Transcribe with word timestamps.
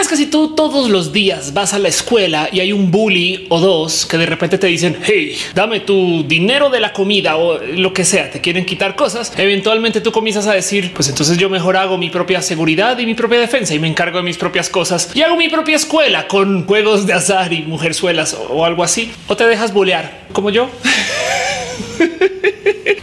es 0.00 0.08
que 0.08 0.16
si 0.16 0.26
tú 0.26 0.54
todos 0.54 0.90
los 0.90 1.12
días 1.12 1.54
vas 1.54 1.74
a 1.74 1.78
la 1.78 1.88
escuela 1.88 2.48
y 2.52 2.60
hay 2.60 2.72
un 2.72 2.90
bully 2.90 3.46
o 3.48 3.60
dos 3.60 4.06
que 4.06 4.18
de 4.18 4.26
repente 4.26 4.58
te 4.58 4.66
dicen, 4.66 4.98
hey, 5.04 5.36
dame 5.54 5.80
tu 5.80 6.24
dinero 6.24 6.70
de 6.70 6.80
la 6.80 6.92
comida 6.92 7.36
o 7.36 7.58
lo 7.58 7.92
que 7.92 8.04
sea, 8.04 8.30
te 8.30 8.40
quieren 8.40 8.64
quitar 8.66 8.96
cosas, 8.96 9.32
eventualmente 9.36 10.00
tú 10.00 10.12
comienzas 10.12 10.46
a 10.46 10.54
decir, 10.54 10.92
pues 10.94 11.08
entonces 11.08 11.38
yo 11.38 11.48
mejor 11.50 11.76
hago 11.76 11.98
mi 11.98 12.10
propia 12.10 12.42
seguridad 12.42 12.98
y 12.98 13.06
mi 13.06 13.14
propia 13.14 13.38
defensa 13.38 13.74
y 13.74 13.78
me 13.78 13.88
encargo 13.88 14.18
de 14.18 14.24
mis 14.24 14.38
propias 14.38 14.68
cosas 14.68 15.10
y 15.14 15.22
hago 15.22 15.36
mi 15.36 15.48
propia 15.48 15.76
escuela 15.76 16.28
con 16.28 16.66
juegos 16.66 17.06
de 17.06 17.12
azar 17.12 17.52
y 17.52 17.62
mujerzuelas 17.62 18.36
o 18.48 18.64
algo 18.64 18.82
así. 18.82 19.12
O 19.28 19.36
te 19.36 19.46
dejas 19.46 19.72
bulear 19.72 20.26
como 20.32 20.50
yo. 20.50 20.68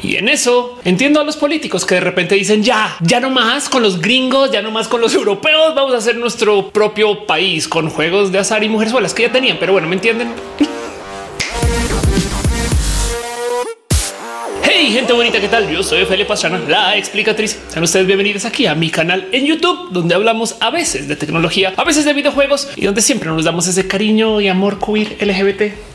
Y 0.03 0.15
en 0.15 0.29
eso 0.29 0.79
entiendo 0.83 1.21
a 1.21 1.23
los 1.23 1.37
políticos 1.37 1.85
que 1.85 1.95
de 1.95 2.01
repente 2.01 2.35
dicen 2.35 2.63
ya, 2.63 2.97
ya 3.01 3.19
no 3.19 3.29
más 3.29 3.69
con 3.69 3.83
los 3.83 4.01
gringos, 4.01 4.51
ya 4.51 4.61
no 4.61 4.71
más 4.71 4.87
con 4.87 4.99
los 4.99 5.13
europeos, 5.13 5.75
vamos 5.75 5.93
a 5.93 5.97
hacer 5.97 6.17
nuestro 6.17 6.69
propio 6.71 7.25
país 7.25 7.67
con 7.67 7.89
juegos 7.89 8.31
de 8.31 8.39
azar 8.39 8.63
y 8.63 8.69
mujerzuelas 8.69 9.13
que 9.13 9.23
ya 9.23 9.31
tenían, 9.31 9.57
pero 9.59 9.73
bueno, 9.73 9.87
¿me 9.87 9.95
entienden? 9.95 10.33
Hey, 14.63 14.91
gente 14.91 15.13
bonita, 15.13 15.39
¿qué 15.39 15.47
tal? 15.47 15.69
Yo 15.69 15.83
soy 15.83 16.05
Felipe 16.05 16.29
Pastrana, 16.29 16.59
la 16.67 16.97
explicatriz. 16.97 17.59
Sean 17.67 17.83
ustedes 17.83 18.07
bienvenidos 18.07 18.45
aquí 18.45 18.65
a 18.65 18.73
mi 18.73 18.89
canal 18.89 19.27
en 19.31 19.45
YouTube, 19.45 19.91
donde 19.91 20.15
hablamos 20.15 20.55
a 20.59 20.71
veces 20.71 21.07
de 21.07 21.15
tecnología, 21.15 21.73
a 21.77 21.83
veces 21.83 22.05
de 22.05 22.13
videojuegos 22.13 22.69
y 22.75 22.85
donde 22.85 23.01
siempre 23.01 23.29
nos 23.29 23.45
damos 23.45 23.67
ese 23.67 23.87
cariño 23.87 24.41
y 24.41 24.47
amor 24.47 24.79
queer 24.79 25.17
LGBT. 25.21 25.90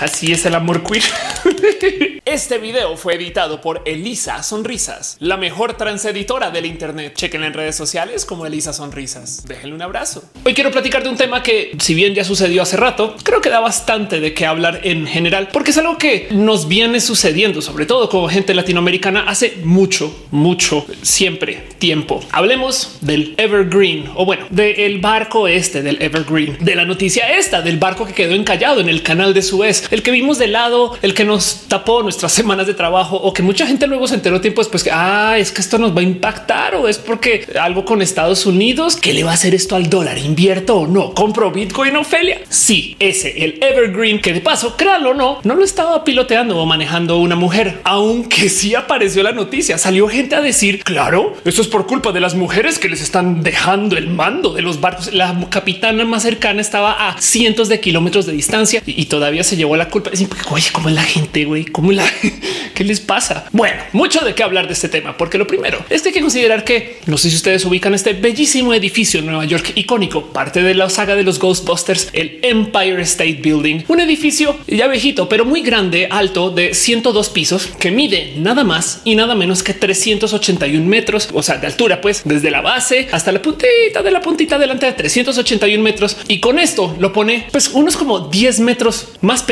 Así 0.00 0.30
es 0.30 0.46
el 0.46 0.54
amor 0.54 0.84
queer. 0.84 1.02
Este 2.24 2.58
video 2.58 2.94
fue 2.96 3.14
editado 3.14 3.62
por 3.62 3.80
Elisa 3.86 4.42
Sonrisas, 4.42 5.16
la 5.18 5.38
mejor 5.38 5.78
transeditora 5.78 6.50
del 6.50 6.66
Internet. 6.66 7.14
Chequen 7.16 7.42
en 7.42 7.54
redes 7.54 7.74
sociales 7.74 8.26
como 8.26 8.44
Elisa 8.44 8.74
Sonrisas. 8.74 9.44
Déjenle 9.48 9.74
un 9.74 9.80
abrazo. 9.80 10.22
Hoy 10.44 10.52
quiero 10.52 10.70
platicar 10.70 11.02
de 11.02 11.08
un 11.08 11.16
tema 11.16 11.42
que, 11.42 11.74
si 11.80 11.94
bien 11.94 12.14
ya 12.14 12.24
sucedió 12.24 12.62
hace 12.62 12.76
rato, 12.76 13.16
creo 13.22 13.40
que 13.40 13.48
da 13.48 13.60
bastante 13.60 14.20
de 14.20 14.34
qué 14.34 14.44
hablar 14.44 14.80
en 14.84 15.06
general, 15.06 15.48
porque 15.52 15.70
es 15.70 15.78
algo 15.78 15.96
que 15.96 16.28
nos 16.30 16.68
viene 16.68 17.00
sucediendo, 17.00 17.62
sobre 17.62 17.86
todo 17.86 18.10
como 18.10 18.28
gente 18.28 18.52
latinoamericana, 18.52 19.24
hace 19.26 19.56
mucho, 19.64 20.26
mucho, 20.30 20.84
siempre 21.00 21.64
tiempo. 21.78 22.22
Hablemos 22.30 22.98
del 23.00 23.34
Evergreen 23.38 24.10
o 24.16 24.26
bueno, 24.26 24.46
del 24.50 24.98
barco 24.98 25.48
este 25.48 25.82
del 25.82 26.02
Evergreen, 26.02 26.58
de 26.60 26.74
la 26.74 26.84
noticia 26.84 27.38
esta 27.38 27.62
del 27.62 27.78
barco 27.78 28.04
que 28.04 28.12
quedó 28.12 28.34
encallado 28.34 28.80
en 28.80 28.90
el 28.90 29.02
canal 29.02 29.32
de 29.32 29.40
Suez 29.40 29.87
el 29.90 30.02
que 30.02 30.10
vimos 30.10 30.38
de 30.38 30.48
lado, 30.48 30.96
el 31.02 31.14
que 31.14 31.24
nos 31.24 31.62
tapó 31.68 32.02
nuestras 32.02 32.32
semanas 32.32 32.66
de 32.66 32.74
trabajo 32.74 33.16
o 33.16 33.32
que 33.32 33.42
mucha 33.42 33.66
gente 33.66 33.86
luego 33.86 34.08
se 34.08 34.14
enteró 34.14 34.40
tiempo 34.40 34.60
después 34.60 34.82
que 34.82 34.90
ah, 34.92 35.36
es 35.38 35.52
que 35.52 35.60
esto 35.60 35.78
nos 35.78 35.96
va 35.96 36.00
a 36.00 36.04
impactar 36.04 36.74
o 36.74 36.88
es 36.88 36.98
porque 36.98 37.46
algo 37.60 37.84
con 37.84 38.02
Estados 38.02 38.46
Unidos 38.46 38.96
que 38.96 39.12
le 39.12 39.24
va 39.24 39.32
a 39.32 39.34
hacer 39.34 39.54
esto 39.54 39.76
al 39.76 39.88
dólar. 39.88 40.18
Invierto 40.18 40.76
o 40.76 40.86
no 40.86 41.14
compro 41.14 41.50
Bitcoin 41.50 41.96
Ofelia. 41.96 42.40
Sí, 42.48 42.96
ese 42.98 43.44
el 43.44 43.58
Evergreen 43.62 44.20
que 44.20 44.32
de 44.32 44.40
paso, 44.40 44.76
créalo 44.76 45.10
o 45.10 45.14
no, 45.14 45.38
no 45.44 45.54
lo 45.54 45.64
estaba 45.64 46.04
piloteando 46.04 46.58
o 46.58 46.66
manejando 46.66 47.18
una 47.18 47.36
mujer, 47.36 47.80
aunque 47.84 48.48
sí 48.48 48.74
apareció 48.74 49.22
la 49.22 49.32
noticia. 49.32 49.78
Salió 49.78 50.08
gente 50.08 50.34
a 50.34 50.40
decir 50.40 50.82
claro, 50.82 51.36
eso 51.44 51.62
es 51.62 51.68
por 51.68 51.86
culpa 51.86 52.12
de 52.12 52.20
las 52.20 52.34
mujeres 52.34 52.78
que 52.78 52.88
les 52.88 53.00
están 53.00 53.42
dejando 53.42 53.96
el 53.96 54.08
mando 54.08 54.52
de 54.52 54.62
los 54.62 54.80
barcos. 54.80 55.12
La 55.12 55.36
capitana 55.50 56.04
más 56.04 56.22
cercana 56.22 56.60
estaba 56.60 57.08
a 57.08 57.20
cientos 57.20 57.68
de 57.68 57.80
kilómetros 57.80 58.26
de 58.26 58.32
distancia 58.32 58.82
y 58.84 59.06
todavía 59.06 59.44
se 59.44 59.56
llevó 59.56 59.76
la 59.78 59.88
culpa. 59.88 60.10
Es 60.12 60.26
oye, 60.50 60.68
cómo 60.72 60.88
es 60.88 60.94
la 60.94 61.02
gente, 61.02 61.44
güey, 61.44 61.64
cómo 61.64 61.92
la 61.92 62.04
qué 62.74 62.84
les 62.84 63.00
pasa. 63.00 63.46
Bueno, 63.52 63.82
mucho 63.92 64.20
de 64.20 64.34
qué 64.34 64.42
hablar 64.42 64.66
de 64.66 64.74
este 64.74 64.88
tema, 64.88 65.16
porque 65.16 65.38
lo 65.38 65.46
primero 65.46 65.84
es 65.90 66.02
que 66.02 66.08
hay 66.08 66.14
que 66.14 66.20
considerar 66.20 66.64
que 66.64 66.98
no 67.06 67.16
sé 67.18 67.30
si 67.30 67.36
ustedes 67.36 67.64
ubican 67.64 67.94
este 67.94 68.12
bellísimo 68.12 68.74
edificio 68.74 69.20
en 69.20 69.26
Nueva 69.26 69.44
York 69.44 69.72
icónico, 69.74 70.26
parte 70.26 70.62
de 70.62 70.74
la 70.74 70.90
saga 70.90 71.16
de 71.16 71.22
los 71.22 71.38
Ghostbusters, 71.38 72.10
el 72.12 72.38
Empire 72.42 73.02
State 73.02 73.40
Building, 73.42 73.84
un 73.88 74.00
edificio 74.00 74.56
ya 74.66 74.86
viejito, 74.86 75.28
pero 75.28 75.44
muy 75.44 75.62
grande, 75.62 76.08
alto 76.10 76.50
de 76.50 76.74
102 76.74 77.28
pisos 77.30 77.66
que 77.78 77.90
mide 77.90 78.34
nada 78.36 78.64
más 78.64 79.02
y 79.04 79.14
nada 79.14 79.34
menos 79.34 79.62
que 79.62 79.74
381 79.74 80.86
metros, 80.86 81.28
o 81.32 81.42
sea, 81.42 81.58
de 81.58 81.66
altura, 81.66 82.00
pues 82.00 82.22
desde 82.24 82.50
la 82.50 82.60
base 82.60 83.08
hasta 83.12 83.32
la 83.32 83.42
puntita 83.42 84.02
de 84.02 84.10
la 84.10 84.20
puntita 84.20 84.58
delante 84.58 84.86
de 84.86 84.92
381 84.92 85.82
metros. 85.82 86.16
Y 86.28 86.40
con 86.40 86.58
esto 86.58 86.96
lo 86.98 87.12
pone 87.12 87.46
pues 87.50 87.68
unos 87.68 87.96
como 87.96 88.20
10 88.20 88.60
metros 88.60 89.08
más 89.20 89.42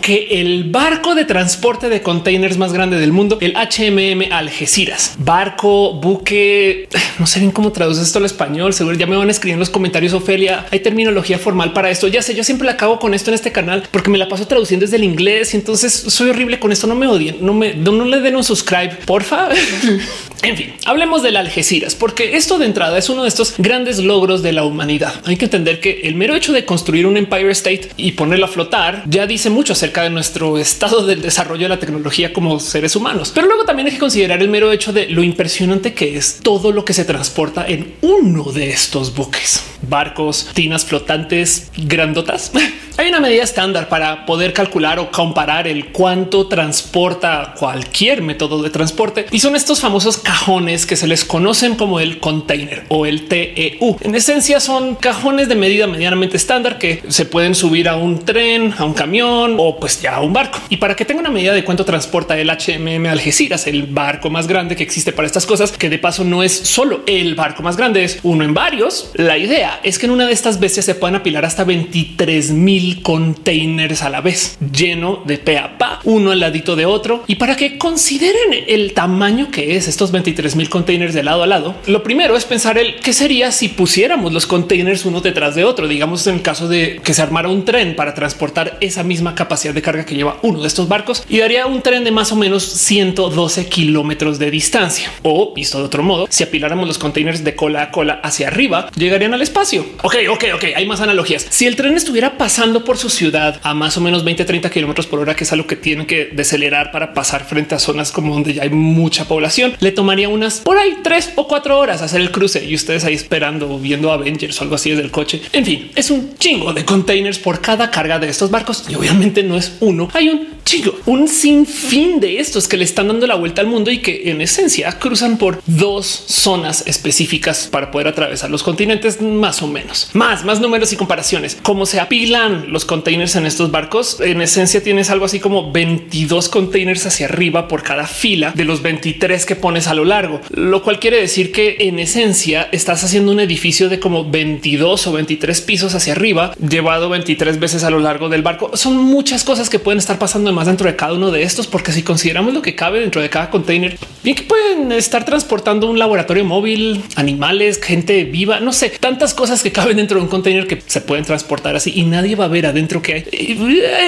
que 0.00 0.28
el 0.30 0.62
barco 0.70 1.16
de 1.16 1.24
transporte 1.24 1.88
de 1.88 2.00
containers 2.00 2.56
más 2.56 2.72
grande 2.72 3.00
del 3.00 3.10
mundo, 3.10 3.36
el 3.40 3.54
HMM 3.54 4.32
Algeciras. 4.32 5.16
Barco, 5.18 5.94
buque, 5.94 6.88
no 7.18 7.26
sé 7.26 7.40
bien 7.40 7.50
cómo 7.50 7.72
traduce 7.72 8.00
esto 8.00 8.20
al 8.20 8.26
español. 8.26 8.74
Seguro 8.74 8.96
ya 8.96 9.08
me 9.08 9.16
van 9.16 9.26
a 9.26 9.32
escribir 9.32 9.54
en 9.54 9.58
los 9.58 9.68
comentarios. 9.68 10.12
Ofelia, 10.12 10.66
hay 10.70 10.78
terminología 10.78 11.36
formal 11.36 11.72
para 11.72 11.90
esto. 11.90 12.06
Ya 12.06 12.22
sé, 12.22 12.36
yo 12.36 12.44
siempre 12.44 12.64
la 12.64 12.74
acabo 12.74 13.00
con 13.00 13.12
esto 13.12 13.30
en 13.30 13.34
este 13.34 13.50
canal 13.50 13.82
porque 13.90 14.08
me 14.08 14.18
la 14.18 14.28
paso 14.28 14.46
traduciendo 14.46 14.84
desde 14.84 14.98
el 14.98 15.04
inglés 15.04 15.52
y 15.52 15.56
entonces 15.56 15.92
soy 15.92 16.30
horrible 16.30 16.60
con 16.60 16.70
esto. 16.70 16.86
No 16.86 16.94
me 16.94 17.08
odien, 17.08 17.38
no 17.40 17.52
me 17.52 17.74
no, 17.74 18.04
le 18.04 18.20
den 18.20 18.36
un 18.36 18.44
subscribe, 18.44 18.98
porfa. 19.04 19.48
en 20.44 20.56
fin, 20.56 20.74
hablemos 20.84 21.24
del 21.24 21.36
Algeciras, 21.36 21.96
porque 21.96 22.36
esto 22.36 22.60
de 22.60 22.66
entrada 22.66 22.96
es 22.98 23.08
uno 23.08 23.24
de 23.24 23.28
estos 23.28 23.54
grandes 23.58 23.98
logros 23.98 24.44
de 24.44 24.52
la 24.52 24.62
humanidad. 24.62 25.12
Hay 25.24 25.36
que 25.36 25.46
entender 25.46 25.80
que 25.80 26.02
el 26.04 26.14
mero 26.14 26.36
hecho 26.36 26.52
de 26.52 26.64
construir 26.64 27.04
un 27.04 27.16
Empire 27.16 27.50
State 27.50 27.88
y 27.96 28.12
ponerlo 28.12 28.44
a 28.44 28.48
flotar 28.48 29.02
ya 29.08 29.26
dice 29.26 29.50
mucho 29.56 29.72
acerca 29.72 30.02
de 30.02 30.10
nuestro 30.10 30.58
estado 30.58 31.06
del 31.06 31.22
desarrollo 31.22 31.62
de 31.62 31.70
la 31.70 31.78
tecnología 31.78 32.34
como 32.34 32.60
seres 32.60 32.94
humanos. 32.94 33.32
Pero 33.34 33.46
luego 33.46 33.64
también 33.64 33.86
hay 33.86 33.94
que 33.94 33.98
considerar 33.98 34.42
el 34.42 34.50
mero 34.50 34.70
hecho 34.70 34.92
de 34.92 35.08
lo 35.08 35.22
impresionante 35.22 35.94
que 35.94 36.18
es 36.18 36.40
todo 36.42 36.72
lo 36.72 36.84
que 36.84 36.92
se 36.92 37.06
transporta 37.06 37.66
en 37.66 37.94
uno 38.02 38.52
de 38.52 38.68
estos 38.68 39.14
buques, 39.14 39.64
barcos, 39.80 40.50
tinas 40.52 40.84
flotantes 40.84 41.70
grandotas. 41.74 42.52
Hay 42.98 43.08
una 43.08 43.20
medida 43.20 43.42
estándar 43.42 43.90
para 43.90 44.24
poder 44.24 44.54
calcular 44.54 44.98
o 44.98 45.10
comparar 45.10 45.68
el 45.68 45.88
cuánto 45.88 46.48
transporta 46.48 47.54
cualquier 47.58 48.22
método 48.22 48.62
de 48.62 48.70
transporte 48.70 49.26
y 49.30 49.40
son 49.40 49.54
estos 49.54 49.80
famosos 49.80 50.16
cajones 50.16 50.86
que 50.86 50.96
se 50.96 51.06
les 51.06 51.22
conocen 51.22 51.74
como 51.74 52.00
el 52.00 52.20
container 52.20 52.84
o 52.88 53.04
el 53.04 53.28
TEU. 53.28 53.98
En 54.00 54.14
esencia 54.14 54.60
son 54.60 54.94
cajones 54.94 55.48
de 55.48 55.56
medida 55.56 55.86
medianamente 55.86 56.38
estándar 56.38 56.78
que 56.78 57.02
se 57.08 57.26
pueden 57.26 57.54
subir 57.54 57.90
a 57.90 57.96
un 57.96 58.24
tren, 58.24 58.74
a 58.78 58.86
un 58.86 58.94
camión 58.94 59.45
o 59.58 59.78
pues 59.78 60.00
ya 60.00 60.20
un 60.20 60.32
barco. 60.32 60.58
Y 60.68 60.78
para 60.78 60.96
que 60.96 61.04
tenga 61.04 61.20
una 61.20 61.30
medida 61.30 61.52
de 61.52 61.64
cuánto 61.64 61.84
transporta 61.84 62.38
el 62.38 62.50
HMM 62.50 63.06
Algeciras, 63.06 63.66
el 63.66 63.84
barco 63.84 64.30
más 64.30 64.46
grande 64.46 64.76
que 64.76 64.82
existe 64.82 65.12
para 65.12 65.26
estas 65.26 65.46
cosas, 65.46 65.72
que 65.72 65.90
de 65.90 65.98
paso 65.98 66.24
no 66.24 66.42
es 66.42 66.52
solo 66.52 67.02
el 67.06 67.34
barco 67.34 67.62
más 67.62 67.76
grande, 67.76 68.04
es 68.04 68.18
uno 68.22 68.44
en 68.44 68.54
varios. 68.54 69.10
La 69.14 69.38
idea 69.38 69.80
es 69.82 69.98
que 69.98 70.06
en 70.06 70.12
una 70.12 70.26
de 70.26 70.32
estas 70.32 70.60
bestias 70.60 70.86
se 70.86 70.94
puedan 70.94 71.16
apilar 71.16 71.44
hasta 71.44 71.64
23 71.64 72.50
mil 72.52 73.02
containers 73.02 74.02
a 74.02 74.10
la 74.10 74.20
vez, 74.20 74.58
lleno 74.72 75.22
de 75.24 75.38
pe 75.38 75.56
pa, 75.78 76.00
uno 76.04 76.32
al 76.32 76.40
ladito 76.40 76.76
de 76.76 76.86
otro. 76.86 77.24
Y 77.26 77.36
para 77.36 77.56
que 77.56 77.78
consideren 77.78 78.64
el 78.68 78.92
tamaño 78.92 79.50
que 79.50 79.76
es 79.76 79.88
estos 79.88 80.12
23 80.12 80.56
mil 80.56 80.68
containers 80.68 81.14
de 81.14 81.22
lado 81.22 81.42
a 81.42 81.46
lado, 81.46 81.74
lo 81.86 82.02
primero 82.02 82.36
es 82.36 82.44
pensar 82.44 82.78
el 82.78 82.96
qué 83.00 83.12
sería 83.12 83.52
si 83.52 83.68
pusiéramos 83.68 84.32
los 84.32 84.46
containers 84.46 85.04
uno 85.04 85.20
detrás 85.20 85.54
de 85.54 85.64
otro. 85.64 85.88
Digamos 85.88 86.26
en 86.26 86.36
el 86.36 86.42
caso 86.42 86.68
de 86.68 87.00
que 87.02 87.14
se 87.14 87.22
armara 87.22 87.48
un 87.48 87.64
tren 87.64 87.96
para 87.96 88.14
transportar 88.14 88.76
esa 88.80 89.02
misma 89.02 89.25
capacidad 89.34 89.74
de 89.74 89.82
carga 89.82 90.04
que 90.04 90.14
lleva 90.14 90.38
uno 90.42 90.60
de 90.60 90.68
estos 90.68 90.88
barcos 90.88 91.24
y 91.28 91.38
daría 91.38 91.66
un 91.66 91.82
tren 91.82 92.04
de 92.04 92.10
más 92.10 92.32
o 92.32 92.36
menos 92.36 92.64
112 92.64 93.66
kilómetros 93.68 94.38
de 94.38 94.50
distancia. 94.50 95.10
O 95.22 95.52
visto 95.54 95.78
de 95.78 95.84
otro 95.84 96.02
modo, 96.02 96.26
si 96.30 96.44
apiláramos 96.44 96.86
los 96.86 96.98
containers 96.98 97.44
de 97.44 97.54
cola 97.54 97.82
a 97.82 97.90
cola 97.90 98.20
hacia 98.22 98.48
arriba, 98.48 98.90
llegarían 98.96 99.34
al 99.34 99.42
espacio. 99.42 99.86
Ok, 100.02 100.16
ok, 100.30 100.44
ok. 100.54 100.64
Hay 100.76 100.86
más 100.86 101.00
analogías. 101.00 101.46
Si 101.48 101.66
el 101.66 101.76
tren 101.76 101.96
estuviera 101.96 102.38
pasando 102.38 102.84
por 102.84 102.98
su 102.98 103.10
ciudad 103.10 103.60
a 103.62 103.74
más 103.74 103.96
o 103.96 104.00
menos 104.00 104.24
20, 104.24 104.44
30 104.44 104.70
kilómetros 104.70 105.06
por 105.06 105.18
hora, 105.18 105.34
que 105.34 105.44
es 105.44 105.52
algo 105.52 105.66
que 105.66 105.76
tienen 105.76 106.06
que 106.06 106.30
decelerar 106.32 106.90
para 106.92 107.12
pasar 107.14 107.44
frente 107.44 107.74
a 107.74 107.78
zonas 107.78 108.12
como 108.12 108.34
donde 108.34 108.54
ya 108.54 108.62
hay 108.62 108.70
mucha 108.70 109.26
población, 109.26 109.74
le 109.80 109.92
tomaría 109.92 110.28
unas 110.28 110.60
por 110.60 110.78
ahí 110.78 110.98
tres 111.02 111.32
o 111.36 111.46
cuatro 111.46 111.78
horas 111.78 112.02
hacer 112.02 112.20
el 112.20 112.30
cruce 112.30 112.64
y 112.64 112.74
ustedes 112.74 113.04
ahí 113.04 113.14
esperando, 113.14 113.78
viendo 113.78 114.12
Avengers 114.12 114.60
o 114.60 114.64
algo 114.64 114.76
así 114.76 114.90
desde 114.90 115.02
el 115.02 115.10
coche. 115.10 115.40
En 115.52 115.64
fin, 115.64 115.90
es 115.94 116.10
un 116.10 116.36
chingo 116.38 116.72
de 116.72 116.84
containers 116.84 117.38
por 117.38 117.60
cada 117.60 117.90
carga 117.90 118.18
de 118.18 118.28
estos 118.28 118.50
barcos 118.50 118.84
y 118.88 118.94
obviamente 118.94 119.15
no 119.16 119.56
es 119.56 119.76
uno, 119.80 120.08
hay 120.12 120.28
un 120.28 120.56
chingo, 120.66 120.94
un 121.06 121.28
sinfín 121.28 122.18
de 122.18 122.40
estos 122.40 122.66
que 122.66 122.76
le 122.76 122.84
están 122.84 123.06
dando 123.06 123.26
la 123.26 123.36
vuelta 123.36 123.60
al 123.60 123.68
mundo 123.68 123.90
y 123.90 123.98
que 123.98 124.30
en 124.30 124.40
esencia 124.40 124.98
cruzan 124.98 125.38
por 125.38 125.62
dos 125.66 126.06
zonas 126.06 126.82
específicas 126.86 127.68
para 127.70 127.92
poder 127.92 128.08
atravesar 128.08 128.50
los 128.50 128.64
continentes 128.64 129.22
más 129.22 129.62
o 129.62 129.68
menos. 129.68 130.10
Más, 130.12 130.44
más 130.44 130.60
números 130.60 130.92
y 130.92 130.96
comparaciones. 130.96 131.56
Cómo 131.62 131.86
se 131.86 132.00
apilan 132.00 132.72
los 132.72 132.84
containers 132.84 133.36
en 133.36 133.46
estos 133.46 133.70
barcos. 133.70 134.20
En 134.20 134.42
esencia 134.42 134.82
tienes 134.82 135.08
algo 135.08 135.24
así 135.24 135.38
como 135.38 135.70
22 135.70 136.48
containers 136.48 137.06
hacia 137.06 137.26
arriba 137.26 137.68
por 137.68 137.84
cada 137.84 138.06
fila 138.06 138.52
de 138.54 138.64
los 138.64 138.82
23 138.82 139.46
que 139.46 139.54
pones 139.54 139.86
a 139.86 139.94
lo 139.94 140.04
largo, 140.04 140.40
lo 140.50 140.82
cual 140.82 140.98
quiere 140.98 141.20
decir 141.20 141.52
que 141.52 141.76
en 141.80 142.00
esencia 142.00 142.68
estás 142.72 143.04
haciendo 143.04 143.30
un 143.30 143.38
edificio 143.38 143.88
de 143.88 144.00
como 144.00 144.28
22 144.28 145.06
o 145.06 145.12
23 145.12 145.60
pisos 145.60 145.94
hacia 145.94 146.14
arriba, 146.14 146.54
llevado 146.56 147.08
23 147.08 147.60
veces 147.60 147.84
a 147.84 147.90
lo 147.90 148.00
largo 148.00 148.28
del 148.28 148.42
barco. 148.42 148.76
Son 148.76 148.96
muchas 149.06 149.44
cosas 149.44 149.70
que 149.70 149.78
pueden 149.78 149.98
estar 149.98 150.18
pasando 150.18 150.52
más 150.52 150.66
dentro 150.66 150.86
de 150.86 150.96
cada 150.96 151.14
uno 151.14 151.30
de 151.30 151.42
estos, 151.42 151.66
porque 151.66 151.92
si 151.92 152.02
consideramos 152.02 152.52
lo 152.52 152.62
que 152.62 152.74
cabe 152.74 153.00
dentro 153.00 153.22
de 153.22 153.30
cada 153.30 153.50
container, 153.50 153.98
bien 154.22 154.36
que 154.36 154.42
pueden 154.42 154.92
estar 154.92 155.24
transportando 155.24 155.88
un 155.88 155.98
laboratorio 155.98 156.44
móvil, 156.44 157.02
animales, 157.14 157.80
gente 157.82 158.24
viva, 158.24 158.60
no 158.60 158.72
sé, 158.72 158.90
tantas 158.90 159.32
cosas 159.32 159.62
que 159.62 159.72
caben 159.72 159.96
dentro 159.96 160.18
de 160.18 160.24
un 160.24 160.28
container 160.28 160.66
que 160.66 160.82
se 160.86 161.00
pueden 161.00 161.24
transportar 161.24 161.76
así 161.76 161.92
y 161.94 162.02
nadie 162.02 162.36
va 162.36 162.46
a 162.46 162.48
ver 162.48 162.66
adentro 162.66 163.00
que 163.00 163.14
hay. 163.14 163.24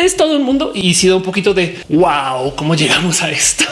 Es 0.05 0.17
todo 0.17 0.37
el 0.37 0.43
mundo 0.43 0.73
y 0.75 0.95
sido 0.95 1.17
un 1.17 1.23
poquito 1.23 1.55
de 1.55 1.77
wow, 1.89 2.55
cómo 2.57 2.75
llegamos 2.75 3.23
a 3.23 3.31
esto. 3.31 3.65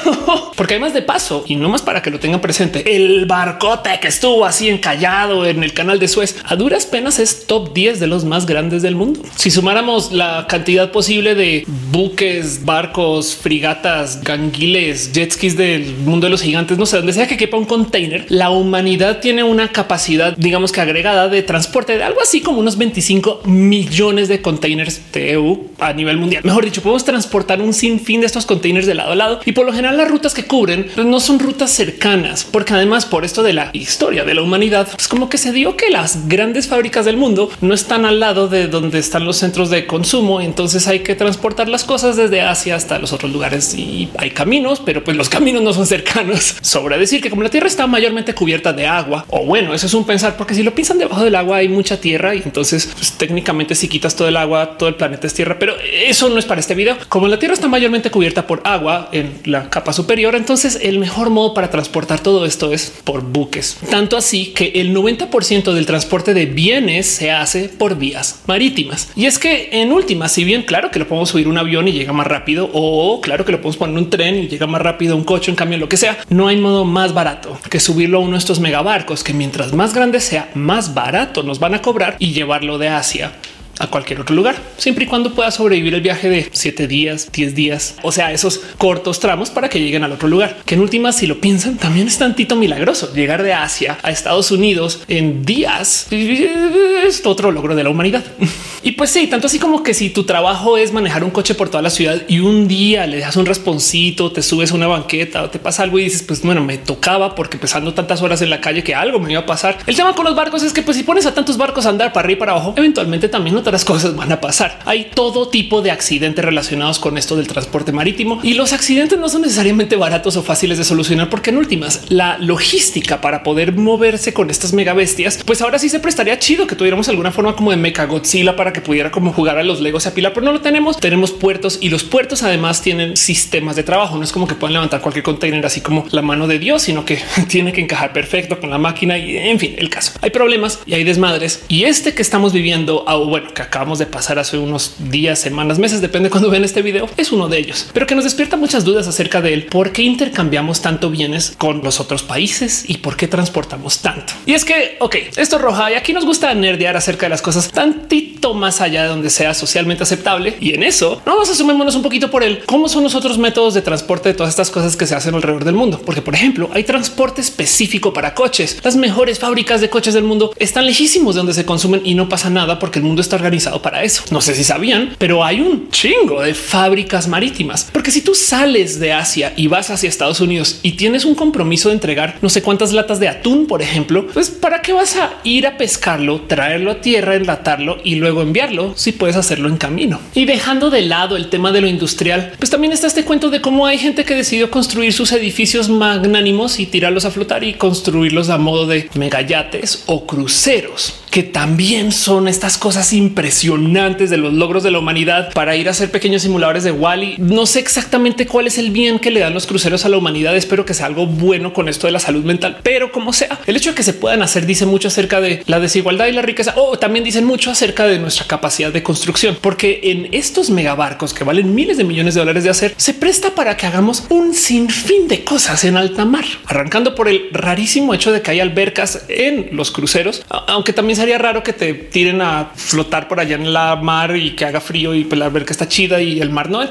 porque 0.56 0.74
además 0.74 0.94
de 0.94 1.02
paso 1.02 1.44
y 1.46 1.56
no 1.56 1.68
más 1.68 1.82
para 1.82 2.02
que 2.02 2.10
lo 2.10 2.20
tengan 2.20 2.40
presente, 2.40 2.96
el 2.96 3.26
barcote 3.26 3.90
que 4.00 4.08
estuvo 4.08 4.44
así 4.46 4.68
encallado 4.68 5.44
en 5.44 5.62
el 5.64 5.74
canal 5.74 5.98
de 5.98 6.08
Suez 6.08 6.36
a 6.44 6.56
duras 6.56 6.86
penas 6.86 7.18
es 7.18 7.46
top 7.46 7.74
10 7.74 8.00
de 8.00 8.06
los 8.06 8.24
más 8.24 8.46
grandes 8.46 8.82
del 8.82 8.94
mundo. 8.94 9.20
Si 9.36 9.50
sumáramos 9.50 10.12
la 10.12 10.46
cantidad 10.48 10.92
posible 10.92 11.15
de 11.22 11.64
buques, 11.90 12.64
barcos, 12.64 13.34
frigatas, 13.34 14.22
ganguiles, 14.22 15.12
jet 15.12 15.32
skis 15.32 15.56
del 15.56 15.94
mundo 16.04 16.26
de 16.26 16.30
los 16.30 16.42
gigantes, 16.42 16.76
no 16.76 16.84
sé 16.84 16.98
dónde 16.98 17.12
sea 17.12 17.26
que 17.26 17.36
quepa 17.36 17.56
un 17.56 17.64
container, 17.64 18.26
la 18.28 18.50
humanidad 18.50 19.20
tiene 19.20 19.42
una 19.42 19.72
capacidad, 19.72 20.36
digamos 20.36 20.72
que 20.72 20.80
agregada 20.80 21.28
de 21.28 21.42
transporte 21.42 21.96
de 21.96 22.04
algo 22.04 22.20
así 22.20 22.40
como 22.40 22.60
unos 22.60 22.76
25 22.76 23.42
millones 23.46 24.28
de 24.28 24.42
containers 24.42 25.00
TEU 25.10 25.70
a 25.78 25.92
nivel 25.92 26.18
mundial. 26.18 26.42
Mejor 26.44 26.64
dicho, 26.64 26.82
podemos 26.82 27.04
transportar 27.04 27.62
un 27.62 27.72
sinfín 27.72 28.20
de 28.20 28.26
estos 28.26 28.44
containers 28.44 28.86
de 28.86 28.94
lado 28.94 29.12
a 29.12 29.16
lado 29.16 29.40
y 29.44 29.52
por 29.52 29.64
lo 29.64 29.72
general 29.72 29.96
las 29.96 30.10
rutas 30.10 30.34
que 30.34 30.44
cubren 30.44 30.86
pues, 30.94 31.06
no 31.06 31.18
son 31.20 31.38
rutas 31.38 31.70
cercanas, 31.70 32.44
porque 32.44 32.74
además 32.74 33.06
por 33.06 33.24
esto 33.24 33.42
de 33.42 33.54
la 33.54 33.70
historia 33.72 34.24
de 34.24 34.34
la 34.34 34.42
humanidad, 34.42 34.88
es 34.98 35.08
como 35.08 35.30
que 35.30 35.38
se 35.38 35.52
dio 35.52 35.76
que 35.76 35.90
las 35.90 36.28
grandes 36.28 36.68
fábricas 36.68 37.06
del 37.06 37.16
mundo 37.16 37.50
no 37.62 37.72
están 37.72 38.04
al 38.04 38.20
lado 38.20 38.48
de 38.48 38.68
donde 38.68 38.98
están 38.98 39.24
los 39.24 39.38
centros 39.38 39.70
de 39.70 39.86
consumo. 39.86 40.40
Entonces 40.40 40.86
hay 40.86 41.00
que 41.06 41.14
transportar 41.14 41.68
las 41.68 41.84
cosas 41.84 42.16
desde 42.16 42.40
Asia 42.40 42.74
hasta 42.74 42.98
los 42.98 43.12
otros 43.12 43.30
lugares 43.30 43.74
y 43.74 44.08
hay 44.18 44.30
caminos, 44.30 44.82
pero 44.84 45.04
pues 45.04 45.16
los 45.16 45.28
caminos 45.28 45.62
no 45.62 45.72
son 45.72 45.86
cercanos. 45.86 46.56
Sobra 46.62 46.98
decir 46.98 47.22
que 47.22 47.30
como 47.30 47.44
la 47.44 47.48
tierra 47.48 47.68
está 47.68 47.86
mayormente 47.86 48.34
cubierta 48.34 48.72
de 48.72 48.88
agua, 48.88 49.24
o 49.28 49.44
bueno, 49.44 49.72
eso 49.72 49.86
es 49.86 49.94
un 49.94 50.04
pensar, 50.04 50.36
porque 50.36 50.54
si 50.54 50.64
lo 50.64 50.74
piensan 50.74 50.98
debajo 50.98 51.22
del 51.22 51.36
agua 51.36 51.58
hay 51.58 51.68
mucha 51.68 52.00
tierra 52.00 52.34
y 52.34 52.42
entonces 52.44 52.90
pues, 52.92 53.12
técnicamente 53.12 53.76
si 53.76 53.86
quitas 53.86 54.16
todo 54.16 54.26
el 54.26 54.36
agua, 54.36 54.76
todo 54.78 54.88
el 54.88 54.96
planeta 54.96 55.28
es 55.28 55.34
tierra, 55.34 55.58
pero 55.60 55.76
eso 55.80 56.28
no 56.28 56.40
es 56.40 56.44
para 56.44 56.60
este 56.60 56.74
video. 56.74 56.96
Como 57.08 57.28
la 57.28 57.38
tierra 57.38 57.54
está 57.54 57.68
mayormente 57.68 58.10
cubierta 58.10 58.48
por 58.48 58.62
agua 58.64 59.08
en 59.12 59.32
la 59.44 59.70
capa 59.70 59.92
superior, 59.92 60.34
entonces 60.34 60.80
el 60.82 60.98
mejor 60.98 61.30
modo 61.30 61.54
para 61.54 61.70
transportar 61.70 62.18
todo 62.18 62.44
esto 62.46 62.72
es 62.72 62.92
por 63.04 63.22
buques. 63.22 63.78
Tanto 63.90 64.16
así 64.16 64.46
que 64.46 64.72
el 64.74 64.92
90% 64.92 65.72
del 65.72 65.86
transporte 65.86 66.34
de 66.34 66.46
bienes 66.46 67.06
se 67.06 67.30
hace 67.30 67.68
por 67.68 67.96
vías 67.96 68.40
marítimas. 68.46 69.10
Y 69.14 69.26
es 69.26 69.38
que 69.38 69.68
en 69.70 69.92
última, 69.92 70.28
si 70.28 70.42
bien 70.42 70.62
claro 70.62 70.90
que 70.90 70.95
lo 70.98 71.08
podemos 71.08 71.28
subir 71.28 71.48
un 71.48 71.58
avión 71.58 71.88
y 71.88 71.92
llega 71.92 72.12
más 72.12 72.26
rápido, 72.26 72.70
o 72.72 73.20
claro 73.20 73.44
que 73.44 73.52
lo 73.52 73.58
podemos 73.58 73.76
poner 73.76 73.96
un 73.96 74.10
tren 74.10 74.36
y 74.36 74.48
llega 74.48 74.66
más 74.66 74.82
rápido 74.82 75.16
un 75.16 75.24
coche, 75.24 75.50
en 75.50 75.56
cambio, 75.56 75.78
lo 75.78 75.88
que 75.88 75.96
sea, 75.96 76.18
no 76.28 76.48
hay 76.48 76.56
modo 76.56 76.84
más 76.84 77.14
barato 77.14 77.58
que 77.70 77.80
subirlo 77.80 78.18
a 78.18 78.20
uno 78.20 78.32
de 78.32 78.38
estos 78.38 78.60
megabarcos 78.60 79.24
que 79.24 79.32
mientras 79.32 79.72
más 79.72 79.94
grande 79.94 80.20
sea, 80.20 80.50
más 80.54 80.94
barato 80.94 81.42
nos 81.42 81.58
van 81.58 81.74
a 81.74 81.82
cobrar 81.82 82.16
y 82.18 82.32
llevarlo 82.32 82.78
de 82.78 82.88
Asia 82.88 83.32
a 83.78 83.88
cualquier 83.88 84.20
otro 84.20 84.34
lugar, 84.34 84.56
siempre 84.76 85.04
y 85.04 85.08
cuando 85.08 85.34
pueda 85.34 85.50
sobrevivir 85.50 85.94
el 85.94 86.00
viaje 86.00 86.28
de 86.28 86.48
siete 86.52 86.86
días, 86.86 87.30
10 87.32 87.54
días, 87.54 87.96
o 88.02 88.12
sea, 88.12 88.32
esos 88.32 88.60
cortos 88.78 89.20
tramos 89.20 89.50
para 89.50 89.68
que 89.68 89.80
lleguen 89.80 90.04
al 90.04 90.12
otro 90.12 90.28
lugar, 90.28 90.58
que 90.64 90.74
en 90.74 90.80
última, 90.80 91.12
si 91.12 91.26
lo 91.26 91.40
piensan, 91.40 91.76
también 91.76 92.06
es 92.06 92.18
tantito 92.18 92.56
milagroso 92.56 93.12
llegar 93.14 93.42
de 93.42 93.52
Asia 93.52 93.98
a 94.02 94.10
Estados 94.10 94.50
Unidos 94.50 95.02
en 95.08 95.44
días. 95.44 96.06
Es 96.10 97.24
otro 97.24 97.52
logro 97.52 97.74
de 97.74 97.84
la 97.84 97.90
humanidad. 97.90 98.24
Y 98.82 98.92
pues 98.92 99.10
sí, 99.10 99.26
tanto 99.26 99.48
así 99.48 99.58
como 99.58 99.82
que 99.82 99.94
si 99.94 100.10
tu 100.10 100.22
trabajo 100.22 100.76
es 100.76 100.92
manejar 100.92 101.24
un 101.24 101.30
coche 101.30 101.56
por 101.56 101.68
toda 101.68 101.82
la 101.82 101.90
ciudad 101.90 102.22
y 102.28 102.38
un 102.38 102.68
día 102.68 103.04
le 103.08 103.18
das 103.18 103.34
un 103.34 103.44
responsito, 103.44 104.30
te 104.30 104.42
subes 104.42 104.70
a 104.70 104.76
una 104.76 104.86
banqueta 104.86 105.42
o 105.42 105.50
te 105.50 105.58
pasa 105.58 105.82
algo 105.82 105.98
y 105.98 106.04
dices, 106.04 106.22
pues 106.22 106.42
bueno, 106.42 106.62
me 106.62 106.78
tocaba 106.78 107.34
porque 107.34 107.58
pesando 107.58 107.94
tantas 107.94 108.22
horas 108.22 108.42
en 108.42 108.50
la 108.50 108.60
calle 108.60 108.84
que 108.84 108.94
algo 108.94 109.18
me 109.18 109.32
iba 109.32 109.40
a 109.40 109.46
pasar. 109.46 109.78
El 109.88 109.96
tema 109.96 110.14
con 110.14 110.24
los 110.24 110.36
barcos 110.36 110.62
es 110.62 110.72
que 110.72 110.82
pues 110.82 110.96
si 110.96 111.02
pones 111.02 111.26
a 111.26 111.34
tantos 111.34 111.56
barcos 111.56 111.84
a 111.84 111.88
andar 111.88 112.12
para 112.12 112.26
arriba 112.26 112.36
y 112.36 112.38
para 112.38 112.52
abajo, 112.52 112.74
eventualmente 112.76 113.28
también 113.28 113.56
otras 113.66 113.84
cosas 113.84 114.14
van 114.14 114.30
a 114.30 114.40
pasar. 114.40 114.78
Hay 114.84 115.08
todo 115.12 115.48
tipo 115.48 115.82
de 115.82 115.90
accidentes 115.90 116.44
relacionados 116.44 117.00
con 117.00 117.18
esto 117.18 117.34
del 117.34 117.48
transporte 117.48 117.90
marítimo 117.90 118.38
y 118.44 118.54
los 118.54 118.72
accidentes 118.72 119.18
no 119.18 119.28
son 119.28 119.42
necesariamente 119.42 119.96
baratos 119.96 120.36
o 120.36 120.42
fáciles 120.44 120.78
de 120.78 120.84
solucionar 120.84 121.30
porque 121.30 121.50
en 121.50 121.56
últimas 121.56 122.02
la 122.08 122.38
logística 122.38 123.20
para 123.20 123.42
poder 123.42 123.72
moverse 123.72 124.32
con 124.32 124.50
estas 124.50 124.72
mega 124.72 124.94
bestias, 124.94 125.40
pues 125.44 125.62
ahora 125.62 125.80
sí 125.80 125.88
se 125.88 125.98
prestaría 125.98 126.38
chido 126.38 126.68
que 126.68 126.76
tuviéramos 126.76 127.08
alguna 127.08 127.32
forma 127.32 127.56
como 127.56 127.72
de 127.72 127.76
mecha 127.76 128.06
Godzilla 128.06 128.54
para 128.54 128.72
que 128.72 128.80
pudiera 128.80 129.10
como 129.10 129.32
jugar 129.32 129.58
a 129.58 129.64
los 129.64 129.80
legos 129.80 130.06
y 130.06 130.08
apilar, 130.10 130.32
pero 130.32 130.46
no 130.46 130.52
lo 130.52 130.60
tenemos. 130.60 130.98
Tenemos 130.98 131.32
puertos 131.32 131.78
y 131.80 131.88
los 131.88 132.04
puertos 132.04 132.44
además 132.44 132.82
tienen 132.82 133.16
sistemas 133.16 133.74
de 133.74 133.82
trabajo. 133.82 134.16
No 134.16 134.22
es 134.22 134.32
como 134.32 134.46
que 134.46 134.54
puedan 134.54 134.74
levantar 134.74 135.00
cualquier 135.00 135.24
container 135.24 135.66
así 135.66 135.80
como 135.80 136.06
la 136.12 136.22
mano 136.22 136.46
de 136.46 136.58
Dios, 136.60 136.82
sino 136.82 137.04
que 137.04 137.18
tiene 137.48 137.72
que 137.72 137.80
encajar 137.80 138.12
perfecto 138.12 138.60
con 138.60 138.70
la 138.70 138.78
máquina 138.78 139.18
y 139.18 139.36
en 139.36 139.58
fin, 139.58 139.74
el 139.76 139.90
caso. 139.90 140.12
Hay 140.22 140.30
problemas 140.30 140.78
y 140.86 140.94
hay 140.94 141.02
desmadres 141.02 141.64
y 141.68 141.84
este 141.84 142.14
que 142.14 142.22
estamos 142.22 142.52
viviendo, 142.52 143.04
o 143.06 143.26
bueno, 143.26 143.52
que 143.56 143.62
acabamos 143.62 143.98
de 143.98 144.04
pasar 144.04 144.38
hace 144.38 144.58
unos 144.58 144.96
días, 144.98 145.38
semanas, 145.38 145.78
meses, 145.78 146.02
depende 146.02 146.28
cuando 146.28 146.50
ven 146.50 146.62
este 146.62 146.82
video, 146.82 147.08
es 147.16 147.32
uno 147.32 147.48
de 147.48 147.58
ellos, 147.58 147.88
pero 147.94 148.06
que 148.06 148.14
nos 148.14 148.24
despierta 148.24 148.58
muchas 148.58 148.84
dudas 148.84 149.08
acerca 149.08 149.40
de 149.40 149.54
él. 149.54 149.66
¿Por 149.66 149.92
qué 149.92 150.02
intercambiamos 150.02 150.82
tanto 150.82 151.08
bienes 151.10 151.54
con 151.56 151.82
los 151.82 151.98
otros 151.98 152.22
países 152.22 152.84
y 152.86 152.98
por 152.98 153.16
qué 153.16 153.28
transportamos 153.28 154.00
tanto? 154.00 154.34
Y 154.44 154.52
es 154.52 154.66
que, 154.66 154.98
ok, 155.00 155.16
esto 155.36 155.56
es 155.56 155.62
roja 155.62 155.90
y 155.90 155.94
aquí 155.94 156.12
nos 156.12 156.26
gusta 156.26 156.52
nerdear 156.54 156.98
acerca 156.98 157.26
de 157.26 157.30
las 157.30 157.40
cosas 157.40 157.70
tantito 157.70 158.52
más 158.52 158.82
allá 158.82 159.04
de 159.04 159.08
donde 159.08 159.30
sea 159.30 159.54
socialmente 159.54 160.02
aceptable. 160.02 160.56
Y 160.60 160.74
en 160.74 160.82
eso 160.82 161.22
no 161.24 161.40
a 161.40 161.42
asumémonos 161.42 161.94
un 161.94 162.02
poquito 162.02 162.30
por 162.30 162.42
él. 162.42 162.62
¿Cómo 162.66 162.88
son 162.88 163.02
los 163.02 163.14
otros 163.14 163.38
métodos 163.38 163.72
de 163.72 163.82
transporte 163.82 164.28
de 164.28 164.34
todas 164.34 164.50
estas 164.50 164.70
cosas 164.70 164.96
que 164.96 165.06
se 165.06 165.14
hacen 165.14 165.34
alrededor 165.34 165.64
del 165.64 165.74
mundo? 165.74 166.00
Porque, 166.04 166.20
por 166.22 166.34
ejemplo, 166.34 166.68
hay 166.74 166.84
transporte 166.84 167.40
específico 167.40 168.12
para 168.12 168.34
coches. 168.34 168.78
Las 168.82 168.96
mejores 168.96 169.38
fábricas 169.38 169.80
de 169.80 169.88
coches 169.88 170.12
del 170.12 170.24
mundo 170.24 170.52
están 170.58 170.84
lejísimos 170.84 171.34
de 171.34 171.38
donde 171.38 171.54
se 171.54 171.64
consumen 171.64 172.02
y 172.04 172.14
no 172.14 172.28
pasa 172.28 172.50
nada 172.50 172.78
porque 172.78 172.98
el 172.98 173.04
mundo 173.04 173.22
está 173.22 173.38
organizado 173.46 173.80
para 173.80 174.02
eso. 174.02 174.24
No 174.30 174.40
sé 174.40 174.54
si 174.54 174.64
sabían, 174.64 175.14
pero 175.18 175.44
hay 175.44 175.60
un 175.60 175.88
chingo 175.90 176.42
de 176.42 176.52
fábricas 176.52 177.28
marítimas. 177.28 177.88
Porque 177.92 178.10
si 178.10 178.20
tú 178.20 178.34
sales 178.34 178.98
de 178.98 179.12
Asia 179.12 179.52
y 179.56 179.68
vas 179.68 179.90
hacia 179.90 180.08
Estados 180.08 180.40
Unidos 180.40 180.80
y 180.82 180.92
tienes 180.92 181.24
un 181.24 181.36
compromiso 181.36 181.88
de 181.88 181.94
entregar 181.94 182.38
no 182.42 182.48
sé 182.48 182.62
cuántas 182.62 182.92
latas 182.92 183.20
de 183.20 183.28
atún, 183.28 183.66
por 183.66 183.82
ejemplo, 183.82 184.26
pues 184.32 184.50
para 184.50 184.82
qué 184.82 184.92
vas 184.92 185.16
a 185.16 185.34
ir 185.44 185.66
a 185.66 185.76
pescarlo, 185.76 186.40
traerlo 186.42 186.90
a 186.90 187.00
tierra, 187.00 187.36
enlatarlo 187.36 187.98
y 188.02 188.16
luego 188.16 188.42
enviarlo 188.42 188.94
si 188.96 189.12
puedes 189.12 189.36
hacerlo 189.36 189.68
en 189.68 189.76
camino. 189.76 190.20
Y 190.34 190.44
dejando 190.44 190.90
de 190.90 191.02
lado 191.02 191.36
el 191.36 191.48
tema 191.48 191.70
de 191.70 191.80
lo 191.80 191.86
industrial, 191.86 192.52
pues 192.58 192.70
también 192.70 192.92
está 192.92 193.06
este 193.06 193.24
cuento 193.24 193.50
de 193.50 193.60
cómo 193.60 193.86
hay 193.86 193.98
gente 193.98 194.24
que 194.24 194.34
decidió 194.34 194.70
construir 194.72 195.12
sus 195.12 195.30
edificios 195.30 195.88
magnánimos 195.88 196.80
y 196.80 196.86
tirarlos 196.86 197.24
a 197.24 197.30
flotar 197.30 197.62
y 197.62 197.74
construirlos 197.74 198.48
a 198.48 198.58
modo 198.58 198.86
de 198.86 199.08
megayates 199.14 200.02
o 200.06 200.26
cruceros 200.26 201.20
que 201.36 201.42
también 201.42 202.12
son 202.12 202.48
estas 202.48 202.78
cosas 202.78 203.12
impresionantes 203.12 204.30
de 204.30 204.38
los 204.38 204.54
logros 204.54 204.82
de 204.82 204.90
la 204.90 205.00
humanidad 205.00 205.52
para 205.52 205.76
ir 205.76 205.86
a 205.86 205.90
hacer 205.90 206.10
pequeños 206.10 206.40
simuladores 206.40 206.82
de 206.82 206.92
Wally. 206.92 207.34
No 207.36 207.66
sé 207.66 207.78
exactamente 207.80 208.46
cuál 208.46 208.68
es 208.68 208.78
el 208.78 208.90
bien 208.90 209.18
que 209.18 209.30
le 209.30 209.40
dan 209.40 209.52
los 209.52 209.66
cruceros 209.66 210.06
a 210.06 210.08
la 210.08 210.16
humanidad. 210.16 210.56
Espero 210.56 210.86
que 210.86 210.94
sea 210.94 211.04
algo 211.04 211.26
bueno 211.26 211.74
con 211.74 211.90
esto 211.90 212.06
de 212.06 212.14
la 212.14 212.20
salud 212.20 212.42
mental, 212.42 212.78
pero 212.82 213.12
como 213.12 213.34
sea, 213.34 213.58
el 213.66 213.76
hecho 213.76 213.90
de 213.90 213.96
que 213.96 214.02
se 214.02 214.14
puedan 214.14 214.40
hacer 214.40 214.64
dice 214.64 214.86
mucho 214.86 215.08
acerca 215.08 215.42
de 215.42 215.62
la 215.66 215.78
desigualdad 215.78 216.26
y 216.28 216.32
la 216.32 216.40
riqueza 216.40 216.72
o 216.74 216.98
también 216.98 217.22
dicen 217.22 217.44
mucho 217.44 217.70
acerca 217.70 218.06
de 218.06 218.18
nuestra 218.18 218.46
capacidad 218.46 218.90
de 218.90 219.02
construcción, 219.02 219.58
porque 219.60 220.00
en 220.04 220.30
estos 220.32 220.70
megabarcos 220.70 221.34
que 221.34 221.44
valen 221.44 221.74
miles 221.74 221.98
de 221.98 222.04
millones 222.04 222.32
de 222.32 222.40
dólares 222.40 222.64
de 222.64 222.70
hacer, 222.70 222.94
se 222.96 223.12
presta 223.12 223.54
para 223.54 223.76
que 223.76 223.84
hagamos 223.84 224.24
un 224.30 224.54
sinfín 224.54 225.28
de 225.28 225.44
cosas 225.44 225.84
en 225.84 225.98
alta 225.98 226.24
mar, 226.24 226.46
arrancando 226.64 227.14
por 227.14 227.28
el 227.28 227.50
rarísimo 227.52 228.14
hecho 228.14 228.32
de 228.32 228.40
que 228.40 228.52
hay 228.52 228.60
albercas 228.60 229.26
en 229.28 229.68
los 229.72 229.90
cruceros, 229.90 230.42
aunque 230.48 230.94
también 230.94 231.16
se 231.16 231.25
sería 231.26 231.38
raro 231.38 231.64
que 231.64 231.72
te 231.72 231.92
tiren 231.92 232.40
a 232.40 232.70
flotar 232.76 233.26
por 233.26 233.40
allá 233.40 233.56
en 233.56 233.72
la 233.72 233.96
mar 233.96 234.36
y 234.36 234.52
que 234.52 234.64
haga 234.64 234.80
frío 234.80 235.12
y 235.12 235.24
pues 235.24 235.36
la 235.36 235.46
alberca 235.46 235.72
está 235.72 235.88
chida 235.88 236.22
y 236.22 236.40
el 236.40 236.50
mar 236.50 236.70
no. 236.70 236.88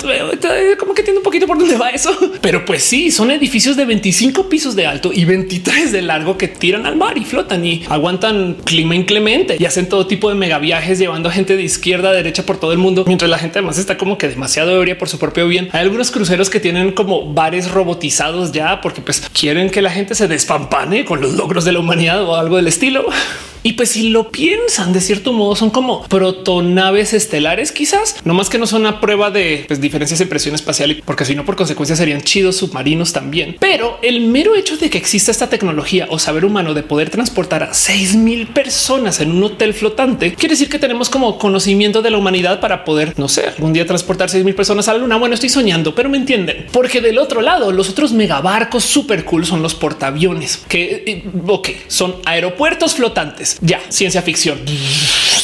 Como 0.78 0.94
que 0.94 1.04
tiene 1.04 1.20
un 1.20 1.24
poquito 1.24 1.48
por 1.48 1.58
dónde 1.58 1.78
va 1.78 1.92
eso. 1.92 2.12
Pero 2.42 2.66
pues 2.66 2.84
sí, 2.84 3.12
son 3.12 3.32
edificios 3.32 3.78
de 3.78 3.86
25 3.86 4.50
pisos 4.50 4.76
de 4.76 4.88
alto 4.88 5.12
y 5.14 5.24
23 5.24 5.94
de 5.94 6.02
largo 6.02 6.38
que 6.38 6.50
tiran 6.50 6.86
al 6.86 6.98
mar 6.98 7.18
y 7.18 7.24
flotan 7.24 7.64
y 7.64 7.86
aguantan 7.88 8.58
clima 8.66 8.94
inclemente 8.94 9.56
y 9.58 9.64
hacen 9.64 9.88
todo 9.88 10.06
tipo 10.06 10.28
de 10.28 10.36
mega 10.36 10.60
viajes 10.60 11.00
llevando 11.00 11.30
a 11.30 11.32
gente 11.32 11.56
de 11.56 11.64
izquierda 11.64 12.10
a 12.10 12.12
derecha 12.12 12.46
por 12.46 12.60
todo 12.60 12.74
el 12.74 12.78
mundo, 12.78 13.06
mientras 13.08 13.32
la 13.32 13.38
gente 13.38 13.60
además 13.60 13.78
está 13.78 13.98
como 13.98 14.18
que 14.18 14.28
demasiado 14.28 14.76
ebria 14.76 14.98
por 14.98 15.08
su 15.08 15.18
propio 15.18 15.48
bien. 15.48 15.70
Hay 15.72 15.80
algunos 15.80 16.12
cruceros 16.12 16.50
que 16.50 16.60
tienen 16.60 16.92
como 16.92 17.34
bares 17.34 17.72
robotizados 17.72 18.52
ya 18.52 18.82
porque 18.82 19.00
pues 19.00 19.22
quieren 19.32 19.70
que 19.70 19.82
la 19.82 19.92
gente 19.92 20.14
se 20.14 20.28
despampane 20.28 21.06
con 21.06 21.22
los 21.22 21.36
logros 21.36 21.64
de 21.64 21.72
la 21.72 21.80
humanidad 21.80 22.22
o 22.24 22.36
algo 22.36 22.58
del 22.58 22.68
estilo. 22.68 23.06
Y 23.66 23.74
pues 23.74 23.90
si 23.90 24.10
lo 24.10 24.30
piensan 24.30 24.94
de 24.94 25.02
cierto 25.02 25.34
modo 25.34 25.56
son 25.56 25.72
como 25.72 26.04
protonaves 26.04 27.14
estelares, 27.14 27.72
quizás 27.72 28.18
no 28.24 28.36
más 28.36 28.48
que 28.48 28.60
no 28.60 28.68
son 28.68 28.82
una 28.82 29.02
prueba 29.02 29.32
de 29.32 29.66
pues, 29.68 29.82
diferencias 29.82 30.22
en 30.22 30.30
presión 30.30 30.54
espacial, 30.54 31.02
porque 31.04 31.26
si 31.26 31.34
no 31.34 31.46
por 31.46 31.56
consecuencia 31.56 31.96
serían 31.96 32.22
chidos 32.22 32.58
submarinos 32.58 33.12
también. 33.12 33.58
Pero 33.60 33.98
el 34.04 34.22
mero 34.22 34.56
hecho 34.56 34.78
de 34.78 34.92
que 34.92 35.00
exista 35.00 35.32
esta 35.32 35.50
tecnología 35.50 36.06
o 36.12 36.20
saber 36.20 36.46
humano 36.46 36.76
de 36.76 36.84
poder 36.84 37.10
transportar 37.10 37.64
a 37.64 37.74
seis 37.74 38.16
mil 38.16 38.46
personas 38.46 39.20
en 39.20 39.32
un 39.32 39.42
hotel 39.42 39.74
flotante 39.74 40.36
quiere 40.36 40.54
decir 40.54 40.70
que 40.70 40.78
tenemos 40.78 41.10
como 41.10 41.40
conocimiento 41.40 42.04
de 42.04 42.12
la 42.12 42.20
humanidad 42.20 42.60
para 42.60 42.86
poder, 42.86 43.18
no 43.18 43.28
sé, 43.28 43.48
algún 43.48 43.74
día 43.74 43.88
transportar 43.88 44.30
seis 44.30 44.46
mil 44.46 44.54
personas 44.54 44.88
a 44.90 44.94
la 44.94 45.00
luna. 45.00 45.18
Bueno, 45.18 45.34
estoy 45.34 45.50
soñando, 45.50 45.96
pero 45.96 46.08
me 46.08 46.18
entienden, 46.18 46.68
porque 46.72 47.02
del 47.02 47.18
otro 47.18 47.42
lado, 47.42 47.72
los 47.72 47.90
otros 47.90 48.12
megabarcos 48.12 48.84
súper 48.84 49.26
cool 49.26 49.44
son 49.44 49.64
los 49.64 49.74
portaaviones 49.74 50.58
que, 50.68 51.04
eh, 51.08 51.24
ok, 51.48 51.70
son 51.88 52.18
aeropuertos 52.26 52.94
flotantes. 52.94 53.55
Ya 53.62 53.82
ciencia 53.90 54.22
ficción 54.22 54.60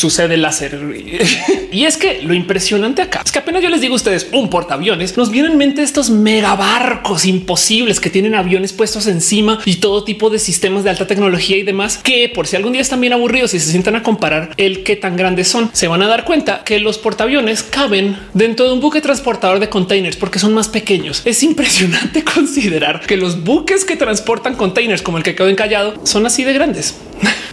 sucede 0.02 0.36
láser. 0.36 0.80
y 1.72 1.86
es 1.86 1.98
que 1.98 2.22
lo 2.24 2.34
impresionante 2.34 3.04
acá 3.04 3.22
es 3.24 3.32
que 3.32 3.40
apenas 3.40 3.62
yo 3.62 3.70
les 3.70 3.82
digo 3.82 3.94
a 3.94 3.98
ustedes 3.98 4.28
un 4.34 4.50
portaaviones, 4.50 5.16
nos 5.16 5.30
vienen 5.30 5.52
en 5.52 5.58
mente 5.58 5.84
estos 5.84 6.10
megabarcos 6.10 7.26
imposibles 7.26 8.00
que 8.00 8.10
tienen 8.10 8.34
aviones 8.34 8.74
puestos 8.74 9.06
encima 9.06 9.60
y 9.66 9.76
todo 9.76 10.04
tipo 10.04 10.30
de 10.30 10.40
sistemas 10.40 10.84
de 10.84 10.90
alta 10.90 11.06
tecnología 11.06 11.58
y 11.58 11.64
demás 11.64 11.98
que 11.98 12.32
por 12.34 12.48
si 12.48 12.56
algún 12.56 12.74
día 12.74 12.82
están 12.82 13.00
bien 13.00 13.14
aburridos 13.14 13.54
y 13.54 13.60
se 13.60 13.70
sientan 13.70 13.96
a 13.96 14.04
comparar 14.04 14.54
el 14.58 14.84
qué 14.84 14.96
tan 14.96 15.16
grandes 15.16 15.48
son, 15.48 15.70
se 15.72 15.88
van 15.88 16.02
a 16.02 16.08
dar 16.08 16.26
cuenta 16.26 16.64
que 16.64 16.80
los 16.80 16.98
portaaviones 16.98 17.62
caben 17.62 18.18
dentro 18.34 18.66
de 18.66 18.74
un 18.74 18.80
buque 18.80 19.02
transportador 19.02 19.60
de 19.60 19.70
containers 19.70 20.18
porque 20.18 20.40
son 20.40 20.54
más 20.54 20.68
pequeños. 20.68 21.22
Es 21.26 21.44
impresionante 21.44 22.24
considerar 22.36 23.02
que 23.02 23.18
los 23.18 23.44
buques 23.44 23.86
que 23.86 23.96
transportan 23.96 24.56
containers 24.56 25.04
como 25.04 25.18
el 25.18 25.24
que 25.24 25.36
quedó 25.36 25.48
encallado 25.48 26.06
son 26.06 26.26
así 26.26 26.44
de 26.44 26.54
grandes. 26.54 26.96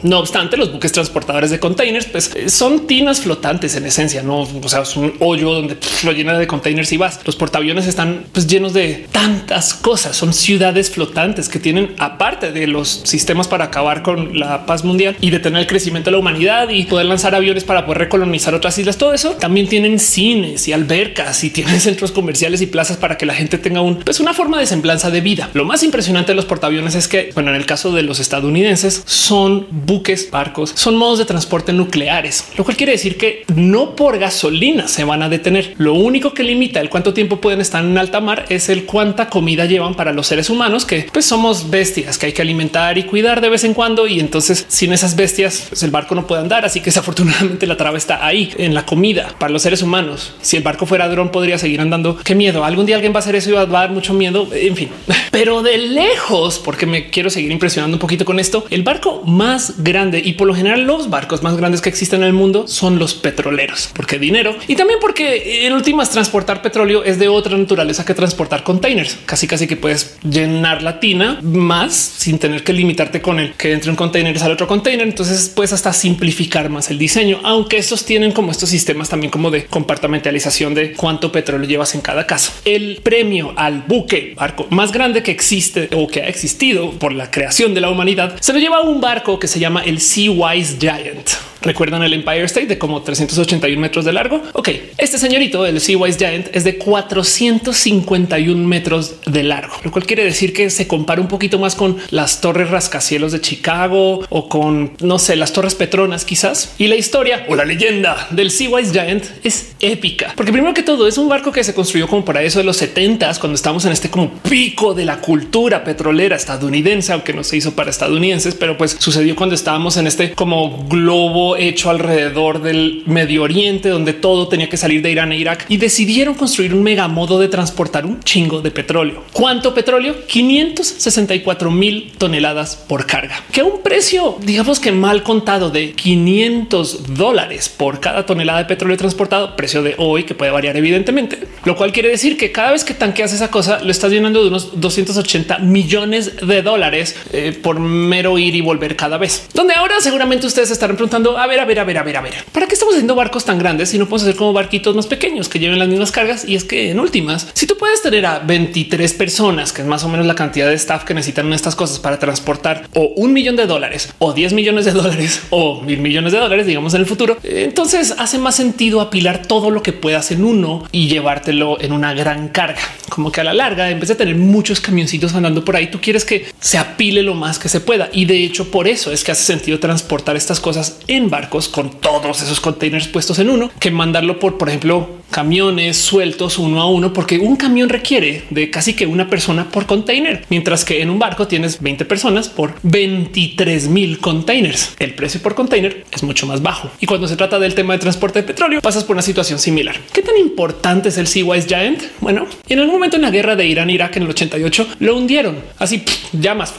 No 0.03 0.19
obstante, 0.19 0.57
los 0.57 0.73
buques 0.73 0.93
transportadores 0.93 1.51
de 1.51 1.59
containers 1.59 2.07
pues, 2.07 2.31
son 2.49 2.87
tinas 2.87 3.21
flotantes 3.21 3.75
en 3.77 3.85
esencia, 3.87 4.23
no 4.23 4.41
o 4.41 4.69
sea, 4.69 4.83
es 4.83 4.97
un 4.97 5.15
hoyo 5.21 5.53
donde 5.53 5.77
lo 6.05 6.13
llena 6.13 6.39
de 6.39 6.47
containers 6.47 6.93
y 6.93 6.97
vas. 6.97 7.21
Los 7.25 7.37
portaaviones 7.37 7.87
están 7.87 8.25
pues, 8.33 8.47
llenos 8.47 8.73
de 8.73 9.07
tantas 9.13 9.75
cosas. 9.75 10.17
Son 10.17 10.33
ciudades 10.33 10.91
flotantes 10.91 11.49
que 11.49 11.59
tienen, 11.59 11.95
aparte 11.99 12.53
de 12.53 12.67
los 12.67 13.03
sistemas 13.05 13.49
para 13.49 13.67
acabar 13.67 14.03
con 14.03 14.39
la 14.39 14.67
paz 14.67 14.85
mundial 14.85 15.17
y 15.21 15.31
detener 15.31 15.63
el 15.63 15.67
crecimiento 15.67 16.11
de 16.11 16.13
la 16.13 16.19
humanidad 16.19 16.69
y 16.71 16.85
poder 16.85 17.07
lanzar 17.07 17.35
aviones 17.35 17.65
para 17.65 17.85
poder 17.85 17.99
recolonizar 17.99 18.55
otras 18.55 18.79
islas. 18.79 18.99
Todo 18.99 19.15
eso 19.15 19.33
también 19.33 19.69
tienen 19.69 19.99
cines 19.99 20.69
y 20.69 20.73
albercas 20.73 21.43
y 21.45 21.51
tienen 21.51 21.81
centros 21.81 22.13
comerciales 22.13 22.61
y 22.63 22.67
plazas 22.67 22.97
para 22.97 23.17
que 23.17 23.27
la 23.27 23.35
gente 23.35 23.59
tenga 23.59 23.81
un, 23.81 23.97
pues, 23.97 24.21
una 24.21 24.35
forma 24.35 24.59
de 24.59 24.67
semblanza 24.67 25.11
de 25.11 25.21
vida. 25.21 25.51
Lo 25.55 25.65
más 25.65 25.83
impresionante 25.83 26.33
de 26.33 26.37
los 26.37 26.45
portaaviones 26.45 26.95
es 26.95 27.09
que, 27.09 27.31
bueno, 27.35 27.51
en 27.51 27.57
el 27.57 27.67
caso 27.67 27.93
de 27.93 28.03
los 28.03 28.21
estadounidenses, 28.21 29.03
son 29.07 29.67
buques, 29.89 30.31
barcos, 30.31 30.73
son 30.77 30.97
modos 30.97 31.19
de 31.19 31.25
transporte 31.25 31.73
nucleares, 31.73 32.53
lo 32.57 32.63
cual 32.63 32.77
quiere 32.77 32.93
decir 32.93 33.17
que 33.17 33.43
no 33.57 33.97
por 33.97 34.19
gasolina 34.19 34.87
se 34.87 35.03
van 35.03 35.23
a 35.23 35.29
detener. 35.29 35.75
Lo 35.79 35.95
único 35.95 36.35
que 36.35 36.45
limita 36.45 36.81
el 36.81 36.91
cuánto 36.91 37.15
tiempo 37.15 37.41
pueden 37.41 37.61
estar 37.61 37.83
en 37.83 37.99
alta 37.99 38.21
mar 38.21 38.45
es 38.51 38.69
el 38.69 38.85
cuánta 38.85 39.29
comida 39.29 39.65
llevan 39.65 39.95
para 39.95 40.13
los 40.13 40.27
seres 40.27 40.51
humanos, 40.51 40.85
que 40.85 41.09
pues 41.13 41.25
somos 41.25 41.71
bestias 41.71 42.19
que 42.19 42.27
hay 42.27 42.33
que 42.33 42.43
alimentar 42.43 42.99
y 42.99 43.05
cuidar 43.05 43.41
de 43.41 43.49
vez 43.49 43.65
en 43.65 43.75
cuando. 43.75 44.07
Y 44.07 44.21
entonces 44.21 44.67
sin 44.69 44.93
esas 44.93 45.17
bestias, 45.17 45.67
pues 45.71 45.83
el 45.83 45.91
barco 45.91 46.15
no 46.15 46.27
puede 46.27 46.43
andar. 46.43 46.65
Así 46.65 46.81
que 46.81 46.87
desafortunadamente 46.87 47.67
la 47.67 47.77
traba 47.77 47.97
está 47.97 48.25
ahí 48.25 48.53
en 48.59 48.75
la 48.75 48.85
comida 48.85 49.35
para 49.39 49.53
los 49.53 49.63
seres 49.63 49.83
humanos. 49.83 50.35
Si 50.43 50.57
el 50.57 50.63
barco 50.63 50.87
fuera 50.87 51.09
dron 51.09 51.31
podría 51.31 51.59
seguir 51.59 51.81
andando. 51.81 52.19
Qué 52.23 52.35
miedo. 52.35 52.65
Algún 52.65 52.87
día 52.87 52.97
alguien 52.97 53.13
va 53.13 53.17
a 53.17 53.21
hacer 53.21 53.37
eso 53.37 53.51
y 53.51 53.55
va 53.55 53.63
a 53.63 53.67
dar 53.67 53.91
mucho 53.91 54.13
miedo. 54.13 54.49
En 54.53 54.77
fin, 54.77 54.91
pero 55.31 55.63
de 55.63 55.79
lejos, 55.79 56.59
porque 56.59 56.87
me 56.87 57.11
quiero 57.11 57.31
seguir 57.31 57.53
impresionando 57.53 57.97
un 57.97 58.01
poquito 58.01 58.25
con 58.25 58.39
esto, 58.39 58.67
el 58.71 58.83
barco 58.83 59.23
más 59.25 59.78
grande 59.79 60.21
y 60.25 60.35
por 60.35 60.47
lo 60.47 60.55
general 60.55 60.83
los 60.83 61.11
barcos 61.11 61.43
más 61.43 61.57
grandes 61.57 61.81
que 61.81 61.89
existen 61.89 62.23
en 62.23 62.29
el 62.29 62.33
mundo 62.33 62.69
son 62.69 62.99
los 62.99 63.15
petroleros, 63.15 63.91
porque 63.95 64.19
dinero 64.19 64.57
y 64.67 64.77
también 64.77 64.99
porque 65.01 65.67
en 65.67 65.73
últimas 65.73 66.11
transportar 66.11 66.63
petróleo 66.63 67.05
es 67.05 67.19
de 67.19 67.29
otra 67.29 67.57
naturaleza 67.57 68.05
que 68.05 68.15
transportar 68.15 68.63
containers. 68.63 69.19
Casi 69.27 69.47
casi 69.47 69.67
que 69.67 69.77
puedes 69.77 70.19
llenar 70.23 70.83
la 70.83 71.01
tina 71.01 71.39
más 71.43 71.95
sin 71.95 72.39
tener 72.39 72.65
que 72.65 72.73
limitarte 72.73 73.21
con 73.21 73.39
el 73.39 73.55
que 73.55 73.73
entre 73.73 73.91
un 73.91 73.97
container 73.97 74.35
y 74.35 74.39
sale 74.39 74.55
otro 74.55 74.67
container. 74.67 75.07
Entonces 75.07 75.51
puedes 75.55 75.73
hasta 75.73 75.93
simplificar 75.93 76.69
más 76.71 76.91
el 76.91 76.99
diseño, 76.99 77.41
aunque 77.45 77.79
estos 77.79 78.05
tienen 78.05 78.33
como 78.33 78.51
estos 78.51 78.71
sistemas 78.71 79.09
también 79.09 79.31
como 79.31 79.51
de 79.51 79.67
compartimentalización 79.67 80.75
de 80.75 80.93
cuánto 80.93 81.31
petróleo 81.33 81.69
llevas 81.69 81.95
en 81.95 82.01
cada 82.01 82.27
caso. 82.27 82.53
El 82.65 83.01
premio 83.03 83.53
al 83.57 83.83
buque 83.87 84.35
barco 84.37 84.67
más 84.71 84.93
grande 84.93 85.23
que 85.23 85.31
existe 85.31 85.89
o 85.95 86.07
que 86.09 86.23
ha 86.23 86.29
existido 86.29 86.93
por 86.93 87.13
la 87.13 87.31
creación 87.31 87.75
de 87.75 87.81
la 87.81 87.91
humanidad 87.91 88.37
se 88.41 88.53
lo 88.53 88.59
lleva 88.59 88.81
un 88.81 89.01
barco 89.01 89.39
que 89.39 89.47
se 89.47 89.61
llama 89.61 89.68
el 89.77 90.01
Sea 90.01 90.31
Wise 90.31 90.77
Giant. 90.79 91.48
Recuerdan 91.63 92.03
el 92.03 92.13
Empire 92.13 92.45
State 92.45 92.67
de 92.67 92.79
como 92.79 93.03
381 93.03 93.81
metros 93.81 94.05
de 94.05 94.13
largo. 94.13 94.43
Ok, 94.53 94.71
este 94.97 95.19
señorito, 95.19 95.67
el 95.67 95.81
Sea 95.81 95.99
Wise 95.99 96.19
Giant, 96.19 96.49
es 96.53 96.65
de 96.65 96.79
451 96.79 98.67
metros 98.67 99.17
de 99.27 99.43
largo, 99.43 99.75
lo 99.83 99.91
cual 99.91 100.07
quiere 100.07 100.25
decir 100.25 100.53
que 100.53 100.71
se 100.71 100.87
compara 100.87 101.21
un 101.21 101.29
poquito 101.29 101.59
más 101.59 101.75
con 101.75 101.97
las 102.11 102.41
torres 102.41 102.71
rascacielos 102.71 103.33
de 103.33 103.41
Chicago 103.41 104.25
o 104.29 104.49
con 104.49 104.93
no 105.01 105.19
sé, 105.19 105.37
las 105.37 105.53
torres 105.53 105.75
Petronas, 105.75 106.25
quizás. 106.25 106.75
Y 106.79 106.87
la 106.87 106.97
historia 106.97 107.47
o 107.49 107.57
la 107.57 107.65
leyenda 107.65 108.29
del 108.31 108.51
Sea 108.51 108.71
Wise 108.71 108.93
Giant 108.93 109.25
es 109.45 109.73
épica, 109.81 110.33
porque 110.37 110.53
primero 110.53 110.75
que 110.75 110.83
todo 110.83 111.07
es 111.07 111.19
un 111.19 111.29
barco 111.29 111.53
que 111.53 111.65
se 111.65 111.75
construyó 111.75 112.09
como 112.09 112.25
para 112.25 112.43
eso 112.43 112.59
de 112.59 112.65
los 112.65 112.77
70 112.77 113.31
s 113.31 113.41
cuando 113.41 113.55
estamos 113.55 113.85
en 113.85 113.93
este 113.93 114.11
como 114.11 114.31
pico 114.49 114.95
de 114.95 115.05
la 115.05 115.21
cultura 115.21 115.85
petrolera 115.85 116.37
estadounidense, 116.37 117.13
aunque 117.13 117.33
no 117.33 117.45
se 117.45 117.57
hizo 117.57 117.75
para 117.75 117.91
estadounidenses, 117.91 118.55
pero 118.55 118.77
pues 118.77 118.97
sucedió 118.99 119.37
cuando 119.37 119.55
estábamos 119.55 119.97
en 119.97 120.07
este 120.07 120.33
como 120.33 120.85
globo 120.89 121.48
hecho 121.57 121.91
alrededor 121.91 122.63
del 122.63 123.03
Medio 123.07 123.43
Oriente, 123.43 123.89
donde 123.89 124.13
todo 124.13 124.49
tenía 124.49 124.69
que 124.69 124.77
salir 124.77 125.03
de 125.03 125.11
Irán 125.11 125.33
e 125.33 125.39
Irak 125.39 125.67
y 125.69 125.77
decidieron 125.77 126.35
construir 126.35 126.75
un 126.75 126.83
mega 126.83 127.09
modo 127.09 127.39
de 127.39 127.49
transportar 127.49 128.07
un 128.07 128.21
chingo 128.21 128.61
de 128.61 128.71
petróleo. 128.71 129.25
¿Cuánto 129.33 129.75
petróleo? 129.75 130.27
564 130.27 131.71
mil 131.71 132.13
toneladas 132.19 132.77
por 132.77 133.07
carga, 133.07 133.43
que 133.53 133.61
a 133.61 133.65
un 133.65 133.83
precio, 133.83 134.37
digamos 134.41 134.81
que 134.81 134.93
mal 134.93 135.23
contado 135.23 135.71
de 135.71 135.93
500 135.93 137.15
dólares 137.15 137.69
por 137.69 138.01
cada 138.01 138.27
tonelada 138.27 138.59
de 138.61 138.65
petróleo 138.67 138.97
transportado, 138.97 139.57
precio 139.57 139.83
de 139.83 139.95
hoy 139.99 140.25
que 140.25 140.35
puede 140.35 140.51
variar 140.51 140.77
evidentemente, 140.77 141.39
lo 141.65 141.77
cual 141.77 141.93
quiere 141.93 142.09
decir 142.09 142.37
que 142.37 142.53
cada 142.53 142.73
vez 142.73 142.85
que 142.85 142.95
tanqueas 142.95 143.33
esa 143.33 143.51
cosa 143.51 143.81
lo 143.83 143.91
estás 143.91 144.13
llenando 144.13 144.43
de 144.43 144.49
unos 144.49 144.81
280 144.81 145.59
millones 145.59 146.47
de 146.47 146.63
dólares 146.63 147.17
eh, 147.33 147.59
por 147.61 147.81
mero 147.81 148.39
ir 148.39 148.55
y 148.55 148.61
volver 148.61 148.97
cada 148.97 149.19
vez. 149.19 149.49
Donde 149.55 149.75
ahora 149.75 150.01
seguramente 150.01 150.47
ustedes 150.47 150.71
estarán 150.71 150.97
preguntando 150.97 151.38
a 151.41 151.47
ver, 151.47 151.61
a 151.61 151.65
ver, 151.65 151.79
a 151.79 151.85
ver, 151.85 151.99
a 151.99 152.03
ver, 152.03 152.17
a 152.17 152.21
ver, 152.21 152.35
¿para 152.53 152.67
qué 152.67 152.75
estamos 152.75 152.95
haciendo 152.95 153.15
barcos 153.15 153.45
tan 153.45 153.59
grandes 153.59 153.91
si 153.91 153.99
no 153.99 154.05
podemos 154.05 154.23
hacer 154.23 154.37
como 154.37 154.53
barquitos 154.53 154.95
más 154.95 155.07
pequeños 155.07 155.49
que 155.49 155.59
lleven 155.59 155.79
las 155.79 155.89
mismas 155.89 156.13
cargas? 156.13 156.45
Y 156.47 156.55
es 156.55 156.65
que 156.65 156.91
en 156.91 157.01
últimas, 157.01 157.49
si 157.55 157.67
tú 157.67 157.77
puedes 157.77 158.03
tener 158.03 158.27
a 158.27 158.41
23 158.41 159.13
personas, 159.15 159.73
que 159.73 159.83
es 159.83 159.89
más 159.89 160.05
o 160.05 160.09
menos 160.09 160.27
la 160.27 160.35
cantidad 160.35 160.69
de 160.69 160.75
staff 160.75 161.05
que 161.05 161.15
necesitan 161.15 161.53
estas 161.53 161.77
cosas 161.77 161.99
para 161.99 162.19
transportar 162.19 162.89
o 162.95 163.13
un 163.17 163.33
millón 163.33 163.57
de 163.57 163.67
dólares 163.67 164.13
o 164.19 164.33
10 164.33 164.53
millones 164.53 164.85
de 164.85 164.93
dólares 164.93 165.43
o 165.51 165.81
mil 165.83 166.01
millones 166.01 166.33
de 166.33 166.39
dólares, 166.39 166.67
digamos 166.67 166.95
en 166.95 167.01
el 167.01 167.07
futuro, 167.07 167.37
entonces 167.43 168.15
hace 168.19 168.39
más 168.39 168.57
sentido 168.57 169.01
apilar 169.01 169.47
todo 169.47 169.71
lo 169.71 169.83
que 169.83 169.93
puedas 169.93 170.31
en 170.31 170.45
uno 170.45 170.85
y 170.93 171.09
llevártelo 171.09 171.81
en 171.81 171.93
una 171.93 172.15
gran 172.15 172.49
carga. 172.49 172.81
Como 173.09 173.33
que 173.33 173.41
a 173.41 173.45
la 173.45 173.55
larga, 173.55 173.91
en 173.91 174.01
vez 174.01 174.09
de 174.09 174.15
tener 174.15 174.37
muchos 174.37 174.81
camioncitos 174.81 175.35
andando 175.35 175.65
por 175.65 175.77
ahí, 175.77 175.91
tú 175.91 176.01
quieres 176.01 176.25
que 176.25 176.47
se 176.61 176.79
apile 176.79 177.23
lo 177.23 177.35
más 177.35 177.59
que 177.59 177.69
se 177.69 177.81
pueda. 177.81 178.09
Y 178.13 178.25
de 178.25 178.45
hecho, 178.45 178.71
por 178.71 178.89
eso 178.89 179.13
es 179.13 179.25
que 179.25 179.33
hace 179.33 179.45
sentido 179.45 179.79
transportar 179.79 180.37
estas 180.37 180.61
cosas 180.61 180.99
en 181.07 181.28
barcos 181.31 181.69
con 181.69 181.91
todos 181.91 182.43
esos 182.43 182.61
containers 182.61 183.09
puestos 183.09 183.39
en 183.39 183.51
uno 183.51 183.71
que 183.79 183.91
mandarlo 183.91 184.39
por, 184.39 184.59
por 184.59 184.69
ejemplo, 184.69 185.19
camiones 185.31 185.97
sueltos 185.97 186.59
uno 186.59 186.81
a 186.81 186.91
uno, 186.91 187.13
porque 187.13 187.39
un 187.39 187.57
camión 187.57 187.89
requiere 187.89 188.45
de 188.51 188.71
casi 188.71 188.95
que 188.95 189.07
una 189.07 189.29
persona 189.29 189.71
por 189.71 189.87
container, 189.87 190.45
mientras 190.49 190.85
que 190.85 191.03
en 191.03 191.11
un 191.11 191.19
barco 191.19 191.47
tienes 191.47 191.81
20 191.81 192.05
personas 192.05 192.49
por 192.49 192.75
23 192.83 193.89
mil 193.89 194.19
containers. 194.19 194.95
El 194.99 195.15
precio 195.15 195.41
por 195.43 195.55
container 195.55 196.05
es 196.11 196.23
mucho 196.23 196.47
más 196.47 196.63
bajo. 196.63 196.91
Y 197.01 197.07
cuando 197.07 197.29
se 197.29 197.37
trata 197.37 197.59
del 197.59 197.75
tema 197.75 197.93
de 197.93 197.99
transporte 197.99 198.41
de 198.41 198.47
petróleo, 198.47 198.81
pasas 198.81 199.05
por 199.05 199.17
una 199.17 199.23
situación 199.23 199.59
similar. 199.59 199.97
¿Qué 200.13 200.23
tan 200.23 200.37
importante 200.37 201.11
es 201.11 201.19
el 201.19 201.27
Sea 201.27 201.45
Wise 201.45 201.69
Giant? 201.69 202.03
Bueno, 202.21 202.47
en 202.69 202.79
algún 202.79 202.95
momento 202.95 203.17
en 203.17 203.23
la 203.23 203.31
guerra 203.31 203.57
de 203.57 203.67
Irán-Irak 203.67 204.17
en 204.17 204.23
el 204.25 204.31
88 204.31 204.89
lo 205.01 205.17
hundieron 205.17 205.57
así 205.79 206.03
llamas 206.33 206.75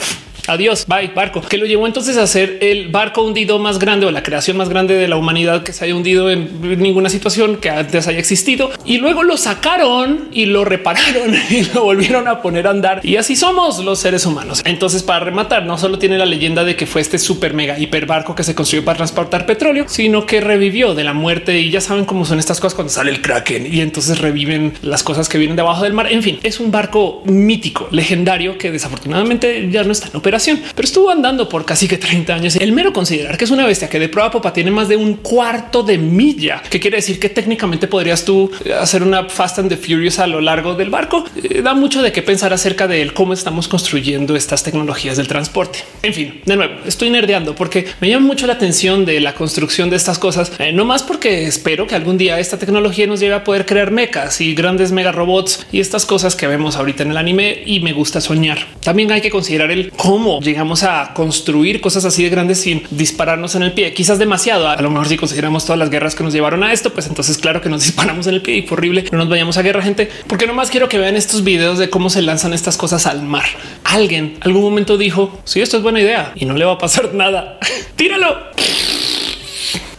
Adiós, 0.50 0.88
bye, 0.88 1.12
barco, 1.14 1.42
que 1.42 1.60
lo 1.60 1.68
llevó 1.68 1.86
entonces 1.86 2.18
a 2.18 2.26
ser 2.26 2.58
el 2.62 2.88
barco 2.88 3.22
hundido 3.22 3.60
más 3.60 3.78
grande 3.78 4.08
o 4.08 4.12
la 4.12 4.24
creación 4.24 4.58
más 4.58 4.68
grande 4.68 4.96
de 4.96 5.08
la 5.08 5.16
humanidad 5.16 5.62
que 5.62 5.74
se 5.74 5.86
haya 5.86 5.94
hundido 5.94 6.32
en 6.32 6.82
ninguna 6.82 7.10
situación 7.10 7.58
que 7.58 7.70
antes 7.70 8.08
haya 8.08 8.18
existido. 8.18 8.72
Y 8.84 8.98
luego 8.98 9.22
lo 9.22 9.38
sacaron 9.38 10.30
y 10.32 10.48
lo 10.48 10.66
repararon 10.66 11.36
y 11.52 11.66
lo 11.66 11.84
volvieron 11.84 12.28
a 12.28 12.42
poner 12.42 12.66
a 12.66 12.72
andar. 12.72 13.00
Y 13.04 13.18
así 13.18 13.36
somos 13.36 13.78
los 13.86 14.00
seres 14.00 14.26
humanos. 14.26 14.64
Entonces, 14.66 15.04
para 15.04 15.20
rematar, 15.20 15.68
no 15.68 15.78
solo 15.78 16.00
tiene 16.00 16.18
la 16.18 16.26
leyenda 16.26 16.64
de 16.64 16.76
que 16.76 16.88
fue 16.88 17.02
este 17.02 17.20
super 17.20 17.54
mega 17.54 17.78
hiper 17.78 18.08
barco 18.08 18.34
que 18.34 18.44
se 18.44 18.56
construyó 18.56 18.84
para 18.84 18.98
transportar 18.98 19.46
petróleo, 19.46 19.86
sino 19.88 20.26
que 20.26 20.42
revivió 20.42 20.96
de 20.96 21.04
la 21.04 21.14
muerte. 21.14 21.60
Y 21.60 21.70
ya 21.70 21.80
saben 21.80 22.06
cómo 22.06 22.26
son 22.26 22.40
estas 22.40 22.60
cosas 22.60 22.74
cuando 22.74 22.92
sale 22.92 23.12
el 23.12 23.22
kraken 23.22 23.72
y 23.72 23.82
entonces 23.82 24.18
reviven 24.18 24.74
las 24.82 25.04
cosas 25.04 25.30
que 25.30 25.38
vienen 25.38 25.56
debajo 25.56 25.84
del 25.84 25.94
mar. 25.94 26.12
En 26.12 26.24
fin, 26.24 26.40
es 26.42 26.60
un 26.60 26.72
barco 26.72 27.22
mítico, 27.26 27.88
legendario 27.92 28.58
que 28.58 28.72
desafortunadamente 28.72 29.70
ya 29.70 29.84
no 29.84 29.92
está 29.92 30.08
en 30.08 30.16
operación 30.16 30.39
pero 30.76 30.86
estuvo 30.86 31.10
andando 31.10 31.50
por 31.50 31.66
casi 31.66 31.88
que 31.88 31.98
30 31.98 32.34
años. 32.34 32.56
El 32.56 32.72
mero 32.72 32.94
considerar 32.94 33.38
que 33.38 33.46
es 33.46 33.52
una 33.52 33.66
bestia 33.66 33.90
que 33.90 34.00
de 34.00 34.10
prueba 34.10 34.32
popa 34.32 34.54
tiene 34.54 34.72
más 34.72 34.88
de 34.88 34.96
un 34.96 35.16
cuarto 35.16 35.84
de 35.84 35.98
milla, 35.98 36.62
que 36.70 36.80
quiere 36.80 36.98
decir 36.98 37.20
que 37.20 37.30
técnicamente 37.30 37.88
podrías 37.88 38.26
tú 38.26 38.52
hacer 38.80 39.04
una 39.04 39.30
Fast 39.30 39.60
and 39.60 39.70
the 39.70 39.78
Furious 39.78 40.20
a 40.20 40.28
lo 40.28 40.42
largo 40.42 40.76
del 40.76 40.90
barco, 40.90 41.26
eh, 41.36 41.62
da 41.62 41.74
mucho 41.74 42.02
de 42.02 42.12
qué 42.12 42.22
pensar 42.22 42.54
acerca 42.54 42.88
de 42.88 43.12
cómo 43.14 43.34
estamos 43.34 43.68
construyendo 43.68 44.36
estas 44.36 44.64
tecnologías 44.64 45.18
del 45.18 45.28
transporte. 45.28 45.80
En 46.04 46.14
fin, 46.14 46.42
de 46.46 46.56
nuevo, 46.56 46.76
estoy 46.86 47.10
nerdeando 47.10 47.56
porque 47.56 47.86
me 48.00 48.10
llama 48.10 48.28
mucho 48.28 48.48
la 48.48 48.54
atención 48.54 49.06
de 49.06 49.20
la 49.20 49.34
construcción 49.34 49.90
de 49.90 49.96
estas 49.96 50.20
cosas, 50.20 50.52
eh, 50.60 50.72
no 50.72 50.86
más 50.86 51.04
porque 51.04 51.46
espero 51.46 51.88
que 51.88 51.96
algún 51.96 52.18
día 52.18 52.40
esta 52.40 52.58
tecnología 52.58 53.08
nos 53.08 53.20
lleve 53.20 53.36
a 53.36 53.44
poder 53.44 53.66
crear 53.66 53.92
mecas 53.92 54.42
y 54.42 54.54
grandes 54.54 54.92
mega 54.92 55.12
robots 55.12 55.66
y 55.72 55.80
estas 55.80 56.06
cosas 56.06 56.36
que 56.36 56.48
vemos 56.48 56.76
ahorita 56.76 57.04
en 57.04 57.12
el 57.12 57.18
anime 57.18 57.64
y 57.66 57.80
me 57.80 57.94
gusta 57.94 58.22
soñar. 58.22 58.60
También 58.84 59.12
hay 59.12 59.22
que 59.22 59.30
considerar 59.30 59.72
el 59.72 59.92
cómo 59.92 60.29
llegamos 60.42 60.84
a 60.84 61.14
construir 61.14 61.82
cosas 61.82 62.06
así 62.06 62.24
de 62.24 62.30
grandes 62.30 62.62
sin 62.62 62.84
dispararnos 62.92 63.56
en 63.56 63.64
el 63.64 63.74
pie, 63.74 63.94
quizás 63.94 64.20
demasiado. 64.20 64.68
A 64.68 64.82
lo 64.82 64.90
mejor 64.90 65.08
si 65.08 65.18
consideramos 65.18 65.66
todas 65.66 65.80
las 65.80 65.90
guerras 65.90 66.16
que 66.16 66.24
nos 66.24 66.34
llevaron 66.34 66.64
a 66.64 66.72
esto, 66.72 66.94
pues 66.94 67.08
entonces 67.08 67.38
claro 67.38 67.62
que 67.62 67.70
nos 67.70 67.84
disparamos 67.86 68.28
en 68.28 68.36
el 68.36 68.42
pie 68.42 68.58
y 68.58 68.62
fue 68.64 68.78
horrible. 68.78 69.06
No 69.12 69.18
nos 69.18 69.30
vayamos 69.30 69.58
a 69.58 69.62
guerra, 69.62 69.82
gente, 69.82 70.10
porque 70.28 70.48
nomás 70.48 70.70
quiero 70.70 70.90
que 70.90 70.98
vean 70.98 71.16
estos 71.16 71.44
videos 71.44 71.78
de 71.78 71.90
cómo 71.90 72.10
se 72.10 72.22
lanzan 72.22 72.54
estas 72.54 72.78
cosas 72.78 73.06
al 73.06 73.24
mar. 73.24 73.46
Alguien 73.84 74.38
algún 74.42 74.62
momento 74.62 74.98
dijo 74.98 75.40
si 75.44 75.54
sí, 75.54 75.62
esto 75.62 75.78
es 75.78 75.84
buena 75.84 76.02
idea 76.02 76.34
y 76.36 76.46
no 76.46 76.56
le 76.56 76.66
va 76.66 76.74
a 76.74 76.78
pasar 76.78 77.14
nada. 77.14 77.60
Tíralo. 77.96 78.38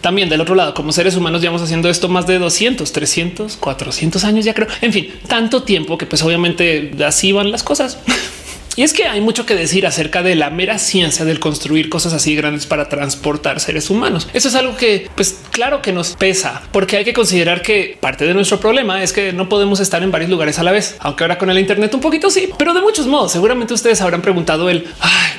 También 0.01 0.31
del 0.31 0.41
otro 0.41 0.55
lado, 0.55 0.73
como 0.73 0.93
seres 0.93 1.15
humanos, 1.15 1.43
llevamos 1.43 1.61
haciendo 1.61 1.91
esto 1.91 2.09
más 2.09 2.27
de 2.27 2.39
200, 2.39 2.91
300, 2.91 3.57
400 3.57 4.25
años, 4.25 4.45
ya 4.47 4.55
creo. 4.55 4.67
En 4.81 4.93
fin, 4.95 5.13
tanto 5.27 5.63
tiempo 5.63 5.99
que 5.99 6.07
pues 6.07 6.23
obviamente 6.23 6.93
así 7.05 7.33
van 7.33 7.51
las 7.51 7.63
cosas. 7.63 7.99
Y 8.77 8.83
es 8.83 8.93
que 8.93 9.07
hay 9.07 9.21
mucho 9.21 9.47
que 9.47 9.55
decir 9.55 9.87
acerca 9.87 10.23
de 10.23 10.35
la 10.37 10.51
mera 10.51 10.79
ciencia 10.79 11.25
del 11.25 11.41
construir 11.41 11.89
cosas 11.89 12.13
así 12.13 12.37
grandes 12.37 12.67
para 12.67 12.89
transportar 12.89 13.61
seres 13.61 13.91
humanos. 13.91 14.29
Eso 14.33 14.49
es 14.49 14.55
algo 14.55 14.77
que, 14.77 15.09
pues 15.15 15.41
claro 15.51 15.83
que 15.83 15.93
nos 15.93 16.15
pesa, 16.17 16.63
porque 16.73 16.97
hay 16.97 17.05
que 17.05 17.13
considerar 17.13 17.63
que 17.63 17.99
parte 18.01 18.27
de 18.27 18.35
nuestro 18.35 18.61
problema 18.61 19.03
es 19.03 19.13
que 19.13 19.33
no 19.33 19.49
podemos 19.49 19.81
estar 19.81 20.03
en 20.03 20.11
varios 20.11 20.31
lugares 20.31 20.59
a 20.59 20.63
la 20.63 20.73
vez, 20.73 20.97
aunque 21.01 21.25
ahora 21.25 21.39
con 21.39 21.51
el 21.51 21.59
Internet 21.59 21.93
un 21.95 22.01
poquito 22.01 22.31
sí, 22.31 22.49
pero 22.59 22.73
de 22.73 22.81
muchos 22.81 23.07
modos. 23.07 23.33
Seguramente 23.33 23.75
ustedes 23.75 24.01
habrán 24.01 24.23
preguntado 24.23 24.71
el 24.71 24.87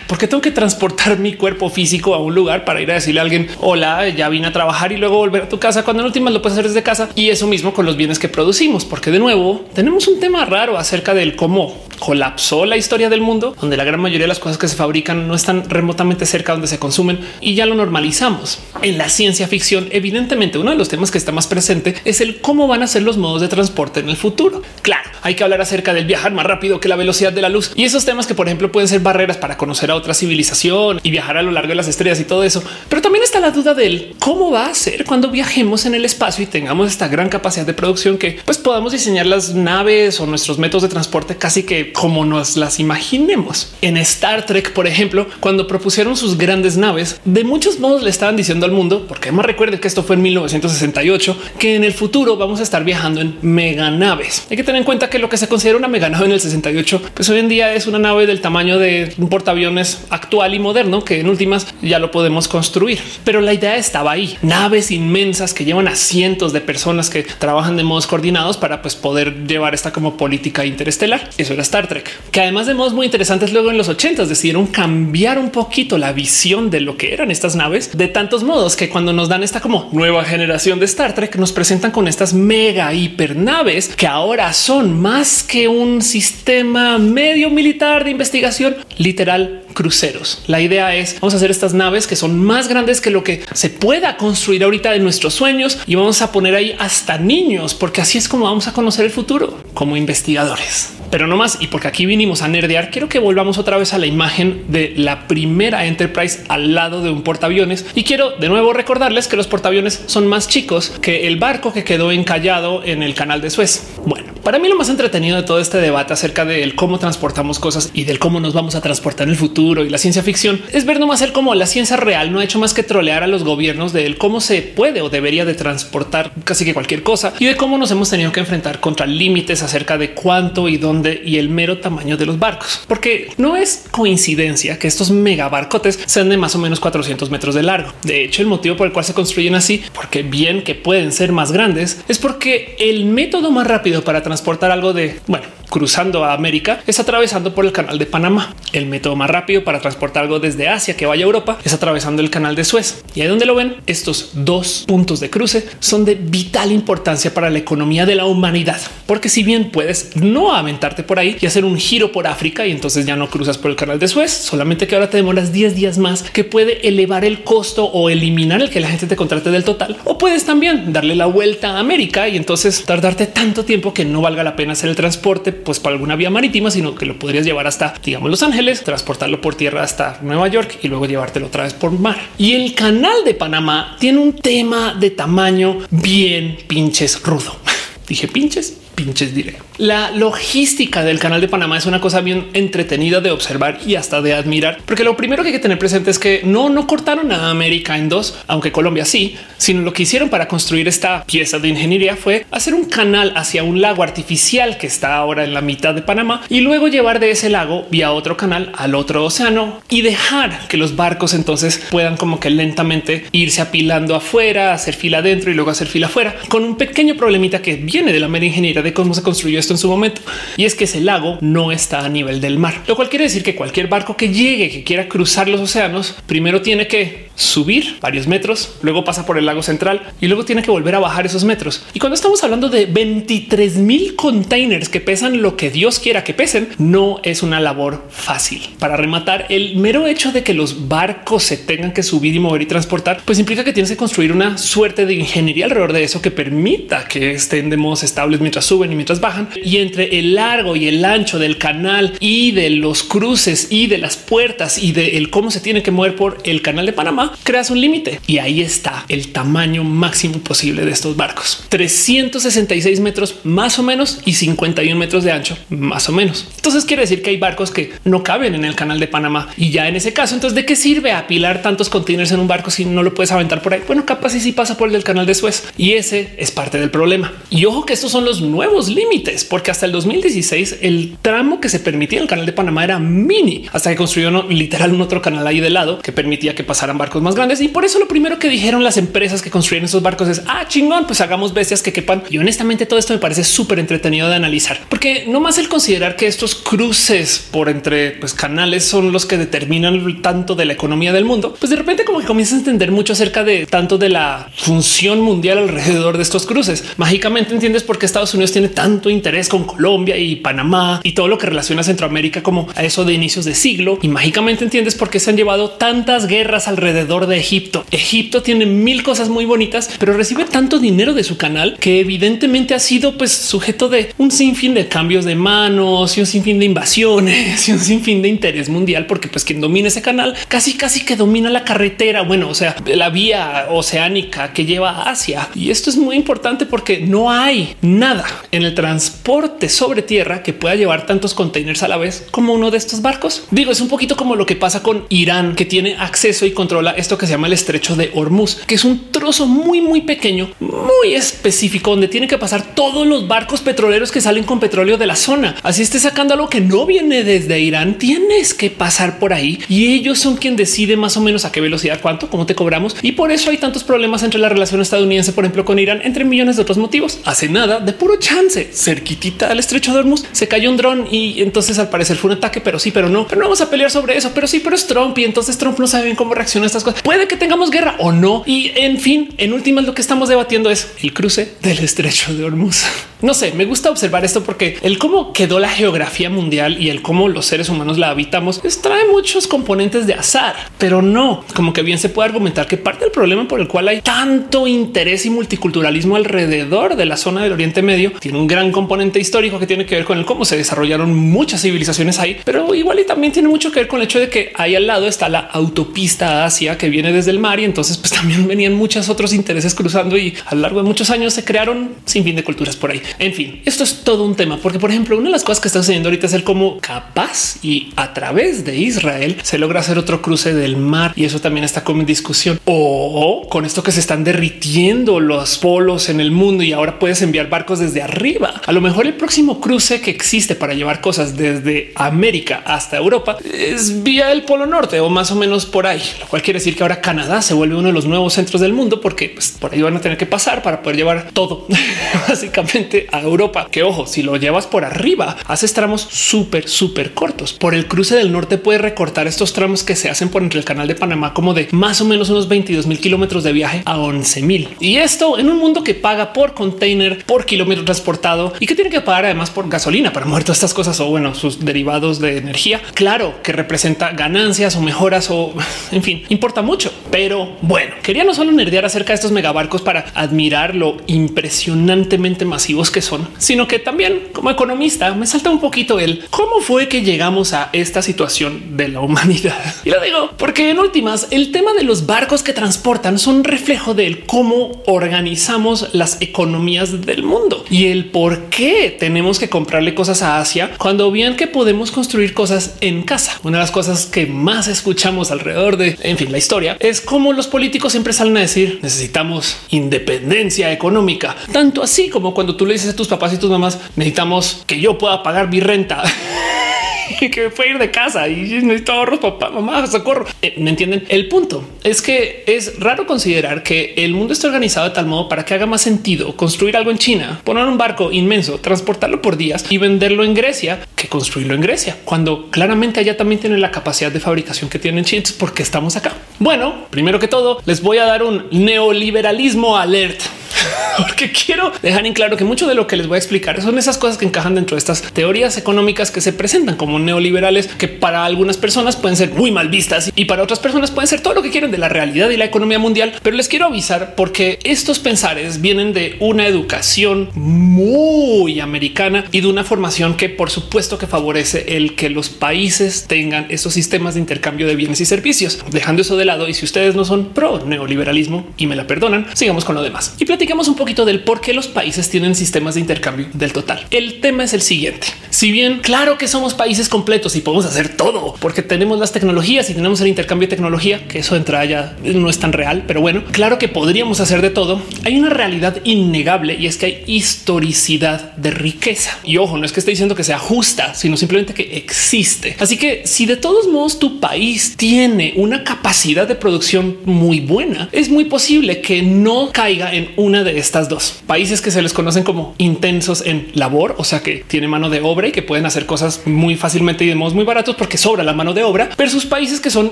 ¿por 0.08 0.18
qué 0.18 0.28
tengo 0.28 0.42
que 0.42 0.52
transportar 0.52 1.18
mi 1.20 1.34
cuerpo 1.34 1.70
físico 1.70 2.14
a 2.14 2.20
un 2.20 2.36
lugar 2.36 2.66
para 2.66 2.82
ir 2.82 2.92
a 2.92 2.96
decirle 2.96 3.22
a 3.22 3.24
alguien 3.24 3.48
hola, 3.60 4.10
ya 4.10 4.28
vine 4.28 4.48
a 4.48 4.52
trabajar 4.52 4.92
y 4.92 4.98
luego 4.98 5.16
volver 5.16 5.44
a 5.44 5.50
tu 5.50 5.58
casa 5.58 5.84
cuando 5.84 6.02
en 6.02 6.08
últimas 6.08 6.34
lo 6.34 6.42
puedes 6.42 6.58
hacer 6.58 6.68
desde 6.68 6.84
casa? 6.84 7.10
Y 7.16 7.30
eso 7.30 7.48
mismo 7.48 7.74
con 7.74 7.86
los 7.86 7.96
bienes 7.96 8.20
que 8.20 8.28
producimos, 8.28 8.84
porque 8.84 9.10
de 9.10 9.20
nuevo 9.20 9.66
tenemos 9.74 10.08
un 10.10 10.20
tema 10.20 10.44
raro 10.46 10.78
acerca 10.78 11.14
del 11.14 11.36
cómo 11.38 11.78
colapsó 12.00 12.66
la 12.66 12.78
historia 12.78 13.10
del 13.10 13.22
mundo, 13.22 13.31
donde 13.40 13.78
la 13.78 13.84
gran 13.84 14.02
mayoría 14.02 14.26
de 14.26 14.30
las 14.30 14.40
cosas 14.40 14.58
que 14.58 14.68
se 14.68 14.76
fabrican 14.76 15.28
no 15.28 15.36
están 15.36 15.70
remotamente 15.70 16.26
cerca 16.26 16.52
donde 16.52 16.68
se 16.68 16.80
consumen 16.80 17.20
y 17.40 17.56
ya 17.56 17.66
lo 17.66 17.76
normalizamos. 17.76 18.60
En 18.82 18.98
la 18.98 19.10
ciencia 19.10 19.48
ficción, 19.48 19.88
evidentemente, 19.92 20.58
uno 20.58 20.72
de 20.72 20.78
los 20.78 20.90
temas 20.90 21.12
que 21.12 21.18
está 21.18 21.32
más 21.32 21.48
presente 21.48 21.96
es 22.06 22.22
el 22.22 22.42
cómo 22.42 22.68
van 22.68 22.84
a 22.84 22.88
ser 22.88 23.04
los 23.04 23.18
modos 23.18 23.42
de 23.42 23.48
transporte 23.48 24.00
en 24.00 24.10
el 24.10 24.18
futuro. 24.18 24.62
Claro, 24.82 25.10
hay 25.22 25.36
que 25.36 25.44
hablar 25.44 25.62
acerca 25.62 25.94
del 25.94 26.06
viajar 26.06 26.34
más 26.34 26.46
rápido 26.46 26.80
que 26.80 26.90
la 26.90 26.96
velocidad 26.96 27.32
de 27.32 27.42
la 27.42 27.50
luz 27.50 27.72
y 27.76 27.86
esos 27.86 28.06
temas 28.06 28.28
que, 28.28 28.36
por 28.36 28.48
ejemplo, 28.48 28.72
pueden 28.72 28.88
ser 28.88 29.02
barreras 29.02 29.38
para 29.38 29.58
conocer 29.58 29.92
a 29.92 29.96
otra 29.96 30.14
civilización 30.14 31.00
y 31.04 31.12
viajar 31.12 31.38
a 31.38 31.42
lo 31.42 31.52
largo 31.52 31.70
de 31.70 31.76
las 31.76 31.88
estrellas 31.88 32.20
y 32.20 32.26
todo 32.26 32.44
eso. 32.44 32.64
Pero 32.90 33.02
también 33.02 33.24
está 33.24 33.40
la 33.40 33.52
duda 33.52 33.74
del 33.74 34.16
cómo 34.20 34.52
va 34.52 34.68
a 34.68 34.74
ser 34.74 35.06
cuando 35.06 35.30
viajemos 35.30 35.86
en 35.86 35.96
el 35.96 36.06
espacio 36.06 36.44
y 36.44 36.48
tengamos 36.48 36.90
esta 36.90 37.08
gran 37.08 37.30
capacidad 37.30 37.66
de 37.66 37.74
producción 37.74 38.18
que 38.18 38.40
pues 38.46 38.58
podamos 38.58 38.92
diseñar 38.92 39.26
las 39.26 39.54
naves 39.54 40.20
o 40.20 40.26
nuestros 40.26 40.58
métodos 40.58 40.84
de 40.84 40.90
transporte 40.90 41.36
casi 41.36 41.64
que 41.64 41.92
como 41.94 42.26
nos 42.26 42.58
las 42.58 42.80
imaginemos. 43.16 43.74
En 43.82 43.98
Star 43.98 44.46
Trek, 44.46 44.72
por 44.74 44.88
ejemplo, 44.88 45.28
cuando 45.40 45.68
propusieron 45.68 46.16
sus 46.16 46.38
grandes 46.38 46.78
naves, 46.78 47.20
de 47.26 47.44
muchos 47.44 47.80
modos 47.80 48.04
le 48.04 48.10
estaban 48.10 48.38
diciendo 48.38 48.66
al 48.66 48.72
mundo, 48.72 49.06
porque 49.08 49.30
además 49.30 49.46
recuerden 49.46 49.80
que 49.80 49.88
esto 49.88 50.04
fue 50.04 50.16
en 50.16 50.22
1968, 50.22 51.38
que 51.60 51.76
en 51.76 51.84
el 51.84 51.94
futuro 51.94 52.38
vamos 52.38 52.60
a 52.60 52.64
estar 52.64 52.84
viajando 52.84 53.20
en 53.22 53.38
mega 53.42 53.92
naves. 53.92 54.48
Hay 54.50 54.56
que 54.56 54.64
tener 54.64 54.80
en 54.80 54.86
cuenta 54.86 55.10
que 55.10 55.20
lo 55.20 55.28
que 55.30 55.38
se 55.38 55.48
considera 55.48 55.78
una 55.78 55.88
mega 55.88 56.10
nave 56.10 56.26
en 56.26 56.32
el 56.32 56.40
68, 56.40 57.02
pues 57.14 57.30
hoy 57.30 57.40
en 57.40 57.50
día 57.50 57.74
es 57.74 57.88
una 57.88 58.00
nave 58.00 58.26
del 58.26 58.40
tamaño 58.40 58.80
de 58.80 59.14
un 59.18 59.30
portaaviones 59.30 60.06
actual 60.10 60.54
y 60.54 60.60
moderno 60.60 61.04
que 61.04 61.20
en 61.20 61.28
últimas 61.28 61.68
ya 61.82 62.00
lo 62.00 62.12
podemos 62.12 62.48
construir. 62.48 63.00
Pero 63.26 63.42
la 63.42 63.54
idea 63.54 63.76
estaba 63.76 64.12
ahí, 64.12 64.38
naves 64.42 64.92
inmensas 64.92 65.54
que 65.54 65.66
llevan 65.66 65.88
a 65.88 65.96
cientos 65.96 66.54
de 66.54 66.62
personas 66.62 67.10
que 67.10 67.24
trabajan 67.24 67.76
de 67.76 67.84
modos 67.84 68.08
coordinados 68.08 68.58
para 68.58 68.82
pues, 68.82 68.96
poder 68.96 69.48
llevar 69.48 69.74
esta 69.74 69.92
como 69.92 70.16
política 70.16 70.66
interestelar. 70.66 71.30
Eso 71.38 71.54
era 71.54 71.62
Star 71.64 71.88
Trek, 71.88 72.10
que 72.32 72.42
además 72.42 72.68
de 72.68 72.74
modos 72.74 72.94
interesantes 73.04 73.54
luego 73.54 73.72
en 73.72 73.78
los 73.78 73.90
80 73.90 74.26
decidieron 74.26 74.68
cambiar 74.68 75.40
un 75.40 75.50
poquito 75.50 75.98
la 75.98 76.14
visión 76.14 76.70
de 76.70 76.82
lo 76.82 76.98
que 76.98 77.14
eran 77.14 77.32
estas 77.32 77.56
naves 77.56 77.98
de 77.98 78.08
tantos 78.08 78.44
modos 78.44 78.76
que 78.76 78.90
cuando 78.90 79.14
nos 79.14 79.30
dan 79.30 79.44
esta 79.44 79.62
como 79.62 79.90
nueva 79.92 80.24
generación 80.24 80.80
de 80.80 80.86
Star 80.86 81.14
Trek 81.16 81.36
nos 81.38 81.52
presentan 81.52 81.92
con 81.92 82.08
estas 82.08 82.34
mega 82.34 82.94
hiper 82.94 83.36
naves 83.36 83.90
que 83.90 84.08
ahora 84.08 84.54
son 84.54 85.00
más 85.00 85.44
que 85.44 85.68
un 85.68 86.02
sistema 86.02 86.98
medio 86.98 87.50
militar 87.50 88.04
de 88.04 88.12
investigación 88.12 88.76
literal 88.98 89.64
cruceros. 89.74 90.44
La 90.48 90.62
idea 90.62 90.96
es 90.96 91.16
vamos 91.20 91.34
a 91.34 91.38
hacer 91.38 91.52
estas 91.52 91.74
naves 91.74 92.08
que 92.08 92.16
son 92.16 92.38
más 92.38 92.68
grandes 92.68 93.02
que 93.02 93.10
lo 93.10 93.24
que 93.24 93.44
se 93.54 93.70
pueda 93.70 94.18
construir 94.18 94.64
ahorita 94.64 94.92
de 94.92 95.00
nuestros 95.00 95.34
sueños 95.34 95.80
y 95.88 95.96
vamos 95.96 96.22
a 96.22 96.32
poner 96.32 96.56
ahí 96.56 96.76
hasta 96.80 97.18
niños, 97.18 97.74
porque 97.74 98.02
así 98.02 98.18
es 98.18 98.28
como 98.28 98.46
vamos 98.46 98.68
a 98.68 98.74
conocer 98.74 99.06
el 99.06 99.12
futuro 99.12 99.58
como 99.74 99.98
investigadores. 99.98 101.01
Pero 101.12 101.28
no 101.28 101.38
más, 101.38 101.58
y 101.60 101.68
porque 101.68 101.88
aquí 101.88 102.06
vinimos 102.06 102.42
a 102.42 102.48
nerdear, 102.48 102.90
quiero 102.90 103.10
que 103.10 103.20
volvamos 103.20 103.58
otra 103.58 103.78
vez 103.78 103.94
a 103.94 103.98
la 103.98 104.06
imagen 104.06 104.64
de 104.70 104.94
la 104.96 105.28
primera 105.28 105.86
Enterprise 105.86 106.44
al 106.48 106.74
lado 106.74 107.02
de 107.02 107.10
un 107.10 107.22
portaaviones. 107.22 107.86
Y 107.96 108.04
quiero 108.04 108.32
de 108.32 108.48
nuevo 108.48 108.74
recordarles 108.74 109.28
que 109.28 109.36
los 109.36 109.48
portaaviones 109.48 110.04
son 110.06 110.28
más 110.28 110.48
chicos 110.48 110.94
que 111.02 111.28
el 111.28 111.38
barco 111.38 111.74
que 111.74 111.84
quedó 111.84 112.12
encallado 112.12 112.84
en 112.84 113.04
el 113.04 113.14
canal 113.14 113.42
de 113.42 113.50
Suez. 113.50 113.92
Bueno, 114.06 114.34
para 114.42 114.58
mí 114.58 114.70
lo 114.70 114.76
más 114.76 114.90
entretenido 114.90 115.38
de 115.38 115.44
todo 115.44 115.60
este 115.60 115.78
debate 115.80 116.14
acerca 116.14 116.46
de 116.46 116.74
cómo 116.76 116.98
transportamos 116.98 117.60
cosas 117.60 117.92
y 117.94 118.06
del 118.06 118.18
cómo 118.18 118.40
nos 118.40 118.54
vamos 118.54 118.76
a 118.76 118.82
transportar 118.82 119.28
en 119.28 119.32
el 119.32 119.38
futuro 119.38 119.84
y 119.84 119.90
la 119.90 119.98
ciencia 119.98 120.24
ficción 120.24 120.62
es 120.72 120.86
ver 120.86 121.00
nomás 121.00 121.22
el 121.22 121.34
cómo 121.34 121.54
la 121.56 121.66
ciencia 121.66 121.98
real 121.98 122.32
no 122.32 122.40
ha 122.40 122.44
hecho 122.44 122.58
más 122.58 122.74
que 122.74 122.84
trolear 122.84 123.24
a 123.24 123.28
los 123.28 123.44
gobiernos 123.44 123.92
de 123.94 124.18
cómo 124.18 124.40
se 124.40 124.62
puede 124.62 125.02
o 125.02 125.10
debería 125.10 125.46
de 125.46 125.54
transportar 125.54 126.32
casi 126.44 126.66
que 126.66 126.74
cualquier 126.74 127.04
cosa 127.04 127.34
y 127.40 127.46
de 127.46 127.58
cómo 127.58 127.78
nos 127.78 127.92
hemos 127.92 128.10
tenido 128.10 128.32
que 128.32 128.40
enfrentar 128.40 128.80
contra 128.80 129.06
límites 129.06 129.62
acerca 129.62 129.98
de 129.98 130.12
cuánto 130.12 130.70
y 130.70 130.78
dónde 130.78 131.01
y 131.24 131.38
el 131.38 131.50
mero 131.50 131.80
tamaño 131.80 132.18
de 132.18 132.26
los 132.26 132.40
barcos, 132.40 132.84
porque 132.88 133.30
no 133.38 133.56
es 133.56 133.86
coincidencia 133.92 134.80
que 134.80 134.88
estos 134.88 135.12
megabarcotes 135.12 136.00
sean 136.06 136.30
de 136.30 136.38
más 136.38 136.56
o 136.56 136.60
menos 136.60 136.80
400 136.80 137.30
metros 137.30 137.56
de 137.56 137.64
largo. 137.64 137.92
De 138.04 138.24
hecho, 138.24 138.42
el 138.42 138.48
motivo 138.48 138.76
por 138.76 138.88
el 138.88 138.94
cual 138.94 139.06
se 139.06 139.14
construyen 139.14 139.56
así, 139.56 139.84
porque 139.94 140.24
bien 140.24 140.64
que 140.64 140.76
pueden 140.76 141.12
ser 141.12 141.32
más 141.32 141.52
grandes, 141.52 142.02
es 142.08 142.18
porque 142.18 142.76
el 142.80 143.06
método 143.06 143.52
más 143.52 143.68
rápido 143.68 144.04
para 144.04 144.24
transportar 144.24 144.72
algo 144.72 144.94
de, 144.94 145.20
bueno, 145.28 145.46
cruzando 145.72 146.26
a 146.26 146.34
América 146.34 146.84
es 146.86 147.00
atravesando 147.00 147.56
por 147.56 147.66
el 147.66 147.72
canal 147.72 147.98
de 147.98 148.06
Panamá. 148.06 148.54
El 148.74 148.86
método 148.86 149.16
más 149.16 149.30
rápido 149.30 149.64
para 149.64 149.80
transportar 149.80 150.24
algo 150.24 150.40
desde 150.40 150.68
Asia 150.68 150.96
que 150.96 151.06
vaya 151.06 151.24
a 151.24 151.26
Europa 151.26 151.58
es 151.64 151.74
atravesando 151.74 152.22
el 152.22 152.30
canal 152.30 152.56
de 152.56 152.66
Suez. 152.66 153.04
Y 153.16 153.22
ahí 153.22 153.28
donde 153.28 153.46
lo 153.46 153.56
ven, 153.56 153.78
estos 153.88 154.32
dos 154.34 154.84
puntos 154.86 155.20
de 155.22 155.30
cruce 155.30 155.66
son 155.80 156.06
de 156.06 156.16
vital 156.16 156.72
importancia 156.72 157.34
para 157.34 157.50
la 157.50 157.60
economía 157.60 158.06
de 158.06 158.16
la 158.16 158.26
humanidad, 158.26 158.80
porque 159.06 159.30
si 159.30 159.44
bien 159.44 159.72
puedes 159.72 160.16
no 160.18 160.54
aventarte 160.54 161.04
por 161.04 161.20
ahí 161.20 161.38
y 161.40 161.46
hacer 161.46 161.64
un 161.64 161.78
giro 161.78 162.12
por 162.12 162.28
África 162.28 162.68
y 162.68 162.72
entonces 162.72 163.06
ya 163.06 163.16
no 163.16 163.30
cruzas 163.30 163.58
por 163.58 163.72
el 163.72 163.78
canal 163.78 163.98
de 163.98 164.10
Suez, 164.10 164.32
solamente 164.32 164.88
que 164.88 164.96
ahora 164.96 165.10
te 165.10 165.18
demoras 165.18 165.54
10 165.54 165.76
días 165.76 165.98
más 165.98 166.24
que 166.24 166.44
puede 166.44 166.86
elevar 166.88 167.24
el 167.24 167.44
costo 167.44 167.86
o 167.86 168.10
eliminar 168.10 168.62
el 168.62 168.70
que 168.70 168.82
la 168.82 168.90
gente 168.90 169.08
te 169.08 169.16
contrate 169.16 169.52
del 169.52 169.64
total. 169.64 169.98
O 170.04 170.18
puedes 170.18 170.46
también 170.46 170.92
darle 170.92 171.16
la 171.16 171.28
vuelta 171.28 171.72
a 171.72 171.80
América 171.80 172.28
y 172.28 172.36
entonces 172.36 172.84
tardarte 172.84 173.28
tanto 173.28 173.64
tiempo 173.64 173.94
que 173.94 174.04
no 174.04 174.22
valga 174.22 174.44
la 174.44 174.58
pena 174.58 174.74
hacer 174.74 174.90
el 174.90 174.96
transporte 174.96 175.61
pues 175.64 175.80
para 175.80 175.94
alguna 175.94 176.16
vía 176.16 176.30
marítima, 176.30 176.72
sino 176.72 176.96
que 176.96 177.06
lo 177.06 177.18
podrías 177.18 177.46
llevar 177.46 177.68
hasta, 177.68 177.94
digamos, 178.04 178.30
Los 178.30 178.44
Ángeles, 178.44 178.84
transportarlo 178.84 179.42
por 179.42 179.56
tierra 179.56 179.84
hasta 179.84 180.20
Nueva 180.22 180.48
York 180.48 180.80
y 180.82 180.88
luego 180.88 181.06
llevártelo 181.06 181.48
otra 181.48 181.64
vez 181.64 181.74
por 181.74 181.92
mar. 181.92 182.18
Y 182.38 182.54
el 182.54 182.74
canal 182.76 183.24
de 183.26 183.34
Panamá 183.34 183.98
tiene 184.00 184.20
un 184.20 184.34
tema 184.34 184.94
de 184.94 185.12
tamaño 185.12 185.80
bien 185.90 186.58
pinches 186.68 187.22
rudo. 187.24 187.56
Dije 188.12 188.28
pinches 188.28 188.74
pinches 188.92 189.34
diré. 189.34 189.56
La 189.78 190.12
logística 190.12 191.04
del 191.04 191.18
canal 191.18 191.42
de 191.42 191.48
Panamá 191.48 191.78
es 191.78 191.86
una 191.86 192.02
cosa 192.02 192.22
bien 192.22 192.50
entretenida 192.54 193.20
de 193.20 193.32
observar 193.32 193.80
y 193.86 193.96
hasta 193.96 194.22
de 194.22 194.34
admirar, 194.34 194.80
porque 194.86 195.04
lo 195.04 195.18
primero 195.18 195.42
que 195.42 195.50
hay 195.50 195.54
que 195.54 195.60
tener 195.60 195.80
presente 195.80 196.12
es 196.12 196.20
que 196.20 196.42
no, 196.44 196.70
no 196.70 196.86
cortaron 196.86 197.32
a 197.32 197.50
América 197.50 197.98
en 197.98 198.10
dos, 198.10 198.38
aunque 198.48 198.72
Colombia 198.72 199.06
sí, 199.06 199.36
sino 199.58 199.82
lo 199.82 199.94
que 199.94 200.04
hicieron 200.04 200.30
para 200.30 200.48
construir 200.48 200.88
esta 200.88 201.24
pieza 201.24 201.58
de 201.58 201.70
ingeniería 201.70 202.16
fue 202.16 202.46
hacer 202.52 202.76
un 202.76 202.86
canal 202.86 203.34
hacia 203.36 203.64
un 203.64 203.82
lago 203.82 204.04
artificial 204.04 204.78
que 204.78 204.88
está 204.88 205.16
ahora 205.16 205.44
en 205.44 205.54
la 205.54 205.62
mitad 205.62 205.96
de 205.96 206.04
Panamá 206.04 206.44
y 206.50 206.60
luego 206.60 206.88
llevar 206.88 207.20
de 207.20 207.32
ese 207.32 207.50
lago 207.50 207.88
vía 207.90 208.12
otro 208.12 208.38
canal 208.38 208.72
al 208.76 208.94
otro 208.94 209.26
océano 209.26 209.82
y 209.90 210.02
dejar 210.02 210.68
que 210.68 210.78
los 210.78 210.96
barcos 210.96 211.34
entonces 211.34 211.82
puedan 211.90 212.18
como 212.18 212.40
que 212.40 212.52
lentamente 212.52 213.26
irse 213.32 213.62
apilando 213.62 214.16
afuera, 214.16 214.74
hacer 214.74 214.94
fila 214.94 215.20
adentro 215.20 215.50
y 215.50 215.56
luego 215.56 215.72
hacer 215.72 215.88
fila 215.88 216.08
afuera, 216.08 216.36
con 216.50 216.64
un 216.64 216.76
pequeño 216.76 217.16
problemita 217.16 217.64
que 217.64 217.78
de 218.06 218.20
la 218.20 218.28
mera 218.28 218.46
ingeniería 218.46 218.82
de 218.82 218.94
cómo 218.94 219.14
se 219.14 219.22
construyó 219.22 219.60
esto 219.60 219.74
en 219.74 219.78
su 219.78 219.88
momento. 219.88 220.22
Y 220.58 220.66
es 220.66 220.76
que 220.76 220.86
ese 220.86 221.02
lago 221.02 221.38
no 221.42 221.72
está 221.72 222.04
a 222.04 222.10
nivel 222.10 222.42
del 222.42 222.58
mar, 222.58 222.84
lo 222.88 222.96
cual 222.96 223.10
quiere 223.10 223.26
decir 223.26 223.44
que 223.44 223.56
cualquier 223.56 223.88
barco 223.88 224.18
que 224.18 224.30
llegue, 224.30 224.70
que 224.70 224.84
quiera 224.84 225.08
cruzar 225.08 225.48
los 225.48 225.62
océanos, 225.62 226.16
primero 226.26 226.62
tiene 226.62 226.88
que 226.88 227.31
subir 227.36 227.98
varios 228.02 228.28
metros, 228.28 228.76
luego 228.82 229.04
pasa 229.04 229.26
por 229.26 229.38
el 229.38 229.46
lago 229.46 229.64
central 229.64 230.02
y 230.20 230.28
luego 230.28 230.46
tiene 230.46 230.64
que 230.64 230.72
volver 230.72 230.96
a 230.96 231.00
bajar 231.00 231.26
esos 231.26 231.44
metros. 231.44 231.84
Y 231.94 232.00
cuando 232.00 232.16
estamos 232.16 232.44
hablando 232.44 232.70
de 232.70 232.86
23 232.86 233.78
mil 233.78 234.16
containers 234.16 234.90
que 234.90 235.02
pesan 235.02 235.42
lo 235.42 235.58
que 235.58 235.70
Dios 235.70 236.00
quiera 236.00 236.24
que 236.24 236.34
pesen, 236.34 236.70
no 236.78 237.20
es 237.24 237.44
una 237.44 237.60
labor 237.60 238.06
fácil. 238.10 238.62
Para 238.80 238.98
rematar, 238.98 239.46
el 239.50 239.76
mero 239.78 240.08
hecho 240.08 240.32
de 240.32 240.44
que 240.44 240.54
los 240.54 240.88
barcos 240.88 241.44
se 241.44 241.58
tengan 241.58 241.94
que 241.94 242.04
subir 242.04 242.36
y 242.36 242.40
mover 242.40 242.62
y 242.62 242.66
transportar, 242.66 243.22
pues 243.26 243.40
implica 243.40 243.64
que 243.64 243.74
tienes 243.74 243.92
que 243.92 243.98
construir 243.98 244.32
una 244.32 244.58
suerte 244.58 245.06
de 245.06 245.14
ingeniería 245.14 245.66
alrededor 245.66 245.94
de 245.94 246.04
eso 246.04 246.22
que 246.22 246.32
permita 246.32 247.06
que 247.08 247.32
estén 247.32 247.70
de 247.70 247.78
modos 247.78 248.04
estables 248.04 248.40
mientras 248.40 248.66
suben 248.66 248.92
y 248.92 248.96
mientras 248.96 249.20
bajan. 249.20 249.50
Y 249.64 249.78
entre 249.78 250.20
el 250.20 250.36
largo 250.36 250.76
y 250.76 250.88
el 250.88 251.04
ancho 251.04 251.40
del 251.40 251.58
canal 251.58 252.14
y 252.20 252.52
de 252.52 252.70
los 252.70 253.04
cruces 253.04 253.68
y 253.70 253.88
de 253.88 253.98
las 253.98 254.18
puertas 254.18 254.78
y 254.78 254.92
de 254.92 255.28
cómo 255.30 255.52
se 255.52 255.60
tiene 255.60 255.84
que 255.84 255.92
mover 255.92 256.16
por 256.16 256.38
el 256.44 256.62
canal 256.62 256.86
de 256.86 256.94
Panamá, 256.94 257.31
creas 257.44 257.70
un 257.70 257.82
límite. 257.82 258.20
Y 258.28 258.38
ahí 258.38 258.62
está 258.62 259.06
el 259.10 259.32
tamaño 259.32 259.84
máximo 259.84 260.40
posible 260.40 260.86
de 260.86 260.92
estos 260.92 261.16
barcos. 261.16 261.66
366 261.70 263.00
metros 263.00 263.36
más 263.44 263.80
o 263.80 263.84
menos 263.84 264.20
y 264.26 264.34
51 264.34 264.98
metros 264.98 265.24
de 265.24 265.32
ancho 265.32 265.58
más 265.70 266.10
o 266.10 266.12
menos. 266.12 266.48
Entonces 266.56 266.86
quiere 266.86 267.02
decir 267.02 267.22
que 267.22 267.32
hay 267.32 267.38
barcos 267.38 267.72
que 267.72 267.94
no 268.04 268.24
caben 268.24 268.56
en 268.56 268.66
el 268.66 268.76
canal 268.76 269.00
de 269.00 269.08
Panamá. 269.08 269.50
Y 269.58 269.72
ya 269.72 269.88
en 269.88 269.96
ese 269.96 270.14
caso, 270.14 270.36
entonces, 270.36 270.56
¿de 270.56 270.66
qué 270.66 270.76
sirve 270.76 271.12
apilar 271.12 271.62
tantos 271.62 271.90
containers 271.90 272.32
en 272.32 272.40
un 272.40 272.48
barco 272.48 272.72
si 272.72 272.86
no 272.86 273.04
lo 273.04 273.14
puedes 273.14 273.32
aventar 273.32 273.62
por 273.62 273.74
ahí? 273.74 273.82
Bueno, 273.86 274.06
capaz 274.06 274.36
y 274.36 274.40
si 274.40 274.52
pasa 274.52 274.78
por 274.78 274.88
el 274.88 274.94
del 274.94 275.04
canal 275.04 275.26
de 275.26 275.36
Suez. 275.36 275.64
Y 275.78 275.94
ese 275.94 276.36
es 276.38 276.52
parte 276.52 276.80
del 276.80 276.92
problema. 276.92 277.34
Y 277.50 277.66
ojo 277.66 277.86
que 277.86 277.94
estos 277.94 278.12
son 278.12 278.26
los 278.26 278.42
nuevos 278.42 278.90
límites, 278.90 279.44
porque 279.44 279.72
hasta 279.72 279.86
el 279.86 279.92
2016 279.92 280.78
el 280.82 281.18
tramo 281.22 281.60
que 281.60 281.70
se 281.70 281.80
permitía 281.80 282.20
en 282.20 282.24
el 282.24 282.30
canal 282.30 282.46
de 282.46 282.54
Panamá 282.54 282.84
era 282.84 283.00
mini, 283.00 283.66
hasta 283.72 283.90
que 283.90 283.96
construyeron 283.96 284.48
literal 284.50 284.94
un 284.94 285.02
otro 285.02 285.22
canal 285.22 285.46
ahí 285.46 285.60
de 285.60 285.70
lado 285.70 286.00
que 286.00 286.12
permitía 286.12 286.56
que 286.56 286.64
pasaran 286.64 286.98
barcos 286.98 287.11
más 287.20 287.36
grandes. 287.36 287.60
Y 287.60 287.68
por 287.68 287.84
eso 287.84 288.00
lo 288.00 288.08
primero 288.08 288.40
que 288.40 288.48
dijeron 288.48 288.84
las 288.84 288.98
empresas 288.98 289.42
que 289.42 289.50
construyeron 289.50 289.86
esos 289.86 290.02
barcos 290.02 290.30
es, 290.30 290.44
ah, 290.48 290.66
chingón, 290.68 291.06
pues 291.06 291.20
hagamos 291.20 291.54
bestias 291.54 291.82
que 291.82 291.92
quepan. 291.92 292.24
Y 292.30 292.38
honestamente 292.38 292.86
todo 292.86 293.00
esto 293.00 293.14
me 293.14 293.20
parece 293.20 293.44
súper 293.44 293.80
entretenido 293.80 294.30
de 294.30 294.36
analizar, 294.36 294.80
porque 294.88 295.26
no 295.28 295.42
más 295.42 295.58
el 295.58 295.68
considerar 295.68 296.16
que 296.16 296.28
estos 296.28 296.56
cruces 296.56 297.48
por 297.52 297.68
entre 297.70 298.12
pues, 298.12 298.34
canales 298.34 298.86
son 298.86 299.12
los 299.12 299.26
que 299.26 299.38
determinan 299.38 300.22
tanto 300.22 300.56
de 300.56 300.66
la 300.66 300.74
economía 300.74 301.12
del 301.12 301.26
mundo, 301.26 301.56
pues 301.60 301.70
de 301.70 301.76
repente 301.76 302.06
como 302.06 302.20
que 302.20 302.26
comienzas 302.26 302.56
a 302.56 302.60
entender 302.60 302.92
mucho 302.92 303.14
acerca 303.14 303.44
de 303.44 303.66
tanto 303.66 303.98
de 303.98 304.10
la 304.10 304.50
función 304.56 305.22
mundial 305.22 305.58
alrededor 305.58 306.18
de 306.18 306.24
estos 306.24 306.46
cruces. 306.46 306.84
Mágicamente 306.98 307.54
entiendes 307.54 307.84
por 307.84 307.98
qué 307.98 308.06
Estados 308.06 308.34
Unidos 308.34 308.52
tiene 308.52 308.70
tanto 308.70 309.10
interés 309.10 309.50
con 309.50 309.64
Colombia 309.64 310.18
y 310.18 310.38
Panamá 310.38 311.02
y 311.04 311.14
todo 311.14 311.28
lo 311.28 311.38
que 311.38 311.48
relaciona 311.48 311.84
Centroamérica 311.84 312.44
como 312.44 312.68
a 312.76 312.84
eso 312.84 313.04
de 313.04 313.14
inicios 313.14 313.46
de 313.46 313.56
siglo. 313.56 314.00
Y 314.02 314.08
mágicamente 314.08 314.64
entiendes 314.64 314.96
por 314.96 315.10
qué 315.10 315.20
se 315.20 315.30
han 315.30 315.38
llevado 315.38 315.72
tantas 315.72 316.28
guerras 316.28 316.68
alrededor 316.68 317.01
de 317.02 317.38
Egipto. 317.38 317.86
Egipto 317.92 318.42
tiene 318.44 318.66
mil 318.66 319.04
cosas 319.04 319.28
muy 319.28 319.46
bonitas, 319.46 319.90
pero 320.00 320.14
recibe 320.14 320.46
tanto 320.46 320.80
dinero 320.80 321.14
de 321.14 321.24
su 321.24 321.36
canal 321.36 321.78
que 321.80 322.00
evidentemente 322.00 322.74
ha 322.74 322.80
sido 322.80 323.18
pues 323.18 323.32
sujeto 323.32 323.90
de 323.90 324.14
un 324.18 324.32
sinfín 324.32 324.74
de 324.74 324.88
cambios 324.88 325.26
de 325.26 325.36
manos 325.36 326.18
y 326.18 326.22
un 326.22 326.28
sinfín 326.28 326.60
de 326.60 326.66
invasiones 326.66 327.68
y 327.68 327.72
un 327.72 327.80
sinfín 327.80 328.22
de 328.22 328.30
interés 328.30 328.70
mundial, 328.70 329.08
porque 329.08 329.28
pues 329.28 329.44
quien 329.44 329.62
domina 329.62 329.88
ese 329.88 330.02
canal 330.02 330.36
casi 330.48 330.76
casi 330.76 331.04
que 331.04 331.16
domina 331.16 331.50
la 331.50 331.64
carretera, 331.64 332.22
bueno, 332.22 332.50
o 332.50 332.56
sea, 332.56 332.76
la 332.86 333.10
vía 333.10 333.68
oceánica 333.70 334.54
que 334.54 334.66
lleva 334.66 334.92
a 334.92 335.10
Asia. 335.10 335.50
Y 335.56 335.72
esto 335.72 335.90
es 335.90 335.98
muy 335.98 336.16
importante 336.16 336.66
porque 336.66 337.00
no 337.00 337.32
hay 337.32 337.76
nada 337.82 338.26
en 338.52 338.64
el 338.64 338.76
transporte 338.76 339.70
sobre 339.70 340.02
tierra 340.02 340.44
que 340.44 340.54
pueda 340.54 340.76
llevar 340.76 341.06
tantos 341.06 341.34
containers 341.34 341.84
a 341.84 341.88
la 341.88 341.98
vez 341.98 342.28
como 342.32 342.54
uno 342.54 342.72
de 342.72 342.78
estos 342.78 343.02
barcos. 343.02 343.46
Digo, 343.52 343.72
es 343.72 343.82
un 343.82 343.90
poquito 343.90 344.16
como 344.16 344.36
lo 344.36 344.46
que 344.46 344.56
pasa 344.56 344.84
con 344.84 345.06
Irán, 345.10 345.56
que 345.56 345.66
tiene 345.66 345.96
acceso 345.96 346.46
y 346.46 346.52
controla 346.52 346.91
esto 346.92 347.18
que 347.18 347.26
se 347.26 347.34
llama 347.34 347.48
el 347.48 347.54
estrecho 347.54 347.96
de 347.96 348.12
Hormuz, 348.14 348.58
que 348.68 348.76
es 348.76 348.86
un 348.86 349.12
trozo 349.12 349.48
muy, 349.48 349.82
muy 349.82 350.02
pequeño, 350.02 350.52
muy 350.60 351.14
específico, 351.14 351.92
donde 351.92 352.08
tienen 352.08 352.30
que 352.30 352.38
pasar 352.38 352.76
todos 352.76 353.06
los 353.08 353.28
barcos 353.28 353.62
petroleros 353.62 354.12
que 354.12 354.22
salen 354.22 354.44
con 354.44 354.60
petróleo 354.60 354.98
de 354.98 355.08
la 355.08 355.16
zona. 355.16 355.56
Así 355.64 355.82
esté 355.82 356.00
sacando 356.00 356.34
algo 356.34 356.50
que 356.50 356.62
no 356.62 356.86
viene 356.86 357.24
desde 357.24 357.60
Irán, 357.60 357.98
tienes 357.98 358.54
que 358.54 358.70
pasar 358.70 359.20
por 359.20 359.34
ahí 359.34 359.60
y 359.70 359.94
ellos 359.94 360.20
son 360.20 360.38
quien 360.38 360.56
decide 360.56 360.98
más 360.98 361.18
o 361.18 361.22
menos 361.22 361.46
a 361.46 361.52
qué 361.52 361.62
velocidad, 361.62 362.00
cuánto, 362.02 362.30
cómo 362.30 362.46
te 362.46 362.56
cobramos. 362.56 362.96
Y 363.02 363.14
por 363.14 363.32
eso 363.32 363.50
hay 363.50 363.58
tantos 363.58 363.84
problemas 363.84 364.24
entre 364.24 364.40
la 364.40 364.50
relación 364.50 364.82
estadounidense, 364.82 365.34
por 365.34 365.44
ejemplo, 365.44 365.66
con 365.66 365.80
Irán, 365.80 366.02
entre 366.04 366.26
millones 366.26 366.56
de 366.56 366.62
otros 366.62 366.78
motivos. 366.78 367.20
Hace 367.26 367.50
nada 367.50 367.80
de 367.80 367.94
puro 367.94 368.18
chance, 368.18 368.70
cerquitita 368.74 369.50
al 369.50 369.60
estrecho 369.60 369.94
de 369.94 370.00
Hormuz, 370.00 370.26
se 370.32 370.48
cayó 370.48 370.70
un 370.70 370.78
dron 370.78 371.08
y 371.12 371.42
entonces 371.42 371.80
al 371.80 371.90
parecer 371.90 372.18
fue 372.18 372.32
un 372.32 372.38
ataque, 372.38 372.62
pero 372.62 372.80
sí, 372.80 372.92
pero 372.92 373.10
no, 373.10 373.28
pero 373.28 373.40
no 373.40 373.46
vamos 373.46 373.62
a 373.62 373.70
pelear 373.70 373.92
sobre 373.92 374.18
eso, 374.18 374.32
pero 374.34 374.48
sí, 374.48 374.60
pero 374.60 374.76
es 374.76 374.88
Trump 374.88 375.18
y 375.18 375.24
entonces 375.24 375.58
Trump 375.58 375.80
no 375.80 375.88
sabe 375.88 376.06
bien 376.06 376.16
cómo 376.16 376.34
reacciona 376.34 376.66
a 376.66 376.68
estas 376.68 376.81
Puede 377.04 377.28
que 377.28 377.38
tengamos 377.38 377.72
guerra 377.72 377.96
o 378.00 378.12
no. 378.12 378.44
Y 378.46 378.72
en 378.76 379.00
fin, 379.00 379.34
en 379.38 379.54
últimas 379.54 379.86
lo 379.86 379.94
que 379.94 380.02
estamos 380.02 380.30
debatiendo 380.30 380.70
es 380.70 380.94
el 381.02 381.14
cruce 381.14 381.54
del 381.62 381.80
estrecho 381.80 382.34
de 382.34 382.44
Hormuz. 382.44 382.86
No 383.22 383.34
sé, 383.36 383.52
me 383.52 383.66
gusta 383.66 383.92
observar 383.92 384.26
esto 384.26 384.44
porque 384.44 384.78
el 384.82 384.98
cómo 384.98 385.32
quedó 385.32 385.60
la 385.60 385.70
geografía 385.70 386.30
mundial 386.30 386.82
y 386.82 386.90
el 386.90 387.02
cómo 387.02 387.28
los 387.28 387.46
seres 387.46 387.70
humanos 387.70 387.98
la 387.98 388.10
habitamos 388.10 388.62
trae 388.82 389.06
muchos 389.12 389.48
componentes 389.48 390.08
de 390.08 390.14
azar, 390.16 390.56
pero 390.78 391.02
no 391.02 391.44
como 391.54 391.72
que 391.74 391.84
bien 391.84 392.00
se 392.00 392.10
puede 392.10 392.30
argumentar 392.30 392.68
que 392.68 392.78
parte 392.78 393.06
del 393.06 393.12
problema 393.12 393.48
por 393.48 393.60
el 393.60 393.68
cual 393.68 393.88
hay 393.90 394.02
tanto 394.02 394.66
interés 394.66 395.26
y 395.26 395.30
multiculturalismo 395.30 396.16
alrededor 396.16 396.96
de 396.96 397.06
la 397.06 397.18
zona 397.18 397.44
del 397.44 397.52
Oriente 397.52 397.82
Medio 397.82 398.12
tiene 398.14 398.40
un 398.40 398.48
gran 398.48 398.72
componente 398.72 399.20
histórico 399.20 399.60
que 399.60 399.68
tiene 399.68 399.86
que 399.86 399.96
ver 399.96 400.06
con 400.06 400.18
el 400.18 400.26
cómo 400.26 400.46
se 400.46 400.58
desarrollaron 400.58 401.14
muchas 401.14 401.62
civilizaciones 401.62 402.18
ahí, 402.20 402.40
pero 402.44 402.74
igual 402.74 403.00
y 403.00 403.06
también 403.06 403.34
tiene 403.34 403.50
mucho 403.50 403.72
que 403.72 403.82
ver 403.82 403.88
con 403.88 404.00
el 404.00 404.06
hecho 404.06 404.20
de 404.20 404.30
que 404.30 404.52
ahí 404.56 404.76
al 404.76 404.88
lado 404.88 405.08
está 405.08 405.30
la 405.30 405.40
autopista 405.40 406.46
Asia 406.46 406.78
que 406.78 406.90
viene 406.90 407.14
desde 407.14 407.32
el 407.32 407.40
mar 407.40 407.60
y 407.60 407.66
entonces 407.66 407.98
pues 407.98 408.12
también 408.12 408.48
venían 408.48 408.74
muchos 408.74 409.10
otros 409.10 409.34
intereses 409.34 409.76
cruzando 409.76 410.18
y 410.18 410.34
a 410.46 410.56
lo 410.56 410.62
largo 410.62 410.82
de 410.82 410.88
muchos 410.88 411.10
años 411.10 411.34
se 411.34 411.44
crearon 411.44 411.92
sin 412.06 412.24
fin 412.24 412.36
de 412.36 412.44
culturas 412.44 412.76
por 412.76 412.92
ahí. 412.92 413.02
En 413.20 413.34
fin, 413.34 413.62
esto 413.66 413.84
es 413.84 414.04
todo 414.04 414.24
un 414.24 414.36
tema, 414.36 414.58
porque 414.58 414.80
por 414.80 414.92
ejemplo, 414.92 415.18
una 415.18 415.26
de 415.26 415.32
las 415.32 415.44
cosas 415.44 415.62
que 415.62 415.68
está 415.68 415.80
sucediendo 415.80 416.10
ahorita 416.10 416.28
es 416.28 416.34
el 416.34 416.44
cómo 416.44 416.80
capaz 416.80 417.58
y 417.64 417.92
a 417.96 418.14
través 418.14 418.66
de 418.66 418.78
Israel 418.78 419.38
se 419.44 419.58
logra 419.58 419.80
hacer 419.80 419.98
otro 419.98 420.22
cruce 420.22 420.54
del 420.54 420.78
mar 420.78 421.14
y 421.16 421.26
eso 421.26 421.40
también 421.40 421.64
está 421.64 421.84
como 421.84 422.02
en 422.02 422.06
discusión. 422.06 422.60
O 422.66 423.48
con 423.50 423.66
esto 423.66 423.84
que 423.84 423.92
se 423.92 424.00
están 424.00 424.24
derritiendo 424.24 425.20
los 425.20 425.58
polos 425.58 426.10
en 426.10 426.20
el 426.20 426.32
mundo 426.32 426.64
y 426.64 426.74
ahora 426.74 427.00
puedes 427.00 427.22
enviar 427.22 427.50
barcos 427.50 427.80
desde 427.80 428.02
arriba. 428.02 428.62
A 428.66 428.72
lo 428.72 428.82
mejor 428.82 429.06
el 429.06 429.14
próximo 429.14 429.60
cruce 429.60 430.02
que 430.02 430.12
existe 430.12 430.56
para 430.56 430.74
llevar 430.74 431.02
cosas 431.02 431.36
desde 431.38 431.92
América 431.96 432.64
hasta 432.66 432.98
Europa 432.98 433.38
es 433.44 434.04
vía 434.04 434.32
el 434.32 434.44
polo 434.44 434.66
norte 434.66 435.00
o 435.00 435.10
más 435.10 435.32
o 435.32 435.36
menos 435.36 435.66
por 435.66 435.88
ahí, 435.88 436.02
lo 436.20 436.28
cual 436.28 436.42
quiere 436.42 436.60
decir 436.60 436.76
que 436.76 436.84
ahora 436.84 437.02
Canadá 437.02 437.42
se 437.42 437.54
vuelve 437.54 437.76
uno 437.76 437.88
de 437.88 437.94
los 437.94 438.06
nuevos 438.06 438.34
centros 438.34 438.62
del 438.62 438.74
mundo 438.74 439.02
porque 439.02 439.30
pues, 439.30 439.56
por 439.60 439.74
ahí 439.74 439.82
van 439.82 439.96
a 439.96 440.02
tener 440.02 440.18
que 440.18 440.26
pasar 440.26 440.62
para 440.64 440.82
poder 440.82 440.98
llevar 440.98 441.30
todo 441.34 441.68
básicamente 442.28 443.01
a 443.12 443.22
Europa. 443.22 443.68
Que 443.72 443.84
ojo, 443.84 444.06
si 444.06 444.24
lo 444.24 444.38
llevas 444.38 444.68
por 444.68 444.86
arriba, 444.86 445.38
haces 445.48 445.74
tramos 445.74 446.02
súper, 446.02 446.68
súper 446.68 447.14
cortos. 447.14 447.54
Por 447.54 447.76
el 447.76 447.88
cruce 447.88 448.16
del 448.16 448.32
norte 448.32 448.58
puedes 448.58 448.82
recortar 448.82 449.28
estos 449.28 449.54
tramos 449.54 449.84
que 449.84 449.96
se 449.96 450.10
hacen 450.10 450.30
por 450.30 450.44
entre 450.44 450.60
el 450.60 450.66
canal 450.66 450.88
de 450.88 450.96
Panamá 450.96 451.34
como 451.34 451.54
de 451.54 451.68
más 451.72 452.02
o 452.02 452.06
menos 452.06 452.30
unos 452.30 452.48
22 452.48 452.88
mil 452.88 453.00
kilómetros 453.00 453.44
de 453.44 453.54
viaje 453.54 453.82
a 453.86 453.98
11 453.98 454.42
mil. 454.42 454.70
Y 454.80 454.98
esto 454.98 455.40
en 455.40 455.50
un 455.50 455.58
mundo 455.58 455.84
que 455.84 455.94
paga 455.94 456.34
por 456.34 456.54
container, 456.54 457.24
por 457.26 457.46
kilómetro 457.46 457.86
transportado 457.86 458.54
y 458.60 458.66
que 458.66 458.76
tiene 458.76 458.90
que 458.90 459.02
pagar 459.02 459.26
además 459.26 459.50
por 459.50 459.68
gasolina 459.70 460.14
para 460.14 460.26
mover 460.26 460.44
todas 460.44 460.58
estas 460.58 460.74
cosas 460.74 461.00
o 461.00 461.08
bueno, 461.08 461.36
sus 461.36 461.64
derivados 461.64 462.20
de 462.20 462.38
energía. 462.38 462.82
Claro 462.94 463.42
que 463.44 463.52
representa 463.52 464.12
ganancias 464.12 464.76
o 464.76 464.82
mejoras 464.82 465.30
o 465.30 465.54
en 465.92 466.04
fin, 466.04 466.24
importa 466.30 466.62
mucho. 466.62 466.92
Pero 467.10 467.58
bueno, 467.62 467.96
quería 468.04 468.24
no 468.24 468.34
solo 468.34 468.52
nerdear 468.52 468.86
acerca 468.86 469.10
de 469.10 469.16
estos 469.16 469.32
megabarcos 469.32 469.82
para 469.82 470.06
admirar 470.14 470.76
lo 470.76 470.98
impresionantemente 471.08 472.46
masivos 472.46 472.91
que 472.92 473.02
son, 473.02 473.28
sino 473.38 473.68
que 473.68 473.80
también 473.80 474.30
como 474.34 474.52
economista 474.52 475.14
me 475.14 475.26
salta 475.26 475.50
un 475.50 475.60
poquito 475.60 476.00
el 476.00 476.26
cómo 476.30 476.60
fue 476.62 476.88
que 476.88 477.02
llegamos 477.02 477.54
a 477.54 477.70
esta 477.74 478.02
situación 478.02 478.78
de 478.78 478.90
la 478.90 479.02
humanidad. 479.02 479.58
Y 479.84 479.90
lo 479.90 480.02
digo 480.02 480.32
porque 480.38 480.70
en 480.70 480.80
últimas 480.80 481.28
el 481.32 481.52
tema 481.52 481.74
de 481.74 481.84
los 481.84 482.06
barcos 482.06 482.44
que 482.44 482.54
transportan 482.54 483.18
son 483.18 483.44
reflejo 483.44 483.94
del 483.94 484.26
cómo 484.26 484.84
organizamos 484.86 485.90
las 485.94 486.22
economías 486.22 487.06
del 487.06 487.24
mundo 487.24 487.66
y 487.70 487.88
el 487.88 488.06
por 488.06 488.46
qué 488.50 488.96
tenemos 488.98 489.40
que 489.40 489.50
comprarle 489.50 489.96
cosas 489.96 490.22
a 490.22 490.40
Asia 490.40 490.72
cuando 490.78 491.12
bien 491.12 491.36
que 491.36 491.48
podemos 491.48 491.92
construir 491.92 492.34
cosas 492.34 492.76
en 492.82 493.04
casa. 493.04 493.40
Una 493.44 493.58
de 493.58 493.64
las 493.64 493.72
cosas 493.72 494.06
que 494.06 494.26
más 494.28 494.68
escuchamos 494.68 495.32
alrededor 495.32 495.78
de, 495.78 495.98
en 496.02 496.18
fin, 496.18 496.32
la 496.32 496.38
historia 496.38 496.78
es 496.80 497.02
cómo 497.02 497.34
los 497.34 497.48
políticos 497.48 497.92
siempre 497.92 498.14
salen 498.14 498.38
a 498.38 498.42
decir 498.42 498.80
necesitamos 498.82 499.58
independencia 499.70 500.72
económica, 500.72 501.36
tanto 501.52 501.84
así 501.84 502.10
como 502.10 502.34
cuando 502.34 502.56
tú 502.56 502.66
le 502.66 502.74
dices 502.82 502.94
a 502.94 502.98
tus 502.98 503.08
papás 503.08 503.34
y 503.34 503.38
tus 503.38 503.50
mamás 503.50 503.80
necesitamos 503.96 504.64
que 504.66 504.80
yo 504.80 504.98
pueda 504.98 505.24
pagar 505.24 505.50
mi 505.50 505.60
renta. 505.60 506.04
que 507.30 507.50
puede 507.50 507.72
ir 507.72 507.78
de 507.78 507.92
casa 507.92 508.28
y 508.28 508.62
necesito 508.64 508.94
ahorros, 508.94 509.20
papá, 509.20 509.50
mamá, 509.50 509.86
socorro. 509.88 510.26
Eh, 510.42 510.56
¿Me 510.58 510.70
entienden? 510.70 511.04
El 511.10 511.28
punto 511.28 511.64
es 511.84 512.02
que 512.02 512.44
es 512.48 512.80
raro 512.80 513.06
considerar 513.06 513.64
que 513.64 513.94
el 513.98 514.14
mundo 514.14 514.34
está 514.34 514.48
organizado 514.48 514.88
de 514.90 514.96
tal 514.96 515.06
modo 515.06 515.30
para 515.30 515.46
que 515.46 515.54
haga 515.54 515.66
más 515.66 515.82
sentido 515.82 516.36
construir 516.36 516.78
algo 516.78 516.92
en 516.92 516.98
China, 516.98 517.42
poner 517.44 517.66
un 517.66 517.78
barco 517.78 518.12
inmenso, 518.12 518.60
transportarlo 518.60 519.22
por 519.22 519.38
días 519.38 519.66
y 519.70 519.78
venderlo 519.78 520.24
en 520.24 520.34
Grecia 520.34 520.80
que 520.96 521.08
construirlo 521.08 521.54
en 521.56 521.62
Grecia, 521.62 521.98
cuando 522.06 522.50
claramente 522.50 523.00
allá 523.00 523.18
también 523.18 523.42
tiene 523.42 523.58
la 523.58 523.72
capacidad 523.72 524.12
de 524.12 524.20
fabricación 524.20 524.70
que 524.70 524.80
tienen 524.80 525.06
chinos 525.06 525.32
porque 525.32 525.64
estamos 525.64 525.96
acá. 525.96 526.14
Bueno, 526.40 526.86
primero 526.90 527.20
que 527.20 527.28
todo, 527.28 527.62
les 527.66 527.82
voy 527.82 527.98
a 527.98 528.06
dar 528.06 528.24
un 528.24 528.46
neoliberalismo 528.52 529.78
alert 529.78 530.22
porque 530.98 531.32
quiero 531.32 531.72
dejar 531.82 532.06
en 532.06 532.14
claro 532.14 532.38
que 532.38 532.44
mucho 532.44 532.68
de 532.68 532.76
lo 532.76 532.88
que 532.88 532.98
les 532.98 533.08
voy 533.08 533.16
a 533.16 533.18
explicar 533.18 533.62
son 533.62 533.78
esas 533.78 533.98
cosas 533.98 534.18
que 534.18 534.26
encajan 534.26 534.56
dentro 534.56 534.76
de 534.76 534.80
estas 534.80 535.02
teorías 535.14 535.58
económicas 535.58 536.12
que 536.12 536.22
se 536.22 536.34
presentan 536.34 536.76
como 536.76 537.00
neoliberales, 537.00 537.68
que 537.68 537.88
para 537.88 538.26
algunas 538.26 538.58
personas 538.58 538.96
pueden 538.96 539.18
ser 539.18 539.32
muy 539.32 539.52
mal 539.52 539.70
vistas 539.70 540.12
y 540.16 540.26
para 540.26 540.44
otras 540.44 540.60
personas 540.60 540.92
pueden 540.92 541.08
ser 541.08 541.22
todo 541.22 541.34
lo 541.34 541.42
que 541.42 541.50
quieren 541.50 541.72
de 541.72 541.78
la 541.78 541.90
realidad 541.90 542.30
y 542.30 542.38
la 542.38 542.46
economía 542.46 542.80
mundial. 542.80 543.14
Pero 543.22 543.36
les 543.36 543.48
quiero 543.48 543.66
avisar 543.66 544.16
porque 544.16 544.60
estos 544.64 545.00
pensares 545.00 545.62
vienen 545.62 545.94
de 545.94 546.18
una 546.20 546.48
educación 546.48 547.30
muy 547.34 548.60
americana 548.60 549.26
y 549.32 549.42
de 549.42 549.48
una 549.48 549.64
formación 549.64 550.16
que 550.16 550.30
por 550.30 550.50
supuesto 550.50 550.98
que 550.98 551.08
favorece 551.08 551.78
el 551.78 551.96
que 551.96 552.10
los 552.10 552.30
países 552.30 553.06
tengan 553.08 553.48
esos 553.50 553.74
sistemas 553.74 554.16
de 554.16 554.20
intercambio 554.20 554.68
de 554.68 554.76
bienes 554.76 555.02
y 555.02 555.06
servicios. 555.06 555.64
Dejando 555.72 556.02
eso 556.02 556.18
de 556.18 556.26
lado 556.26 556.48
y 556.48 556.54
si 556.54 556.66
ustedes 556.66 556.96
no 556.96 557.06
son 557.06 557.30
pro 557.30 557.66
neoliberalismo 557.66 558.48
y 558.58 558.68
me 558.68 558.76
la 558.76 558.88
perdonan, 558.88 559.28
sigamos 559.34 559.66
con 559.66 559.76
lo 559.76 559.84
demás 559.84 560.16
y 560.20 560.26
platicamos 560.26 560.51
un 560.52 560.76
poquito 560.76 561.06
del 561.06 561.22
por 561.22 561.42
qué 561.42 561.54
los 561.54 561.68
países 561.68 562.10
tienen 562.10 562.36
sistemas 562.36 562.76
de 562.76 562.82
intercambio 562.82 563.28
del 563.34 563.54
total. 563.54 563.86
El 563.90 564.20
tema 564.20 564.44
es 564.44 564.54
el 564.54 564.62
siguiente. 564.62 565.08
Si 565.30 565.52
bien 565.52 565.80
claro 565.80 566.18
que 566.18 566.28
somos 566.28 566.54
países 566.54 566.90
completos 566.90 567.36
y 567.36 567.42
podemos 567.42 567.66
hacer 567.66 567.96
todo 567.96 568.36
porque 568.40 568.62
tenemos 568.62 569.00
las 569.00 569.12
tecnologías 569.12 569.70
y 569.70 569.74
tenemos 569.74 570.02
el 570.02 570.08
intercambio 570.08 570.48
de 570.48 570.56
tecnología, 570.56 571.08
que 571.08 571.20
eso 571.20 571.36
entra 571.36 571.64
ya 571.66 571.96
no 572.04 572.30
es 572.30 572.38
tan 572.38 572.54
real, 572.54 572.84
pero 572.86 573.02
bueno, 573.02 573.24
claro 573.32 573.58
que 573.58 573.68
podríamos 573.68 574.20
hacer 574.20 574.42
de 574.42 574.50
todo. 574.50 574.82
Hay 575.06 575.18
una 575.18 575.30
realidad 575.30 575.78
innegable 575.84 576.56
y 576.60 576.68
es 576.68 576.78
que 576.78 576.86
hay 576.86 577.04
historicidad 577.08 578.34
de 578.36 578.52
riqueza. 578.52 579.18
Y 579.24 579.38
ojo, 579.38 579.58
no 579.58 579.66
es 579.66 579.72
que 579.72 579.80
esté 579.80 579.92
diciendo 579.92 580.16
que 580.16 580.24
sea 580.24 580.38
justa, 580.38 580.94
sino 580.94 581.18
simplemente 581.18 581.54
que 581.54 581.78
existe. 581.78 582.56
Así 582.60 582.78
que 582.78 583.04
si 583.06 583.26
de 583.26 583.38
todos 583.38 583.68
modos 583.68 584.00
tu 584.00 584.20
país 584.20 584.76
tiene 584.78 585.34
una 585.38 585.64
capacidad 585.64 586.28
de 586.28 586.36
producción 586.36 586.98
muy 587.06 587.40
buena, 587.40 587.90
es 587.92 588.10
muy 588.10 588.26
posible 588.26 588.82
que 588.82 589.02
no 589.02 589.52
caiga 589.52 589.94
en 589.94 590.12
una 590.18 590.41
de 590.44 590.58
estas 590.58 590.90
dos 590.90 591.22
países 591.28 591.62
que 591.62 591.72
se 591.72 591.82
les 591.82 591.94
conocen 591.94 592.24
como 592.24 592.56
intensos 592.58 593.24
en 593.26 593.50
labor, 593.54 593.96
o 593.98 594.04
sea 594.04 594.22
que 594.22 594.44
tiene 594.48 594.68
mano 594.68 594.90
de 594.90 595.02
obra 595.02 595.28
y 595.28 595.32
que 595.32 595.42
pueden 595.42 595.66
hacer 595.66 595.86
cosas 595.86 596.22
muy 596.26 596.56
fácilmente 596.56 597.04
y 597.04 597.08
de 597.08 597.16
modos 597.16 597.34
muy 597.34 597.44
baratos 597.44 597.76
porque 597.76 597.98
sobra 597.98 598.24
la 598.24 598.34
mano 598.34 598.54
de 598.54 598.64
obra, 598.64 598.90
versus 598.98 599.26
países 599.26 599.60
que 599.60 599.70
son 599.70 599.92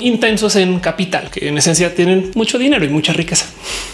intensos 0.00 0.56
en 0.56 0.80
capital, 0.80 1.30
que 1.30 1.48
en 1.48 1.58
esencia 1.58 1.94
tienen 1.94 2.30
mucho 2.34 2.58
dinero 2.58 2.84
y 2.84 2.88
mucha 2.88 3.12
riqueza. 3.12 3.46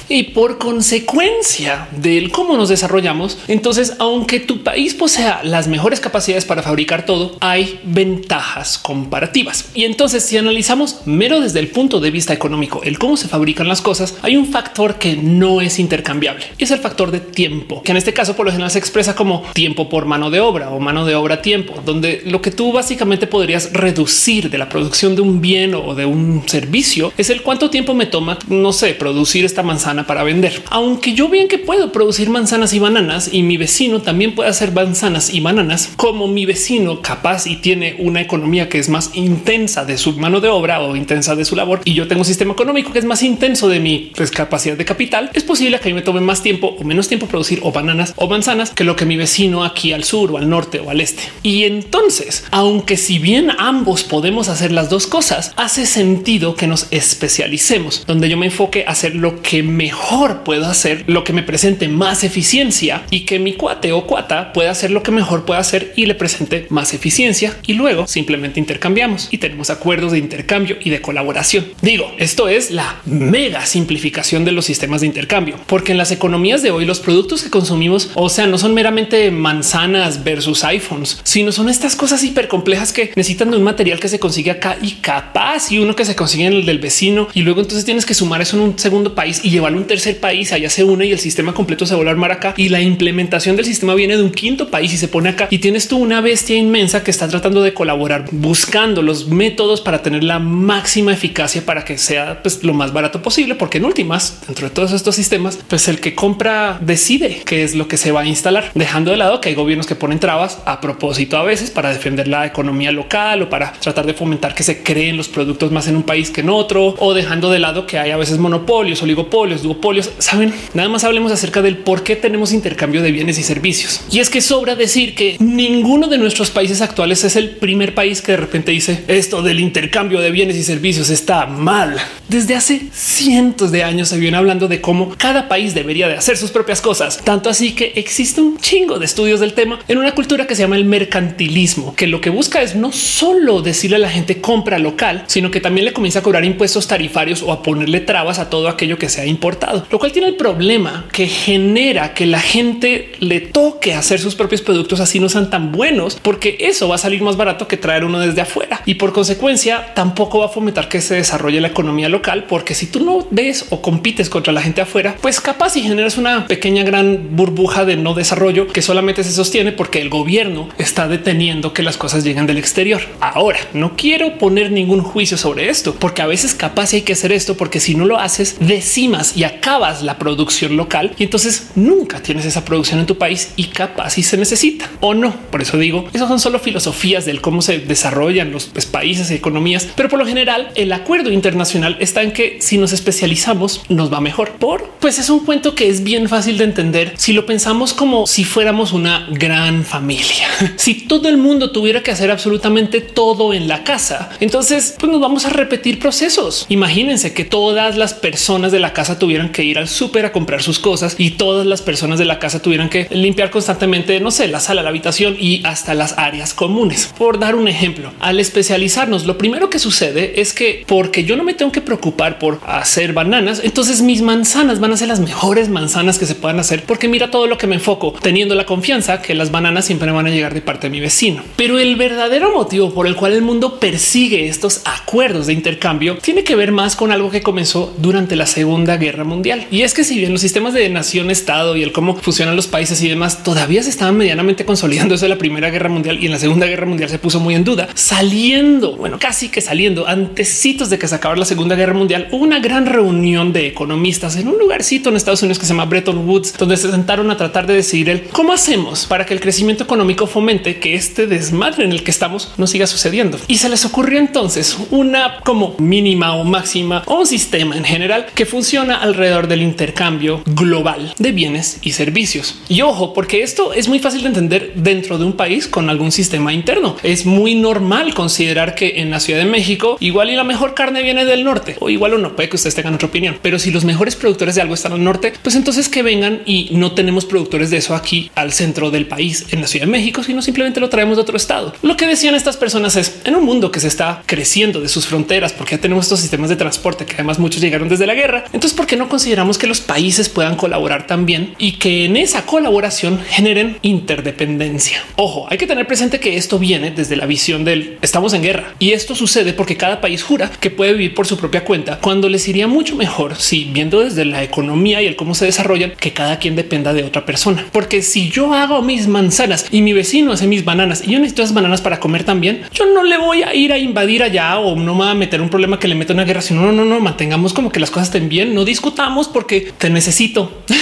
Y 0.08 0.24
por 0.24 0.58
consecuencia 0.58 1.88
del 1.92 2.30
cómo 2.30 2.56
nos 2.56 2.68
desarrollamos, 2.68 3.38
entonces, 3.48 3.94
aunque 3.98 4.40
tu 4.40 4.62
país 4.62 4.94
posea 4.94 5.40
las 5.42 5.68
mejores 5.68 6.00
capacidades 6.00 6.44
para 6.44 6.62
fabricar 6.62 7.06
todo, 7.06 7.36
hay 7.40 7.80
ventajas 7.84 8.78
comparativas. 8.78 9.70
Y 9.74 9.84
entonces, 9.84 10.24
si 10.24 10.36
analizamos 10.36 11.00
mero 11.06 11.40
desde 11.40 11.60
el 11.60 11.68
punto 11.68 12.00
de 12.00 12.10
vista 12.10 12.32
económico, 12.32 12.82
el 12.82 12.98
cómo 12.98 13.16
se 13.16 13.28
fabrican 13.28 13.68
las 13.68 13.80
cosas, 13.80 14.16
hay 14.22 14.36
un 14.36 14.46
factor 14.46 14.96
que 14.96 15.16
no 15.16 15.60
es 15.60 15.78
intercambiable 15.78 16.43
y 16.58 16.64
es 16.64 16.70
el 16.70 16.78
factor 16.78 17.10
de 17.10 17.20
tiempo, 17.20 17.82
que 17.82 17.92
en 17.92 17.96
este 17.96 18.12
caso 18.12 18.36
por 18.36 18.46
lo 18.46 18.52
general 18.52 18.70
se 18.70 18.78
expresa 18.78 19.14
como 19.14 19.42
tiempo 19.52 19.88
por 19.88 20.06
mano 20.06 20.30
de 20.30 20.40
obra 20.40 20.70
o 20.70 20.80
mano 20.80 21.04
de 21.04 21.14
obra 21.14 21.42
tiempo, 21.42 21.74
donde 21.84 22.22
lo 22.26 22.40
que 22.40 22.50
tú 22.50 22.72
básicamente 22.72 23.26
podrías 23.26 23.72
reducir 23.72 24.50
de 24.50 24.58
la 24.58 24.68
producción 24.68 25.16
de 25.16 25.22
un 25.22 25.40
bien 25.40 25.74
o 25.74 25.94
de 25.94 26.06
un 26.06 26.42
servicio 26.46 27.12
es 27.16 27.30
el 27.30 27.42
cuánto 27.42 27.70
tiempo 27.70 27.94
me 27.94 28.06
toma, 28.06 28.38
no 28.48 28.72
sé, 28.72 28.94
producir 28.94 29.44
esta 29.44 29.62
manzana 29.62 30.06
para 30.06 30.22
vender. 30.22 30.62
Aunque 30.70 31.14
yo 31.14 31.28
bien 31.28 31.48
que 31.48 31.58
puedo 31.58 31.92
producir 31.92 32.30
manzanas 32.30 32.72
y 32.72 32.78
bananas 32.78 33.28
y 33.32 33.42
mi 33.42 33.56
vecino 33.56 34.02
también 34.02 34.34
puede 34.34 34.50
hacer 34.50 34.72
manzanas 34.72 35.32
y 35.32 35.40
bananas, 35.40 35.92
como 35.96 36.28
mi 36.28 36.46
vecino 36.46 37.00
capaz 37.02 37.46
y 37.46 37.56
tiene 37.56 37.96
una 37.98 38.20
economía 38.20 38.68
que 38.68 38.78
es 38.78 38.88
más 38.88 39.10
intensa 39.14 39.84
de 39.84 39.98
su 39.98 40.12
mano 40.12 40.40
de 40.40 40.48
obra 40.48 40.80
o 40.80 40.96
intensa 40.96 41.36
de 41.36 41.44
su 41.44 41.56
labor 41.56 41.80
y 41.84 41.94
yo 41.94 42.08
tengo 42.08 42.20
un 42.20 42.26
sistema 42.26 42.52
económico 42.52 42.92
que 42.92 42.98
es 42.98 43.04
más 43.04 43.22
intenso 43.22 43.68
de 43.68 43.80
mi 43.80 44.12
pues, 44.16 44.30
capacidad 44.30 44.76
de 44.76 44.84
capital, 44.84 45.30
es 45.34 45.44
posible 45.44 45.78
que 45.78 45.88
a 45.88 45.90
mí 45.90 45.94
me 45.94 46.02
tome 46.02 46.20
más 46.20 46.33
tiempo 46.42 46.74
o 46.78 46.84
menos 46.84 47.08
tiempo 47.08 47.26
producir 47.26 47.60
o 47.62 47.72
bananas 47.72 48.12
o 48.16 48.28
manzanas 48.28 48.70
que 48.70 48.84
lo 48.84 48.96
que 48.96 49.06
mi 49.06 49.16
vecino 49.16 49.64
aquí 49.64 49.92
al 49.92 50.04
sur 50.04 50.32
o 50.32 50.38
al 50.38 50.48
norte 50.48 50.80
o 50.80 50.90
al 50.90 51.00
este. 51.00 51.22
Y 51.42 51.64
entonces, 51.64 52.44
aunque 52.50 52.96
si 52.96 53.18
bien 53.18 53.50
ambos 53.58 54.04
podemos 54.04 54.48
hacer 54.48 54.72
las 54.72 54.90
dos 54.90 55.06
cosas, 55.06 55.52
hace 55.56 55.86
sentido 55.86 56.54
que 56.54 56.66
nos 56.66 56.88
especialicemos, 56.90 58.04
donde 58.06 58.28
yo 58.28 58.36
me 58.36 58.46
enfoque 58.46 58.84
a 58.86 58.90
hacer 58.90 59.14
lo 59.14 59.42
que 59.42 59.62
mejor 59.62 60.42
puedo 60.44 60.66
hacer, 60.66 61.04
lo 61.06 61.24
que 61.24 61.32
me 61.32 61.42
presente 61.42 61.88
más 61.88 62.24
eficiencia 62.24 63.02
y 63.10 63.20
que 63.20 63.38
mi 63.38 63.54
cuate 63.54 63.92
o 63.92 64.06
cuata 64.06 64.52
pueda 64.52 64.70
hacer 64.70 64.90
lo 64.90 65.02
que 65.02 65.10
mejor 65.10 65.44
pueda 65.44 65.60
hacer 65.60 65.92
y 65.96 66.06
le 66.06 66.14
presente 66.14 66.66
más 66.70 66.94
eficiencia. 66.94 67.56
Y 67.66 67.74
luego 67.74 68.06
simplemente 68.06 68.60
intercambiamos 68.60 69.28
y 69.30 69.38
tenemos 69.38 69.70
acuerdos 69.70 70.12
de 70.12 70.18
intercambio 70.18 70.76
y 70.80 70.90
de 70.90 71.00
colaboración. 71.00 71.66
Digo, 71.82 72.12
esto 72.18 72.48
es 72.48 72.70
la 72.70 73.00
mega 73.04 73.66
simplificación 73.66 74.44
de 74.44 74.52
los 74.52 74.64
sistemas 74.64 75.00
de 75.00 75.06
intercambio, 75.08 75.58
porque 75.66 75.92
en 75.92 75.98
las 75.98 76.10
de 76.24 76.70
hoy 76.70 76.86
los 76.86 77.00
productos 77.00 77.42
que 77.42 77.50
consumimos, 77.50 78.10
o 78.14 78.30
sea, 78.30 78.46
no 78.46 78.56
son 78.56 78.72
meramente 78.72 79.30
manzanas 79.30 80.24
versus 80.24 80.64
iPhones, 80.64 81.20
sino 81.22 81.52
son 81.52 81.68
estas 81.68 81.96
cosas 81.96 82.24
hiper 82.24 82.48
complejas 82.48 82.92
que 82.94 83.12
necesitan 83.14 83.50
de 83.50 83.58
un 83.58 83.62
material 83.62 84.00
que 84.00 84.08
se 84.08 84.18
consigue 84.18 84.50
acá 84.50 84.78
y 84.80 84.92
capaz 84.92 85.70
y 85.70 85.78
uno 85.78 85.94
que 85.94 86.06
se 86.06 86.16
consigue 86.16 86.46
en 86.46 86.54
el 86.54 86.66
del 86.66 86.78
vecino 86.78 87.28
y 87.34 87.42
luego 87.42 87.60
entonces 87.60 87.84
tienes 87.84 88.06
que 88.06 88.14
sumar 88.14 88.40
eso 88.40 88.56
en 88.56 88.62
un 88.62 88.78
segundo 88.78 89.14
país 89.14 89.42
y 89.44 89.50
llevarlo 89.50 89.78
a 89.78 89.82
un 89.82 89.86
tercer 89.86 90.18
país, 90.18 90.52
allá 90.52 90.70
se 90.70 90.82
une 90.82 91.06
y 91.06 91.12
el 91.12 91.18
sistema 91.18 91.52
completo 91.52 91.84
se 91.84 91.94
vuelve 91.94 92.10
a 92.10 92.14
armar 92.14 92.32
acá 92.32 92.54
y 92.56 92.70
la 92.70 92.80
implementación 92.80 93.56
del 93.56 93.66
sistema 93.66 93.94
viene 93.94 94.16
de 94.16 94.22
un 94.22 94.32
quinto 94.32 94.70
país 94.70 94.94
y 94.94 94.96
se 94.96 95.08
pone 95.08 95.28
acá 95.28 95.48
y 95.50 95.58
tienes 95.58 95.88
tú 95.88 95.98
una 95.98 96.22
bestia 96.22 96.56
inmensa 96.56 97.04
que 97.04 97.10
está 97.10 97.28
tratando 97.28 97.62
de 97.62 97.74
colaborar 97.74 98.24
buscando 98.32 99.02
los 99.02 99.28
métodos 99.28 99.82
para 99.82 100.02
tener 100.02 100.24
la 100.24 100.38
máxima 100.38 101.12
eficacia 101.12 101.66
para 101.66 101.84
que 101.84 101.98
sea 101.98 102.42
pues, 102.42 102.64
lo 102.64 102.72
más 102.72 102.94
barato 102.94 103.20
posible, 103.20 103.54
porque 103.54 103.78
en 103.78 103.84
últimas, 103.84 104.40
dentro 104.46 104.68
de 104.68 104.74
todos 104.74 104.92
estos 104.92 105.14
sistemas, 105.14 105.58
pues 105.68 105.86
el 105.88 106.00
que 106.00 106.13
compra 106.14 106.78
decide 106.80 107.42
qué 107.44 107.62
es 107.62 107.74
lo 107.74 107.88
que 107.88 107.96
se 107.96 108.12
va 108.12 108.22
a 108.22 108.26
instalar, 108.26 108.70
dejando 108.74 109.10
de 109.10 109.16
lado 109.16 109.40
que 109.40 109.48
hay 109.50 109.54
gobiernos 109.54 109.86
que 109.86 109.94
ponen 109.94 110.18
trabas 110.18 110.58
a 110.64 110.80
propósito 110.80 111.36
a 111.36 111.42
veces 111.42 111.70
para 111.70 111.92
defender 111.92 112.28
la 112.28 112.46
economía 112.46 112.92
local 112.92 113.42
o 113.42 113.50
para 113.50 113.72
tratar 113.72 114.06
de 114.06 114.14
fomentar 114.14 114.54
que 114.54 114.62
se 114.62 114.82
creen 114.82 115.16
los 115.16 115.28
productos 115.28 115.70
más 115.72 115.88
en 115.88 115.96
un 115.96 116.02
país 116.02 116.30
que 116.30 116.40
en 116.40 116.50
otro, 116.50 116.94
o 116.98 117.14
dejando 117.14 117.50
de 117.50 117.58
lado 117.58 117.86
que 117.86 117.98
hay 117.98 118.10
a 118.10 118.16
veces 118.16 118.38
monopolios, 118.38 119.02
oligopolios, 119.02 119.62
duopolios. 119.62 120.10
Saben, 120.18 120.52
nada 120.74 120.88
más 120.88 121.04
hablemos 121.04 121.32
acerca 121.32 121.62
del 121.62 121.78
por 121.78 122.02
qué 122.02 122.16
tenemos 122.16 122.52
intercambio 122.52 123.02
de 123.02 123.12
bienes 123.12 123.38
y 123.38 123.42
servicios. 123.42 124.00
Y 124.10 124.20
es 124.20 124.30
que 124.30 124.40
sobra 124.40 124.74
decir 124.76 125.14
que 125.14 125.36
ninguno 125.40 126.08
de 126.08 126.18
nuestros 126.18 126.50
países 126.50 126.80
actuales 126.80 127.24
es 127.24 127.36
el 127.36 127.50
primer 127.50 127.94
país 127.94 128.22
que 128.22 128.32
de 128.32 128.38
repente 128.38 128.72
dice 128.72 129.04
esto 129.08 129.42
del 129.42 129.60
intercambio 129.60 130.20
de 130.20 130.30
bienes 130.30 130.56
y 130.56 130.62
servicios 130.62 131.10
está 131.10 131.46
mal. 131.46 131.96
Desde 132.28 132.54
hace 132.54 132.88
cientos 132.92 133.70
de 133.70 133.84
años 133.84 134.08
se 134.08 134.18
viene 134.18 134.36
hablando 134.36 134.68
de 134.68 134.80
cómo 134.80 135.14
cada 135.16 135.48
país 135.48 135.74
debería 135.94 136.08
de 136.08 136.18
hacer 136.18 136.36
sus 136.36 136.50
propias 136.50 136.80
cosas. 136.80 137.20
Tanto 137.22 137.48
así 137.48 137.72
que 137.72 137.92
existe 137.94 138.40
un 138.40 138.58
chingo 138.58 138.98
de 138.98 139.04
estudios 139.04 139.38
del 139.38 139.54
tema 139.54 139.78
en 139.86 139.98
una 139.98 140.12
cultura 140.12 140.44
que 140.44 140.56
se 140.56 140.62
llama 140.62 140.74
el 140.74 140.84
mercantilismo, 140.84 141.94
que 141.94 142.08
lo 142.08 142.20
que 142.20 142.30
busca 142.30 142.62
es 142.62 142.74
no 142.74 142.90
solo 142.90 143.62
decirle 143.62 143.96
a 143.96 144.00
la 144.00 144.10
gente 144.10 144.40
compra 144.40 144.80
local, 144.80 145.22
sino 145.28 145.52
que 145.52 145.60
también 145.60 145.84
le 145.84 145.92
comienza 145.92 146.18
a 146.18 146.22
cobrar 146.22 146.44
impuestos 146.44 146.88
tarifarios 146.88 147.42
o 147.42 147.52
a 147.52 147.62
ponerle 147.62 148.00
trabas 148.00 148.40
a 148.40 148.50
todo 148.50 148.68
aquello 148.68 148.98
que 148.98 149.08
se 149.08 149.20
ha 149.20 149.26
importado, 149.26 149.86
lo 149.88 150.00
cual 150.00 150.10
tiene 150.10 150.26
el 150.26 150.34
problema 150.34 151.06
que 151.12 151.28
genera 151.28 152.12
que 152.12 152.26
la 152.26 152.40
gente 152.40 153.12
le 153.20 153.40
toque 153.40 153.94
hacer 153.94 154.18
sus 154.18 154.34
propios 154.34 154.62
productos 154.62 154.98
así 154.98 155.20
no 155.20 155.28
sean 155.28 155.48
tan 155.48 155.70
buenos, 155.70 156.18
porque 156.20 156.56
eso 156.58 156.88
va 156.88 156.96
a 156.96 156.98
salir 156.98 157.22
más 157.22 157.36
barato 157.36 157.68
que 157.68 157.76
traer 157.76 158.04
uno 158.04 158.18
desde 158.18 158.40
afuera 158.40 158.82
y 158.84 158.94
por 158.94 159.12
consecuencia 159.12 159.94
tampoco 159.94 160.40
va 160.40 160.46
a 160.46 160.48
fomentar 160.48 160.88
que 160.88 161.00
se 161.00 161.14
desarrolle 161.14 161.60
la 161.60 161.68
economía 161.68 162.08
local, 162.08 162.46
porque 162.48 162.74
si 162.74 162.86
tú 162.86 163.04
no 163.04 163.28
ves 163.30 163.66
o 163.70 163.80
compites 163.80 164.28
contra 164.28 164.52
la 164.52 164.60
gente 164.60 164.80
afuera, 164.80 165.14
pues 165.20 165.40
capaz 165.40 165.76
y 165.76 165.83
generas 165.84 166.18
una 166.18 166.46
pequeña 166.46 166.82
gran 166.82 167.36
burbuja 167.36 167.84
de 167.84 167.96
no 167.96 168.14
desarrollo 168.14 168.68
que 168.68 168.82
solamente 168.82 169.24
se 169.24 169.32
sostiene 169.32 169.72
porque 169.72 170.00
el 170.00 170.08
gobierno 170.08 170.68
está 170.78 171.08
deteniendo 171.08 171.72
que 171.72 171.82
las 171.82 171.96
cosas 171.96 172.24
lleguen 172.24 172.46
del 172.46 172.58
exterior. 172.58 173.02
Ahora, 173.20 173.58
no 173.72 173.96
quiero 173.96 174.38
poner 174.38 174.70
ningún 174.70 175.02
juicio 175.02 175.36
sobre 175.36 175.68
esto, 175.68 175.94
porque 175.94 176.22
a 176.22 176.26
veces 176.26 176.54
capaz 176.54 176.92
hay 176.92 177.02
que 177.02 177.12
hacer 177.12 177.32
esto, 177.32 177.56
porque 177.56 177.80
si 177.80 177.94
no 177.94 178.06
lo 178.06 178.18
haces, 178.18 178.56
decimas 178.60 179.36
y 179.36 179.44
acabas 179.44 180.02
la 180.02 180.18
producción 180.18 180.76
local 180.76 181.12
y 181.18 181.24
entonces 181.24 181.70
nunca 181.74 182.20
tienes 182.20 182.44
esa 182.44 182.64
producción 182.64 183.00
en 183.00 183.06
tu 183.06 183.18
país 183.18 183.52
y 183.56 183.64
capaz 183.64 184.10
si 184.10 184.22
se 184.22 184.36
necesita 184.36 184.90
o 185.00 185.14
no. 185.14 185.34
Por 185.50 185.62
eso 185.62 185.78
digo, 185.78 186.08
esas 186.12 186.28
son 186.28 186.40
solo 186.40 186.58
filosofías 186.58 187.24
del 187.24 187.40
cómo 187.40 187.62
se 187.62 187.78
desarrollan 187.78 188.52
los 188.52 188.66
pues, 188.66 188.86
países 188.86 189.30
y 189.30 189.34
economías, 189.34 189.88
pero 189.96 190.08
por 190.08 190.18
lo 190.18 190.26
general 190.26 190.70
el 190.74 190.92
acuerdo 190.92 191.30
internacional 191.30 191.96
está 192.00 192.22
en 192.22 192.32
que 192.32 192.58
si 192.60 192.78
nos 192.78 192.92
especializamos 192.92 193.82
nos 193.88 194.12
va 194.12 194.20
mejor. 194.20 194.52
Por 194.52 194.90
pues 195.00 195.18
es 195.18 195.30
un 195.30 195.40
cuento 195.40 195.73
que 195.74 195.88
es 195.88 196.02
bien 196.02 196.28
fácil 196.28 196.58
de 196.58 196.64
entender 196.64 197.14
si 197.16 197.32
lo 197.32 197.46
pensamos 197.46 197.92
como 197.92 198.26
si 198.26 198.44
fuéramos 198.44 198.92
una 198.92 199.26
gran 199.30 199.84
familia. 199.84 200.48
si 200.76 200.94
todo 200.94 201.28
el 201.28 201.36
mundo 201.36 201.70
tuviera 201.70 202.02
que 202.02 202.10
hacer 202.10 202.30
absolutamente 202.30 203.00
todo 203.00 203.52
en 203.52 203.68
la 203.68 203.84
casa, 203.84 204.30
entonces 204.40 204.96
pues 204.98 205.10
nos 205.10 205.20
vamos 205.20 205.44
a 205.46 205.50
repetir 205.50 205.98
procesos. 205.98 206.66
Imagínense 206.68 207.32
que 207.32 207.44
todas 207.44 207.96
las 207.96 208.14
personas 208.14 208.72
de 208.72 208.80
la 208.80 208.92
casa 208.92 209.18
tuvieran 209.18 209.50
que 209.50 209.64
ir 209.64 209.78
al 209.78 209.88
súper 209.88 210.26
a 210.26 210.32
comprar 210.32 210.62
sus 210.62 210.78
cosas 210.78 211.16
y 211.18 211.32
todas 211.32 211.66
las 211.66 211.82
personas 211.82 212.18
de 212.18 212.24
la 212.24 212.38
casa 212.38 212.62
tuvieran 212.62 212.88
que 212.88 213.08
limpiar 213.10 213.50
constantemente, 213.50 214.20
no 214.20 214.30
sé, 214.30 214.48
la 214.48 214.60
sala, 214.60 214.82
la 214.82 214.90
habitación 214.90 215.36
y 215.38 215.62
hasta 215.64 215.94
las 215.94 216.18
áreas 216.18 216.54
comunes. 216.54 217.12
Por 217.16 217.38
dar 217.38 217.54
un 217.54 217.68
ejemplo, 217.68 218.12
al 218.20 218.40
especializarnos, 218.40 219.26
lo 219.26 219.38
primero 219.38 219.70
que 219.70 219.78
sucede 219.78 220.40
es 220.40 220.52
que 220.52 220.84
porque 220.86 221.24
yo 221.24 221.36
no 221.36 221.44
me 221.44 221.54
tengo 221.54 221.72
que 221.72 221.80
preocupar 221.80 222.38
por 222.38 222.60
hacer 222.66 223.12
bananas, 223.12 223.60
entonces 223.64 224.02
mis 224.02 224.22
manzanas 224.22 224.80
van 224.80 224.92
a 224.92 224.96
ser 224.96 225.08
las 225.08 225.20
mejores 225.20 225.63
manzanas 225.68 226.18
que 226.18 226.26
se 226.26 226.34
puedan 226.34 226.60
hacer 226.60 226.84
porque 226.84 227.08
mira 227.08 227.30
todo 227.30 227.46
lo 227.46 227.58
que 227.58 227.66
me 227.66 227.76
enfoco, 227.76 228.14
teniendo 228.20 228.54
la 228.54 228.66
confianza 228.66 229.22
que 229.22 229.34
las 229.34 229.50
bananas 229.50 229.84
siempre 229.84 230.10
van 230.10 230.26
a 230.26 230.30
llegar 230.30 230.54
de 230.54 230.60
parte 230.60 230.86
de 230.86 230.90
mi 230.90 231.00
vecino. 231.00 231.42
Pero 231.56 231.78
el 231.78 231.96
verdadero 231.96 232.52
motivo 232.52 232.92
por 232.92 233.06
el 233.06 233.16
cual 233.16 233.32
el 233.32 233.42
mundo 233.42 233.78
persigue 233.78 234.48
estos 234.48 234.82
acuerdos 234.84 235.46
de 235.46 235.52
intercambio 235.52 236.18
tiene 236.18 236.44
que 236.44 236.56
ver 236.56 236.72
más 236.72 236.96
con 236.96 237.12
algo 237.12 237.30
que 237.30 237.42
comenzó 237.42 237.94
durante 237.98 238.36
la 238.36 238.46
Segunda 238.46 238.96
Guerra 238.96 239.24
Mundial. 239.24 239.66
Y 239.70 239.82
es 239.82 239.94
que 239.94 240.04
si 240.04 240.18
bien 240.18 240.32
los 240.32 240.40
sistemas 240.40 240.74
de 240.74 240.88
nación-estado 240.88 241.76
y 241.76 241.82
el 241.82 241.92
cómo 241.92 242.16
funcionan 242.16 242.56
los 242.56 242.66
países 242.66 243.02
y 243.02 243.08
demás 243.08 243.42
todavía 243.42 243.82
se 243.82 243.90
estaban 243.90 244.16
medianamente 244.16 244.64
consolidando 244.64 245.14
desde 245.14 245.28
la 245.28 245.38
Primera 245.38 245.70
Guerra 245.70 245.88
Mundial 245.88 246.18
y 246.20 246.26
en 246.26 246.32
la 246.32 246.38
Segunda 246.38 246.66
Guerra 246.66 246.86
Mundial 246.86 247.10
se 247.10 247.18
puso 247.18 247.40
muy 247.40 247.54
en 247.54 247.64
duda, 247.64 247.88
saliendo, 247.94 248.96
bueno, 248.96 249.18
casi 249.18 249.48
que 249.48 249.60
saliendo 249.60 250.06
antecitos 250.06 250.90
de 250.90 250.98
que 250.98 251.08
se 251.08 251.14
acabara 251.14 251.40
la 251.40 251.46
Segunda 251.46 251.74
Guerra 251.74 251.94
Mundial, 251.94 252.28
una 252.32 252.60
gran 252.60 252.86
reunión 252.86 253.52
de 253.52 253.66
economistas 253.66 254.36
en 254.36 254.48
un 254.48 254.58
lugarcito 254.58 255.08
en 255.08 255.16
Estados 255.16 255.42
Unidos 255.42 255.53
que 255.58 255.66
se 255.66 255.72
llama 255.72 255.84
Bretton 255.86 256.28
Woods, 256.28 256.54
donde 256.58 256.76
se 256.76 256.90
sentaron 256.90 257.30
a 257.30 257.36
tratar 257.36 257.66
de 257.66 257.74
decidir 257.74 258.08
el 258.10 258.24
cómo 258.24 258.52
hacemos 258.52 259.06
para 259.06 259.26
que 259.26 259.34
el 259.34 259.40
crecimiento 259.40 259.84
económico 259.84 260.26
fomente 260.26 260.78
que 260.78 260.94
este 260.94 261.26
desmadre 261.26 261.84
en 261.84 261.92
el 261.92 262.02
que 262.02 262.10
estamos 262.10 262.52
no 262.56 262.66
siga 262.66 262.86
sucediendo. 262.86 263.38
Y 263.48 263.56
se 263.56 263.68
les 263.68 263.84
ocurrió 263.84 264.18
entonces 264.18 264.76
una 264.90 265.40
como 265.40 265.74
mínima 265.78 266.34
o 266.34 266.44
máxima 266.44 267.02
o 267.06 267.20
un 267.20 267.26
sistema 267.26 267.76
en 267.76 267.84
general 267.84 268.26
que 268.34 268.46
funciona 268.46 268.96
alrededor 268.96 269.48
del 269.48 269.62
intercambio 269.62 270.42
global 270.46 271.14
de 271.18 271.32
bienes 271.32 271.78
y 271.82 271.92
servicios. 271.92 272.58
Y 272.68 272.82
ojo, 272.82 273.14
porque 273.14 273.42
esto 273.42 273.72
es 273.72 273.88
muy 273.88 273.98
fácil 273.98 274.22
de 274.22 274.28
entender 274.28 274.72
dentro 274.74 275.18
de 275.18 275.24
un 275.24 275.34
país 275.34 275.66
con 275.66 275.90
algún 275.90 276.12
sistema 276.12 276.52
interno. 276.52 276.96
Es 277.02 277.26
muy 277.26 277.54
normal 277.54 278.14
considerar 278.14 278.74
que 278.74 279.00
en 279.00 279.10
la 279.10 279.20
Ciudad 279.20 279.40
de 279.40 279.46
México 279.46 279.96
igual 280.00 280.30
y 280.30 280.36
la 280.36 280.44
mejor 280.44 280.74
carne 280.74 281.02
viene 281.02 281.24
del 281.24 281.44
norte 281.44 281.76
o 281.80 281.90
igual 281.90 282.14
o 282.14 282.18
no 282.18 282.34
puede 282.34 282.48
que 282.48 282.56
ustedes 282.56 282.74
tengan 282.74 282.94
otra 282.94 283.08
opinión, 283.08 283.38
pero 283.42 283.58
si 283.58 283.70
los 283.70 283.84
mejores 283.84 284.16
productores 284.16 284.54
de 284.54 284.62
algo 284.62 284.74
están 284.74 284.92
al 284.92 285.04
norte, 285.04 285.32
pues 285.44 285.56
entonces 285.56 285.90
que 285.90 286.02
vengan 286.02 286.40
y 286.46 286.70
no 286.72 286.92
tenemos 286.92 287.26
productores 287.26 287.68
de 287.68 287.76
eso 287.76 287.94
aquí 287.94 288.30
al 288.34 288.52
centro 288.52 288.90
del 288.90 289.06
país 289.06 289.46
en 289.50 289.60
la 289.60 289.66
Ciudad 289.66 289.84
de 289.84 289.92
México, 289.92 290.22
sino 290.22 290.40
simplemente 290.40 290.80
lo 290.80 290.88
traemos 290.88 291.18
de 291.18 291.22
otro 291.22 291.36
estado. 291.36 291.74
Lo 291.82 291.98
que 291.98 292.06
decían 292.06 292.34
estas 292.34 292.56
personas 292.56 292.96
es 292.96 293.20
en 293.24 293.36
un 293.36 293.44
mundo 293.44 293.70
que 293.70 293.78
se 293.78 293.88
está 293.88 294.22
creciendo 294.24 294.80
de 294.80 294.88
sus 294.88 295.06
fronteras, 295.06 295.52
porque 295.52 295.76
ya 295.76 295.82
tenemos 295.82 296.06
estos 296.06 296.20
sistemas 296.20 296.48
de 296.48 296.56
transporte 296.56 297.04
que 297.04 297.12
además 297.12 297.38
muchos 297.38 297.60
llegaron 297.60 297.90
desde 297.90 298.06
la 298.06 298.14
guerra. 298.14 298.44
Entonces, 298.54 298.72
¿por 298.72 298.86
qué 298.86 298.96
no 298.96 299.10
consideramos 299.10 299.58
que 299.58 299.66
los 299.66 299.82
países 299.82 300.30
puedan 300.30 300.56
colaborar 300.56 301.06
también 301.06 301.54
y 301.58 301.72
que 301.72 302.06
en 302.06 302.16
esa 302.16 302.46
colaboración 302.46 303.20
generen 303.28 303.76
interdependencia? 303.82 305.04
Ojo, 305.16 305.46
hay 305.50 305.58
que 305.58 305.66
tener 305.66 305.86
presente 305.86 306.20
que 306.20 306.38
esto 306.38 306.58
viene 306.58 306.90
desde 306.90 307.16
la 307.16 307.26
visión 307.26 307.66
del 307.66 307.98
estamos 308.00 308.32
en 308.32 308.42
guerra 308.42 308.72
y 308.78 308.92
esto 308.92 309.14
sucede 309.14 309.52
porque 309.52 309.76
cada 309.76 310.00
país 310.00 310.22
jura 310.22 310.50
que 310.58 310.70
puede 310.70 310.92
vivir 310.94 311.14
por 311.14 311.26
su 311.26 311.36
propia 311.36 311.64
cuenta 311.64 311.98
cuando 312.00 312.30
les 312.30 312.48
iría 312.48 312.66
mucho 312.66 312.96
mejor 312.96 313.36
si 313.36 313.64
viendo 313.64 314.00
desde 314.00 314.24
la 314.24 314.42
economía 314.42 315.02
y 315.02 315.06
el 315.06 315.16
cómo 315.16 315.33
se 315.34 315.46
desarrollan 315.46 315.92
que 315.98 316.12
cada 316.12 316.38
quien 316.38 316.56
dependa 316.56 316.92
de 316.92 317.04
otra 317.04 317.26
persona. 317.26 317.66
Porque 317.72 318.02
si 318.02 318.30
yo 318.30 318.54
hago 318.54 318.82
mis 318.82 319.06
manzanas 319.08 319.66
y 319.70 319.82
mi 319.82 319.92
vecino 319.92 320.32
hace 320.32 320.46
mis 320.46 320.64
bananas 320.64 321.02
y 321.04 321.12
yo 321.12 321.18
necesito 321.18 321.42
esas 321.42 321.54
bananas 321.54 321.80
para 321.80 322.00
comer 322.00 322.24
también, 322.24 322.62
yo 322.72 322.86
no 322.86 323.02
le 323.02 323.18
voy 323.18 323.42
a 323.42 323.54
ir 323.54 323.72
a 323.72 323.78
invadir 323.78 324.22
allá 324.22 324.58
o 324.58 324.76
no 324.76 324.94
me 324.94 325.04
va 325.04 325.10
a 325.10 325.14
meter 325.14 325.40
un 325.40 325.48
problema 325.48 325.78
que 325.78 325.88
le 325.88 325.94
meta 325.94 326.12
una 326.12 326.24
guerra, 326.24 326.42
sino 326.42 326.62
no, 326.62 326.72
no, 326.72 326.84
no, 326.84 327.00
mantengamos 327.00 327.52
como 327.52 327.70
que 327.70 327.80
las 327.80 327.90
cosas 327.90 328.08
estén 328.08 328.28
bien, 328.28 328.54
no 328.54 328.64
discutamos 328.64 329.28
porque 329.28 329.72
te 329.78 329.90
necesito. 329.90 330.62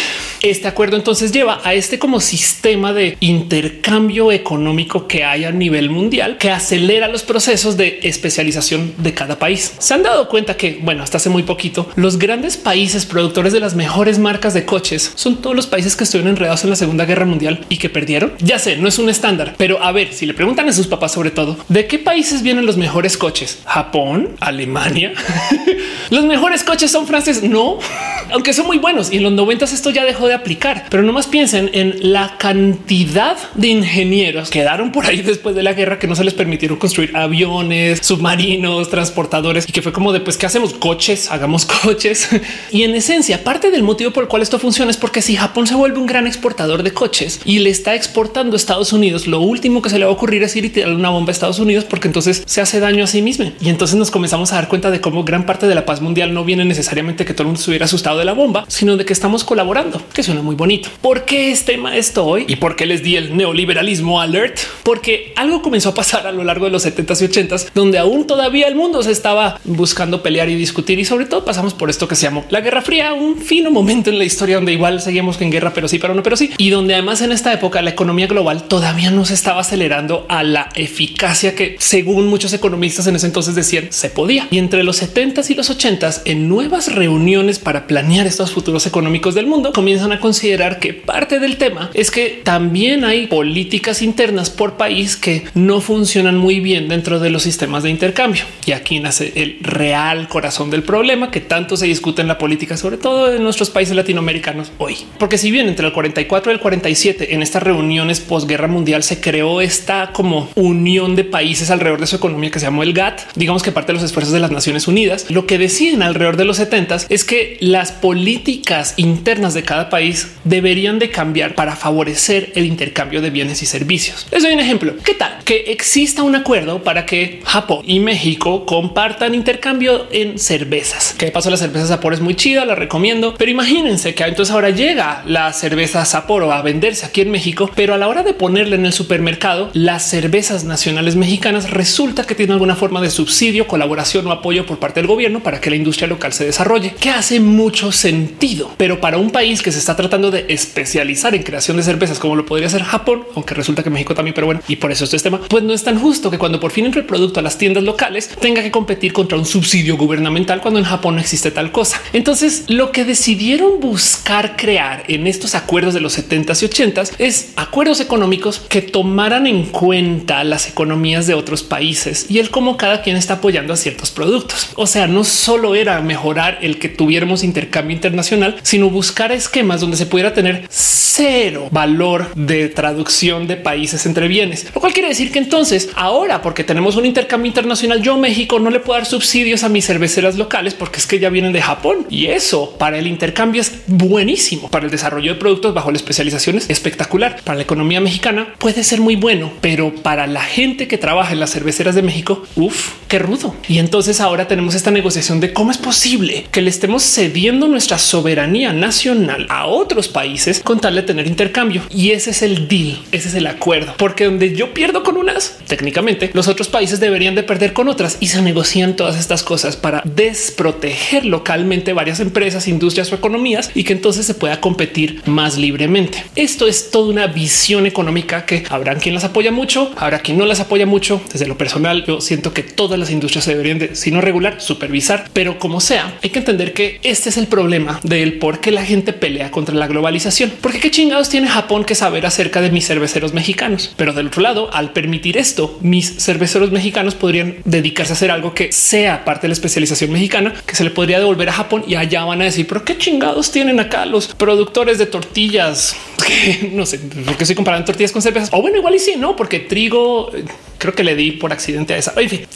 Este 0.42 0.66
acuerdo 0.66 0.96
entonces 0.96 1.30
lleva 1.30 1.60
a 1.62 1.72
este 1.72 2.00
como 2.00 2.20
sistema 2.20 2.92
de 2.92 3.16
intercambio 3.20 4.32
económico 4.32 5.06
que 5.06 5.22
hay 5.22 5.44
a 5.44 5.52
nivel 5.52 5.88
mundial 5.88 6.36
que 6.36 6.50
acelera 6.50 7.06
los 7.06 7.22
procesos 7.22 7.76
de 7.76 8.00
especialización 8.02 8.92
de 8.98 9.14
cada 9.14 9.38
país. 9.38 9.74
Se 9.78 9.94
han 9.94 10.02
dado 10.02 10.28
cuenta 10.28 10.56
que, 10.56 10.80
bueno, 10.82 11.04
hasta 11.04 11.18
hace 11.18 11.30
muy 11.30 11.44
poquito, 11.44 11.88
los 11.94 12.18
grandes 12.18 12.56
países 12.56 13.06
productores 13.06 13.52
de 13.52 13.60
las 13.60 13.76
mejores 13.76 14.18
marcas 14.18 14.41
de 14.50 14.64
coches 14.64 15.12
son 15.14 15.40
todos 15.40 15.54
los 15.54 15.68
países 15.68 15.94
que 15.94 16.02
estuvieron 16.02 16.32
enredados 16.32 16.64
en 16.64 16.70
la 16.70 16.76
Segunda 16.76 17.04
Guerra 17.04 17.24
Mundial 17.26 17.64
y 17.68 17.76
que 17.76 17.88
perdieron. 17.88 18.32
Ya 18.40 18.58
sé, 18.58 18.76
no 18.76 18.88
es 18.88 18.98
un 18.98 19.08
estándar, 19.08 19.54
pero 19.56 19.82
a 19.82 19.92
ver, 19.92 20.12
si 20.12 20.26
le 20.26 20.34
preguntan 20.34 20.68
a 20.68 20.72
sus 20.72 20.88
papás 20.88 21.12
sobre 21.12 21.30
todo, 21.30 21.56
¿de 21.68 21.86
qué 21.86 21.98
países 21.98 22.42
vienen 22.42 22.66
los 22.66 22.76
mejores 22.76 23.16
coches? 23.16 23.60
Japón, 23.64 24.30
Alemania. 24.40 25.12
los 26.10 26.24
mejores 26.24 26.64
coches 26.64 26.90
son 26.90 27.06
franceses. 27.06 27.44
No, 27.44 27.78
aunque 28.32 28.52
son 28.52 28.66
muy 28.66 28.78
buenos 28.78 29.12
y 29.12 29.18
en 29.18 29.22
los 29.22 29.32
noventas 29.32 29.72
esto 29.72 29.90
ya 29.90 30.04
dejó 30.04 30.26
de 30.26 30.34
aplicar, 30.34 30.86
pero 30.90 31.02
no 31.02 31.12
más 31.12 31.28
piensen 31.28 31.70
en 31.72 32.12
la 32.12 32.36
cantidad 32.38 33.36
de 33.54 33.68
ingenieros 33.68 34.50
que 34.50 34.62
quedaron 34.62 34.92
por 34.92 35.06
ahí 35.06 35.22
después 35.22 35.56
de 35.56 35.62
la 35.64 35.72
guerra 35.72 35.98
que 35.98 36.06
no 36.06 36.14
se 36.14 36.22
les 36.22 36.34
permitieron 36.34 36.78
construir 36.78 37.16
aviones, 37.16 37.98
submarinos, 38.00 38.88
transportadores 38.90 39.68
y 39.68 39.72
que 39.72 39.82
fue 39.82 39.92
como 39.92 40.12
de 40.12 40.20
pues 40.20 40.36
qué 40.36 40.46
hacemos 40.46 40.72
coches, 40.72 41.32
hagamos 41.32 41.66
coches. 41.82 42.28
y 42.70 42.84
en 42.84 42.94
esencia, 42.94 43.42
parte 43.42 43.72
del 43.72 43.82
motivo 43.82 44.12
por 44.12 44.21
el 44.22 44.28
cual 44.28 44.42
esto 44.42 44.58
funciona 44.58 44.90
es 44.90 44.96
porque 44.96 45.22
si 45.22 45.36
Japón 45.36 45.66
se 45.66 45.74
vuelve 45.74 45.98
un 45.98 46.06
gran 46.06 46.26
exportador 46.26 46.82
de 46.82 46.92
coches 46.92 47.40
y 47.44 47.58
le 47.58 47.70
está 47.70 47.94
exportando 47.94 48.54
a 48.54 48.56
Estados 48.56 48.92
Unidos, 48.92 49.26
lo 49.26 49.40
último 49.40 49.82
que 49.82 49.90
se 49.90 49.98
le 49.98 50.04
va 50.04 50.10
a 50.10 50.14
ocurrir 50.14 50.42
es 50.42 50.56
ir 50.56 50.64
y 50.64 50.70
tirarle 50.70 50.96
una 50.96 51.10
bomba 51.10 51.30
a 51.30 51.32
Estados 51.32 51.58
Unidos 51.58 51.84
porque 51.84 52.08
entonces 52.08 52.42
se 52.46 52.60
hace 52.60 52.80
daño 52.80 53.04
a 53.04 53.06
sí 53.06 53.22
mismo. 53.22 53.52
Y 53.60 53.68
entonces 53.68 53.96
nos 53.96 54.10
comenzamos 54.10 54.52
a 54.52 54.56
dar 54.56 54.68
cuenta 54.68 54.90
de 54.90 55.00
cómo 55.00 55.24
gran 55.24 55.46
parte 55.46 55.66
de 55.66 55.74
la 55.74 55.84
paz 55.84 56.00
mundial 56.00 56.32
no 56.32 56.44
viene 56.44 56.64
necesariamente 56.64 57.24
que 57.24 57.34
todo 57.34 57.42
el 57.42 57.46
mundo 57.48 57.60
estuviera 57.60 57.84
asustado 57.84 58.18
de 58.18 58.24
la 58.24 58.32
bomba, 58.32 58.64
sino 58.68 58.96
de 58.96 59.04
que 59.04 59.12
estamos 59.12 59.44
colaborando, 59.44 60.00
que 60.12 60.22
suena 60.22 60.42
muy 60.42 60.54
bonito. 60.54 60.88
¿Por 61.00 61.24
qué 61.24 61.50
es 61.50 61.64
tema 61.64 61.96
esto 61.96 62.24
hoy? 62.24 62.44
¿Y 62.48 62.56
por 62.56 62.76
qué 62.76 62.86
les 62.86 63.02
di 63.02 63.16
el 63.16 63.36
neoliberalismo 63.36 64.20
alert? 64.20 64.58
Porque 64.82 65.32
algo 65.36 65.62
comenzó 65.62 65.90
a 65.90 65.94
pasar 65.94 66.26
a 66.26 66.32
lo 66.32 66.44
largo 66.44 66.66
de 66.66 66.70
los 66.70 66.86
70s 66.86 67.22
y 67.22 67.28
80s, 67.28 67.70
donde 67.74 67.98
aún 67.98 68.26
todavía 68.26 68.68
el 68.68 68.74
mundo 68.74 69.02
se 69.02 69.10
estaba 69.10 69.60
buscando 69.64 70.22
pelear 70.22 70.48
y 70.48 70.54
discutir 70.54 70.98
y 70.98 71.04
sobre 71.04 71.26
todo 71.26 71.44
pasamos 71.44 71.74
por 71.74 71.90
esto 71.90 72.08
que 72.08 72.14
se 72.14 72.22
llamó 72.22 72.44
la 72.50 72.60
Guerra 72.60 72.82
Fría, 72.82 73.12
un 73.12 73.38
fino 73.38 73.70
momento 73.70 74.10
en 74.12 74.18
la 74.18 74.24
historia 74.24 74.56
donde 74.56 74.72
igual 74.72 75.00
seguimos 75.00 75.40
en 75.40 75.50
guerra, 75.50 75.72
pero 75.74 75.88
sí, 75.88 75.98
pero 75.98 76.14
no, 76.14 76.22
pero 76.22 76.36
sí, 76.36 76.50
y 76.56 76.70
donde 76.70 76.94
además 76.94 77.20
en 77.22 77.32
esta 77.32 77.52
época 77.52 77.82
la 77.82 77.90
economía 77.90 78.26
global 78.26 78.64
todavía 78.64 79.10
no 79.10 79.24
se 79.24 79.34
estaba 79.34 79.60
acelerando 79.60 80.26
a 80.28 80.42
la 80.42 80.68
eficacia 80.74 81.54
que 81.54 81.76
según 81.78 82.28
muchos 82.28 82.52
economistas 82.52 83.06
en 83.06 83.16
ese 83.16 83.26
entonces 83.26 83.54
decían 83.54 83.88
se 83.90 84.10
podía. 84.10 84.46
Y 84.50 84.58
entre 84.58 84.84
los 84.84 85.02
70s 85.02 85.50
y 85.50 85.54
los 85.54 85.70
80s 85.70 86.22
en 86.24 86.48
nuevas 86.48 86.94
reuniones 86.94 87.58
para 87.58 87.86
planear 87.86 88.26
estos 88.26 88.52
futuros 88.52 88.86
económicos 88.86 89.34
del 89.34 89.46
mundo 89.46 89.72
comienzan 89.72 90.12
a 90.12 90.20
considerar 90.20 90.78
que 90.78 90.94
parte 90.94 91.40
del 91.40 91.56
tema 91.56 91.90
es 91.94 92.10
que 92.10 92.40
también 92.44 93.04
hay 93.04 93.26
políticas 93.26 94.02
internas 94.02 94.50
por 94.50 94.76
país 94.76 95.16
que 95.16 95.44
no 95.54 95.80
funcionan 95.80 96.36
muy 96.36 96.60
bien 96.60 96.88
dentro 96.88 97.18
de 97.18 97.30
los 97.30 97.42
sistemas 97.42 97.82
de 97.82 97.90
intercambio. 97.90 98.44
Y 98.66 98.72
aquí 98.72 99.00
nace 99.00 99.32
el 99.36 99.58
real 99.60 100.28
corazón 100.28 100.70
del 100.70 100.82
problema 100.82 101.30
que 101.30 101.40
tanto 101.40 101.76
se 101.76 101.86
discute 101.86 102.22
en 102.22 102.28
la 102.28 102.38
política, 102.38 102.76
sobre 102.76 102.96
todo 102.96 103.32
en 103.32 103.42
nuestros 103.42 103.70
países 103.70 103.94
latinoamericanos 104.02 104.72
hoy. 104.78 104.98
Porque 105.18 105.38
si 105.38 105.50
bien 105.50 105.68
entre 105.68 105.86
el 105.86 105.92
44 105.92 106.52
y 106.52 106.54
el 106.54 106.60
47 106.60 107.34
en 107.34 107.42
estas 107.42 107.62
reuniones 107.62 108.20
posguerra 108.20 108.68
mundial 108.68 109.02
se 109.02 109.20
creó 109.20 109.60
esta 109.60 110.12
como 110.12 110.48
unión 110.54 111.16
de 111.16 111.24
países 111.24 111.70
alrededor 111.70 112.00
de 112.00 112.06
su 112.06 112.16
economía 112.16 112.50
que 112.50 112.58
se 112.58 112.66
llamó 112.66 112.82
el 112.82 112.92
GATT, 112.92 113.20
digamos 113.34 113.62
que 113.62 113.72
parte 113.72 113.92
de 113.92 113.94
los 113.94 114.04
esfuerzos 114.04 114.32
de 114.32 114.40
las 114.40 114.50
Naciones 114.50 114.88
Unidas, 114.88 115.26
lo 115.30 115.46
que 115.46 115.58
deciden 115.58 116.02
alrededor 116.02 116.36
de 116.36 116.44
los 116.44 116.58
70 116.58 116.82
es 117.08 117.24
que 117.24 117.56
las 117.60 117.92
políticas 117.92 118.94
internas 118.96 119.54
de 119.54 119.62
cada 119.62 119.88
país 119.88 120.32
deberían 120.44 120.98
de 120.98 121.10
cambiar 121.10 121.54
para 121.54 121.76
favorecer 121.76 122.52
el 122.54 122.66
intercambio 122.66 123.22
de 123.22 123.30
bienes 123.30 123.62
y 123.62 123.66
servicios. 123.66 124.26
Les 124.30 124.42
doy 124.42 124.52
un 124.52 124.60
ejemplo. 124.60 124.94
¿Qué 125.04 125.14
tal 125.14 125.38
que 125.44 125.64
exista 125.68 126.22
un 126.22 126.34
acuerdo 126.34 126.82
para 126.82 127.06
que 127.06 127.40
Japón 127.44 127.82
y 127.86 128.00
México 128.00 128.66
compartan 128.66 129.34
intercambio 129.34 130.06
en 130.10 130.38
cervezas? 130.38 131.14
Que 131.16 131.26
de 131.26 131.32
paso 131.32 131.50
la 131.50 131.56
cerveza 131.56 131.86
Sapporo 131.86 132.14
es 132.14 132.20
muy 132.20 132.34
chida, 132.34 132.64
la 132.64 132.74
recomiendo, 132.74 133.34
pero 133.36 133.50
imagínense 133.92 134.14
que 134.14 134.24
entonces 134.24 134.54
ahora 134.54 134.70
llega 134.70 135.22
la 135.26 135.52
cerveza 135.52 136.04
Sapporo 136.04 136.50
a 136.50 136.62
venderse 136.62 137.04
aquí 137.04 137.20
en 137.20 137.30
México, 137.30 137.70
pero 137.74 137.92
a 137.92 137.98
la 137.98 138.08
hora 138.08 138.22
de 138.22 138.32
ponerla 138.32 138.76
en 138.76 138.86
el 138.86 138.92
supermercado, 138.92 139.70
las 139.74 140.08
cervezas 140.08 140.64
nacionales 140.64 141.14
mexicanas 141.14 141.70
resulta 141.70 142.24
que 142.24 142.34
tienen 142.34 142.54
alguna 142.54 142.74
forma 142.74 143.02
de 143.02 143.10
subsidio, 143.10 143.66
colaboración 143.66 144.26
o 144.26 144.32
apoyo 144.32 144.64
por 144.64 144.78
parte 144.78 145.00
del 145.00 145.06
gobierno 145.06 145.42
para 145.42 145.60
que 145.60 145.68
la 145.68 145.76
industria 145.76 146.08
local 146.08 146.32
se 146.32 146.46
desarrolle, 146.46 146.94
que 146.94 147.10
hace 147.10 147.38
mucho 147.40 147.92
sentido. 147.92 148.70
Pero 148.78 149.00
para 149.00 149.18
un 149.18 149.30
país 149.30 149.60
que 149.60 149.72
se 149.72 149.78
está 149.78 149.94
tratando 149.94 150.30
de 150.30 150.46
especializar 150.48 151.34
en 151.34 151.42
creación 151.42 151.76
de 151.76 151.82
cervezas 151.82 152.18
como 152.18 152.34
lo 152.34 152.46
podría 152.46 152.70
ser 152.70 152.82
Japón, 152.82 153.24
aunque 153.34 153.54
resulta 153.54 153.82
que 153.82 153.90
México 153.90 154.14
también, 154.14 154.34
pero 154.34 154.46
bueno, 154.46 154.62
y 154.68 154.76
por 154.76 154.90
eso 154.90 155.04
este 155.04 155.18
tema, 155.18 155.40
pues 155.48 155.62
no 155.64 155.74
es 155.74 155.84
tan 155.84 155.98
justo 155.98 156.30
que 156.30 156.38
cuando 156.38 156.60
por 156.60 156.70
fin 156.70 156.86
entre 156.86 157.02
el 157.02 157.06
producto 157.06 157.40
a 157.40 157.42
las 157.42 157.58
tiendas 157.58 157.84
locales 157.84 158.30
tenga 158.40 158.62
que 158.62 158.70
competir 158.70 159.12
contra 159.12 159.36
un 159.36 159.44
subsidio 159.44 159.98
gubernamental 159.98 160.62
cuando 160.62 160.80
en 160.80 160.86
Japón 160.86 161.16
no 161.16 161.20
existe 161.20 161.50
tal 161.50 161.72
cosa. 161.72 162.00
Entonces, 162.14 162.64
lo 162.68 162.90
que 162.90 163.04
decidieron 163.04 163.81
buscar 163.82 164.56
crear 164.56 165.02
en 165.08 165.26
estos 165.26 165.54
acuerdos 165.54 165.92
de 165.92 166.00
los 166.00 166.16
70s 166.16 166.62
y 166.62 166.68
80s 166.68 167.12
es 167.18 167.52
acuerdos 167.56 168.00
económicos 168.00 168.60
que 168.60 168.80
tomaran 168.80 169.46
en 169.46 169.64
cuenta 169.66 170.44
las 170.44 170.68
economías 170.68 171.26
de 171.26 171.34
otros 171.34 171.64
países 171.64 172.26
y 172.30 172.38
el 172.38 172.50
cómo 172.50 172.76
cada 172.76 173.02
quien 173.02 173.16
está 173.16 173.34
apoyando 173.34 173.74
a 173.74 173.76
ciertos 173.76 174.10
productos. 174.12 174.70
O 174.76 174.86
sea, 174.86 175.08
no 175.08 175.24
solo 175.24 175.74
era 175.74 176.00
mejorar 176.00 176.58
el 176.62 176.78
que 176.78 176.88
tuviéramos 176.88 177.42
intercambio 177.42 177.94
internacional, 177.94 178.56
sino 178.62 178.88
buscar 178.88 179.32
esquemas 179.32 179.80
donde 179.80 179.96
se 179.96 180.06
pudiera 180.06 180.32
tener 180.32 180.64
cero 180.70 181.68
valor 181.70 182.34
de 182.34 182.68
traducción 182.68 183.46
de 183.46 183.56
países 183.56 184.06
entre 184.06 184.28
bienes, 184.28 184.66
lo 184.74 184.80
cual 184.80 184.92
quiere 184.92 185.08
decir 185.08 185.32
que 185.32 185.38
entonces 185.38 185.90
ahora, 185.94 186.40
porque 186.40 186.64
tenemos 186.64 186.96
un 186.96 187.04
intercambio 187.04 187.48
internacional, 187.48 188.00
yo 188.00 188.16
México 188.16 188.58
no 188.58 188.70
le 188.70 188.80
puedo 188.80 188.98
dar 188.98 189.06
subsidios 189.06 189.64
a 189.64 189.68
mis 189.68 189.86
cerveceras 189.86 190.36
locales 190.36 190.74
porque 190.74 190.98
es 190.98 191.06
que 191.06 191.18
ya 191.18 191.28
vienen 191.28 191.52
de 191.52 191.60
Japón 191.60 192.06
y 192.08 192.26
eso 192.26 192.76
para 192.78 192.98
el 192.98 193.06
intercambio 193.06 193.60
es 193.60 193.71
buenísimo 193.86 194.68
para 194.70 194.84
el 194.84 194.90
desarrollo 194.90 195.34
de 195.34 195.40
productos 195.40 195.74
bajo 195.74 195.90
la 195.90 195.96
especialización 195.96 196.58
es 196.58 196.70
espectacular 196.70 197.40
para 197.44 197.56
la 197.56 197.62
economía 197.62 198.00
mexicana 198.00 198.54
puede 198.58 198.84
ser 198.84 199.00
muy 199.00 199.16
bueno, 199.16 199.52
pero 199.60 199.94
para 199.94 200.26
la 200.26 200.42
gente 200.42 200.88
que 200.88 200.98
trabaja 200.98 201.32
en 201.32 201.40
las 201.40 201.50
cerveceras 201.52 201.94
de 201.94 202.02
México, 202.02 202.42
uff, 202.56 202.92
qué 203.08 203.18
rudo. 203.18 203.54
Y 203.68 203.78
entonces 203.78 204.20
ahora 204.20 204.48
tenemos 204.48 204.74
esta 204.74 204.90
negociación 204.90 205.40
de 205.40 205.52
cómo 205.52 205.70
es 205.70 205.78
posible 205.78 206.46
que 206.50 206.62
le 206.62 206.70
estemos 206.70 207.02
cediendo 207.02 207.68
nuestra 207.68 207.98
soberanía 207.98 208.72
nacional 208.72 209.46
a 209.48 209.66
otros 209.66 210.08
países 210.08 210.60
con 210.60 210.80
tal 210.80 210.94
de 210.94 211.02
tener 211.02 211.26
intercambio. 211.26 211.82
Y 211.90 212.10
ese 212.10 212.30
es 212.30 212.42
el 212.42 212.68
deal, 212.68 213.02
ese 213.12 213.28
es 213.28 213.34
el 213.34 213.46
acuerdo, 213.46 213.94
porque 213.96 214.24
donde 214.24 214.54
yo 214.54 214.74
pierdo 214.74 215.02
con 215.02 215.16
unas, 215.16 215.58
técnicamente 215.66 216.30
los 216.32 216.48
otros 216.48 216.68
países 216.68 217.00
deberían 217.00 217.34
de 217.34 217.42
perder 217.42 217.72
con 217.72 217.88
otras 217.88 218.18
y 218.20 218.28
se 218.28 218.42
negocian 218.42 218.96
todas 218.96 219.18
estas 219.18 219.42
cosas 219.42 219.76
para 219.76 220.02
desproteger 220.04 221.24
localmente 221.24 221.92
varias 221.92 222.20
empresas, 222.20 222.68
industrias 222.68 223.12
o 223.12 223.14
economías 223.14 223.61
y 223.74 223.84
que 223.84 223.92
entonces 223.92 224.26
se 224.26 224.34
pueda 224.34 224.60
competir 224.60 225.22
más 225.26 225.56
libremente. 225.56 226.24
Esto 226.36 226.66
es 226.66 226.90
toda 226.90 227.10
una 227.10 227.26
visión 227.26 227.86
económica 227.86 228.46
que 228.46 228.64
habrá 228.68 228.94
quien 228.96 229.14
las 229.14 229.24
apoya 229.24 229.52
mucho, 229.52 229.92
habrá 229.96 230.20
quien 230.20 230.38
no 230.38 230.46
las 230.46 230.60
apoya 230.60 230.86
mucho. 230.86 231.20
Desde 231.32 231.46
lo 231.46 231.58
personal, 231.58 232.04
yo 232.06 232.20
siento 232.20 232.52
que 232.52 232.62
todas 232.62 232.98
las 232.98 233.10
industrias 233.10 233.44
se 233.44 233.52
deberían 233.52 233.78
de, 233.78 233.94
si 233.94 234.10
no 234.10 234.20
regular, 234.20 234.60
supervisar, 234.60 235.28
pero 235.32 235.58
como 235.58 235.80
sea, 235.80 236.18
hay 236.22 236.30
que 236.30 236.38
entender 236.38 236.72
que 236.72 237.00
este 237.02 237.28
es 237.28 237.36
el 237.36 237.46
problema 237.46 238.00
del 238.02 238.34
por 238.34 238.60
qué 238.60 238.70
la 238.70 238.84
gente 238.84 239.12
pelea 239.12 239.50
contra 239.50 239.74
la 239.74 239.86
globalización. 239.86 240.52
Porque 240.60 240.80
qué 240.80 240.90
chingados 240.90 241.28
tiene 241.28 241.48
Japón 241.48 241.84
que 241.84 241.94
saber 241.94 242.26
acerca 242.26 242.60
de 242.60 242.70
mis 242.70 242.86
cerveceros 242.86 243.32
mexicanos. 243.32 243.92
Pero 243.96 244.12
del 244.12 244.28
otro 244.28 244.42
lado, 244.42 244.72
al 244.72 244.92
permitir 244.92 245.36
esto, 245.36 245.78
mis 245.80 246.16
cerveceros 246.18 246.72
mexicanos 246.72 247.14
podrían 247.14 247.56
dedicarse 247.64 248.12
a 248.12 248.16
hacer 248.16 248.30
algo 248.30 248.54
que 248.54 248.72
sea 248.72 249.24
parte 249.24 249.42
de 249.42 249.48
la 249.48 249.54
especialización 249.54 250.10
mexicana 250.10 250.54
que 250.66 250.74
se 250.74 250.84
le 250.84 250.90
podría 250.90 251.18
devolver 251.18 251.48
a 251.48 251.52
Japón 251.52 251.84
y 251.86 251.94
allá 251.94 252.24
van 252.24 252.40
a 252.42 252.44
decir, 252.44 252.66
pero 252.66 252.84
qué 252.84 252.98
chingados 252.98 253.51
tienen 253.52 253.78
acá 253.78 254.06
los 254.06 254.28
productores 254.28 254.98
de 254.98 255.06
tortillas. 255.06 255.94
no 256.72 256.86
sé 256.86 256.98
por 256.98 257.36
qué 257.36 257.44
estoy 257.44 257.56
comparando 257.56 257.86
tortillas 257.86 258.12
con 258.12 258.22
cervezas. 258.22 258.50
O 258.52 258.60
bueno, 258.60 258.78
igual 258.78 258.94
y 258.94 258.98
sí, 258.98 259.14
no, 259.16 259.36
porque 259.36 259.60
trigo 259.60 260.30
eh, 260.34 260.44
creo 260.78 260.94
que 260.94 261.04
le 261.04 261.14
di 261.14 261.32
por 261.32 261.52
accidente 261.52 261.94
a 261.94 261.98
esa. 261.98 262.14
En 262.20 262.28
fin. 262.28 262.46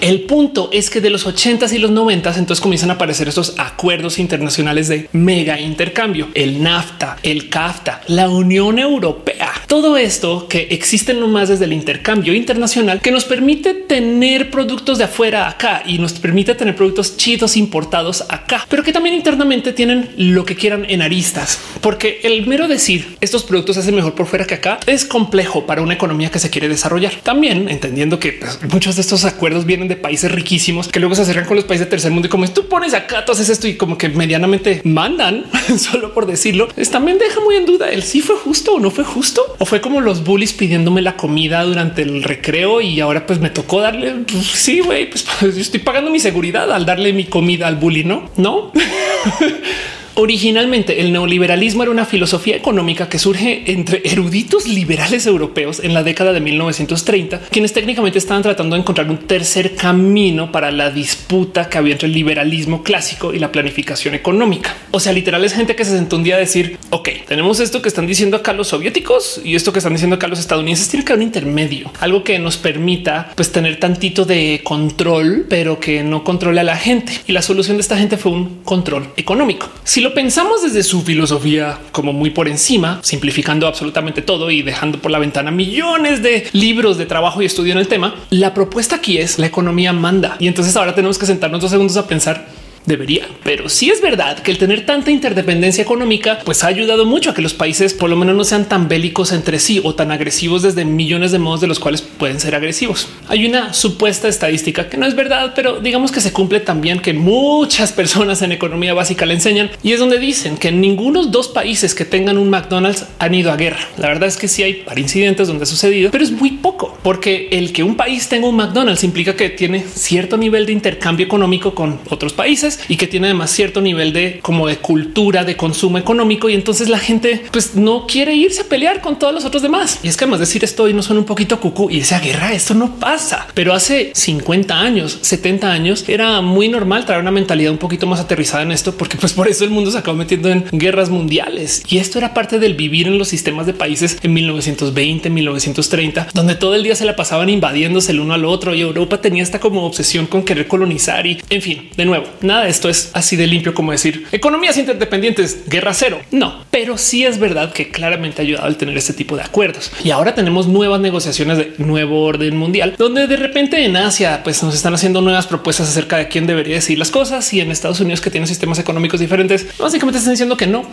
El 0.00 0.22
punto 0.22 0.70
es 0.72 0.90
que 0.90 1.00
de 1.00 1.10
los 1.10 1.26
80s 1.26 1.72
y 1.72 1.78
los 1.78 1.90
90s 1.90 2.36
entonces 2.36 2.60
comienzan 2.60 2.90
a 2.90 2.94
aparecer 2.94 3.28
estos 3.28 3.54
acuerdos 3.58 4.18
internacionales 4.18 4.86
de 4.86 5.08
mega 5.12 5.60
intercambio, 5.60 6.28
el 6.34 6.62
NAFTA, 6.62 7.16
el 7.22 7.48
CAFTA, 7.48 8.02
la 8.06 8.28
Unión 8.28 8.78
Europea, 8.78 9.50
todo 9.66 9.96
esto 9.96 10.46
que 10.48 10.68
existe 10.70 11.14
nomás 11.14 11.48
desde 11.48 11.64
el 11.64 11.72
intercambio 11.72 12.32
internacional 12.32 13.00
que 13.00 13.10
nos 13.10 13.24
permite 13.24 13.74
tener 13.74 14.50
productos 14.50 14.98
de 14.98 15.04
afuera 15.04 15.48
acá 15.48 15.82
y 15.84 15.98
nos 15.98 16.12
permite 16.12 16.54
tener 16.54 16.76
productos 16.76 17.16
chidos 17.16 17.56
importados 17.56 18.24
acá, 18.28 18.64
pero 18.68 18.84
que 18.84 18.92
también 18.92 19.16
internamente 19.16 19.72
tienen 19.72 20.10
lo 20.16 20.44
que 20.44 20.54
quieran 20.54 20.86
en 20.88 21.02
aristas, 21.02 21.58
porque 21.80 22.20
el 22.22 22.46
mero 22.46 22.68
decir 22.68 23.16
estos 23.20 23.42
productos 23.42 23.76
hacen 23.76 23.96
mejor 23.96 24.14
por 24.14 24.26
fuera 24.26 24.44
que 24.44 24.54
acá 24.54 24.78
es 24.86 25.04
complejo 25.04 25.66
para 25.66 25.82
una 25.82 25.94
economía 25.94 26.30
que 26.30 26.38
se 26.38 26.50
quiere 26.50 26.68
desarrollar. 26.68 27.14
También 27.22 27.68
entendiendo 27.68 28.18
que 28.18 28.32
pues, 28.34 28.60
muchos 28.72 28.94
de 28.96 29.02
estos 29.02 29.24
acuerdos 29.24 29.64
vienen 29.64 29.87
de 29.88 29.96
países 29.96 30.30
riquísimos 30.30 30.88
que 30.88 31.00
luego 31.00 31.14
se 31.14 31.22
acercan 31.22 31.46
con 31.46 31.56
los 31.56 31.64
países 31.64 31.86
del 31.86 31.90
tercer 31.90 32.12
mundo 32.12 32.26
y 32.26 32.30
como 32.30 32.48
tú 32.48 32.68
pones 32.68 32.94
acá, 32.94 33.24
tú 33.24 33.32
haces 33.32 33.48
esto 33.48 33.66
y 33.66 33.76
como 33.76 33.98
que 33.98 34.08
medianamente 34.08 34.80
mandan 34.84 35.46
solo 35.78 36.14
por 36.14 36.26
decirlo. 36.26 36.68
Es 36.76 36.90
también 36.90 37.18
deja 37.18 37.40
muy 37.40 37.56
en 37.56 37.66
duda 37.66 37.90
el 37.90 38.02
si 38.02 38.20
fue 38.20 38.36
justo 38.36 38.74
o 38.74 38.80
no 38.80 38.90
fue 38.90 39.04
justo 39.04 39.42
o 39.58 39.64
fue 39.64 39.80
como 39.80 40.00
los 40.00 40.24
bullies 40.24 40.52
pidiéndome 40.52 41.02
la 41.02 41.16
comida 41.16 41.62
durante 41.64 42.02
el 42.02 42.22
recreo 42.22 42.80
y 42.80 43.00
ahora 43.00 43.26
pues 43.26 43.40
me 43.40 43.50
tocó 43.50 43.80
darle. 43.80 44.12
Pues, 44.30 44.46
sí, 44.46 44.80
güey, 44.80 45.10
pues 45.10 45.26
yo 45.40 45.48
estoy 45.48 45.80
pagando 45.80 46.10
mi 46.10 46.20
seguridad 46.20 46.70
al 46.72 46.86
darle 46.86 47.12
mi 47.12 47.24
comida 47.24 47.66
al 47.66 47.76
bully, 47.76 48.04
no, 48.04 48.30
no. 48.36 48.72
Originalmente 50.20 51.00
el 51.00 51.12
neoliberalismo 51.12 51.84
era 51.84 51.92
una 51.92 52.04
filosofía 52.04 52.56
económica 52.56 53.08
que 53.08 53.20
surge 53.20 53.62
entre 53.70 54.02
eruditos 54.04 54.66
liberales 54.66 55.26
europeos 55.26 55.78
en 55.78 55.94
la 55.94 56.02
década 56.02 56.32
de 56.32 56.40
1930, 56.40 57.42
quienes 57.52 57.72
técnicamente 57.72 58.18
estaban 58.18 58.42
tratando 58.42 58.74
de 58.74 58.80
encontrar 58.80 59.08
un 59.08 59.18
tercer 59.18 59.76
camino 59.76 60.50
para 60.50 60.72
la 60.72 60.90
disputa 60.90 61.68
que 61.68 61.78
había 61.78 61.92
entre 61.92 62.08
el 62.08 62.14
liberalismo 62.14 62.82
clásico 62.82 63.32
y 63.32 63.38
la 63.38 63.52
planificación 63.52 64.16
económica. 64.16 64.74
O 64.90 64.98
sea, 64.98 65.12
literal 65.12 65.44
es 65.44 65.52
gente 65.52 65.76
que 65.76 65.84
se 65.84 65.92
sentó 65.92 66.16
un 66.16 66.24
día 66.24 66.34
a 66.34 66.40
decir, 66.40 66.78
ok, 66.90 67.10
tenemos 67.28 67.60
esto 67.60 67.80
que 67.80 67.86
están 67.86 68.08
diciendo 68.08 68.38
acá 68.38 68.52
los 68.52 68.66
soviéticos 68.66 69.40
y 69.44 69.54
esto 69.54 69.72
que 69.72 69.78
están 69.78 69.92
diciendo 69.92 70.16
acá 70.16 70.26
los 70.26 70.40
estadounidenses, 70.40 70.88
tiene 70.88 71.04
que 71.04 71.12
haber 71.12 71.22
un 71.22 71.28
intermedio, 71.28 71.92
algo 72.00 72.24
que 72.24 72.40
nos 72.40 72.56
permita 72.56 73.30
pues 73.36 73.52
tener 73.52 73.78
tantito 73.78 74.24
de 74.24 74.62
control, 74.64 75.46
pero 75.48 75.78
que 75.78 76.02
no 76.02 76.24
controle 76.24 76.58
a 76.58 76.64
la 76.64 76.76
gente. 76.76 77.12
Y 77.28 77.32
la 77.32 77.42
solución 77.42 77.76
de 77.76 77.82
esta 77.82 77.96
gente 77.96 78.16
fue 78.16 78.32
un 78.32 78.64
control 78.64 79.12
económico. 79.16 79.68
Si 79.84 80.07
pensamos 80.14 80.62
desde 80.62 80.82
su 80.82 81.02
filosofía 81.02 81.78
como 81.92 82.12
muy 82.12 82.30
por 82.30 82.48
encima, 82.48 83.00
simplificando 83.02 83.66
absolutamente 83.66 84.22
todo 84.22 84.50
y 84.50 84.62
dejando 84.62 84.98
por 84.98 85.10
la 85.10 85.18
ventana 85.18 85.50
millones 85.50 86.22
de 86.22 86.48
libros 86.52 86.98
de 86.98 87.06
trabajo 87.06 87.42
y 87.42 87.46
estudio 87.46 87.72
en 87.72 87.78
el 87.78 87.88
tema, 87.88 88.14
la 88.30 88.54
propuesta 88.54 88.96
aquí 88.96 89.18
es 89.18 89.38
la 89.38 89.46
economía 89.46 89.92
manda. 89.92 90.36
Y 90.38 90.46
entonces 90.46 90.76
ahora 90.76 90.94
tenemos 90.94 91.18
que 91.18 91.26
sentarnos 91.26 91.60
dos 91.60 91.70
segundos 91.70 91.96
a 91.96 92.06
pensar 92.06 92.46
debería. 92.88 93.28
Pero 93.44 93.68
sí 93.68 93.90
es 93.90 94.00
verdad 94.00 94.38
que 94.40 94.50
el 94.50 94.58
tener 94.58 94.84
tanta 94.86 95.10
interdependencia 95.10 95.82
económica 95.82 96.40
pues 96.44 96.64
ha 96.64 96.68
ayudado 96.68 97.04
mucho 97.06 97.30
a 97.30 97.34
que 97.34 97.42
los 97.42 97.54
países 97.54 97.94
por 97.94 98.10
lo 98.10 98.16
menos 98.16 98.34
no 98.34 98.44
sean 98.44 98.68
tan 98.68 98.88
bélicos 98.88 99.32
entre 99.32 99.58
sí 99.58 99.80
o 99.84 99.94
tan 99.94 100.10
agresivos 100.10 100.62
desde 100.62 100.84
millones 100.84 101.30
de 101.30 101.38
modos 101.38 101.60
de 101.60 101.66
los 101.66 101.78
cuales 101.78 102.02
pueden 102.02 102.40
ser 102.40 102.54
agresivos. 102.54 103.08
Hay 103.28 103.46
una 103.46 103.74
supuesta 103.74 104.28
estadística 104.28 104.88
que 104.88 104.96
no 104.96 105.06
es 105.06 105.14
verdad, 105.14 105.52
pero 105.54 105.80
digamos 105.80 106.10
que 106.10 106.20
se 106.20 106.32
cumple 106.32 106.60
también 106.60 107.00
que 107.00 107.12
muchas 107.12 107.92
personas 107.92 108.42
en 108.42 108.52
economía 108.52 108.94
básica 108.94 109.26
le 109.26 109.34
enseñan 109.34 109.70
y 109.82 109.92
es 109.92 110.00
donde 110.00 110.18
dicen 110.18 110.56
que 110.56 110.72
ninguno 110.72 111.24
de 111.24 111.30
dos 111.30 111.48
países 111.48 111.94
que 111.94 112.04
tengan 112.04 112.38
un 112.38 112.50
McDonald's 112.50 113.06
han 113.18 113.34
ido 113.34 113.52
a 113.52 113.56
guerra. 113.56 113.86
La 113.98 114.08
verdad 114.08 114.28
es 114.28 114.36
que 114.36 114.48
sí 114.48 114.62
hay 114.62 114.84
incidentes 114.96 115.48
donde 115.48 115.64
ha 115.64 115.66
sucedido, 115.66 116.10
pero 116.10 116.24
es 116.24 116.32
muy 116.32 116.52
poco 116.52 116.98
porque 117.02 117.48
el 117.52 117.72
que 117.72 117.82
un 117.82 117.96
país 117.96 118.28
tenga 118.28 118.48
un 118.48 118.56
McDonald's 118.56 119.04
implica 119.04 119.36
que 119.36 119.50
tiene 119.50 119.84
cierto 119.84 120.36
nivel 120.36 120.66
de 120.66 120.72
intercambio 120.72 121.26
económico 121.26 121.74
con 121.74 122.00
otros 122.08 122.32
países 122.32 122.77
y 122.88 122.96
que 122.96 123.06
tiene 123.06 123.28
además 123.28 123.50
cierto 123.50 123.80
nivel 123.80 124.12
de 124.12 124.40
como 124.42 124.66
de 124.66 124.76
cultura 124.76 125.44
de 125.44 125.56
consumo 125.56 125.98
económico 125.98 126.48
y 126.48 126.54
entonces 126.54 126.88
la 126.88 126.98
gente 126.98 127.42
pues 127.52 127.74
no 127.74 128.06
quiere 128.06 128.34
irse 128.34 128.62
a 128.62 128.64
pelear 128.64 129.00
con 129.00 129.18
todos 129.18 129.34
los 129.34 129.44
otros 129.44 129.62
demás. 129.62 130.00
Y 130.02 130.08
es 130.08 130.16
que 130.16 130.24
además 130.24 130.40
decir 130.40 130.64
esto 130.64 130.88
y 130.88 130.94
no 130.94 131.02
son 131.02 131.18
un 131.18 131.24
poquito 131.24 131.60
cucú 131.60 131.90
y 131.90 132.00
esa 132.00 132.20
guerra, 132.20 132.52
esto 132.52 132.74
no 132.74 132.96
pasa. 132.96 133.46
Pero 133.54 133.74
hace 133.74 134.12
50 134.14 134.78
años, 134.78 135.18
70 135.22 135.70
años 135.70 136.04
era 136.08 136.40
muy 136.40 136.68
normal 136.68 137.04
traer 137.04 137.20
una 137.20 137.30
mentalidad 137.30 137.72
un 137.72 137.78
poquito 137.78 138.06
más 138.06 138.20
aterrizada 138.20 138.62
en 138.62 138.72
esto, 138.72 138.96
porque 138.96 139.16
pues 139.16 139.32
por 139.32 139.48
eso 139.48 139.64
el 139.64 139.70
mundo 139.70 139.90
se 139.90 139.98
acabó 139.98 140.16
metiendo 140.16 140.48
en 140.48 140.64
guerras 140.72 141.10
mundiales 141.10 141.82
y 141.88 141.98
esto 141.98 142.18
era 142.18 142.34
parte 142.34 142.58
del 142.58 142.74
vivir 142.74 143.06
en 143.06 143.18
los 143.18 143.28
sistemas 143.28 143.66
de 143.66 143.74
países 143.74 144.18
en 144.22 144.32
1920, 144.32 145.30
1930, 145.30 146.28
donde 146.34 146.54
todo 146.54 146.74
el 146.74 146.82
día 146.82 146.94
se 146.94 147.04
la 147.04 147.16
pasaban 147.16 147.48
invadiéndose 147.48 148.12
el 148.12 148.20
uno 148.20 148.34
al 148.34 148.44
otro 148.44 148.74
y 148.74 148.80
Europa 148.80 149.20
tenía 149.20 149.42
esta 149.42 149.60
como 149.60 149.84
obsesión 149.84 150.26
con 150.26 150.44
querer 150.44 150.68
colonizar 150.68 151.26
y 151.26 151.40
en 151.50 151.62
fin, 151.62 151.90
de 151.96 152.04
nuevo, 152.04 152.26
nada 152.40 152.67
esto 152.68 152.88
es 152.88 153.10
así 153.14 153.36
de 153.36 153.46
limpio 153.46 153.74
como 153.74 153.92
decir 153.92 154.26
economías 154.32 154.76
interdependientes, 154.76 155.68
guerra 155.68 155.94
cero. 155.94 156.20
No, 156.30 156.64
pero 156.70 156.98
sí 156.98 157.24
es 157.24 157.38
verdad 157.38 157.72
que 157.72 157.90
claramente 157.90 158.42
ha 158.42 158.44
ayudado 158.44 158.66
al 158.66 158.76
tener 158.76 158.96
este 158.96 159.12
tipo 159.12 159.36
de 159.36 159.42
acuerdos. 159.42 159.90
Y 160.04 160.10
ahora 160.10 160.34
tenemos 160.34 160.68
nuevas 160.68 161.00
negociaciones 161.00 161.58
de 161.58 161.74
nuevo 161.78 162.24
orden 162.24 162.56
mundial, 162.56 162.94
donde 162.98 163.26
de 163.26 163.36
repente 163.36 163.84
en 163.84 163.96
Asia 163.96 164.42
pues 164.44 164.62
nos 164.62 164.74
están 164.74 164.94
haciendo 164.94 165.20
nuevas 165.20 165.46
propuestas 165.46 165.88
acerca 165.88 166.16
de 166.18 166.28
quién 166.28 166.46
debería 166.46 166.76
decir 166.76 166.98
las 166.98 167.10
cosas 167.10 167.52
y 167.52 167.60
en 167.60 167.70
Estados 167.70 168.00
Unidos 168.00 168.20
que 168.20 168.30
tienen 168.30 168.46
sistemas 168.46 168.78
económicos 168.78 169.20
diferentes, 169.20 169.66
básicamente 169.78 170.18
están 170.18 170.34
diciendo 170.34 170.56
que 170.56 170.66
no. 170.66 170.88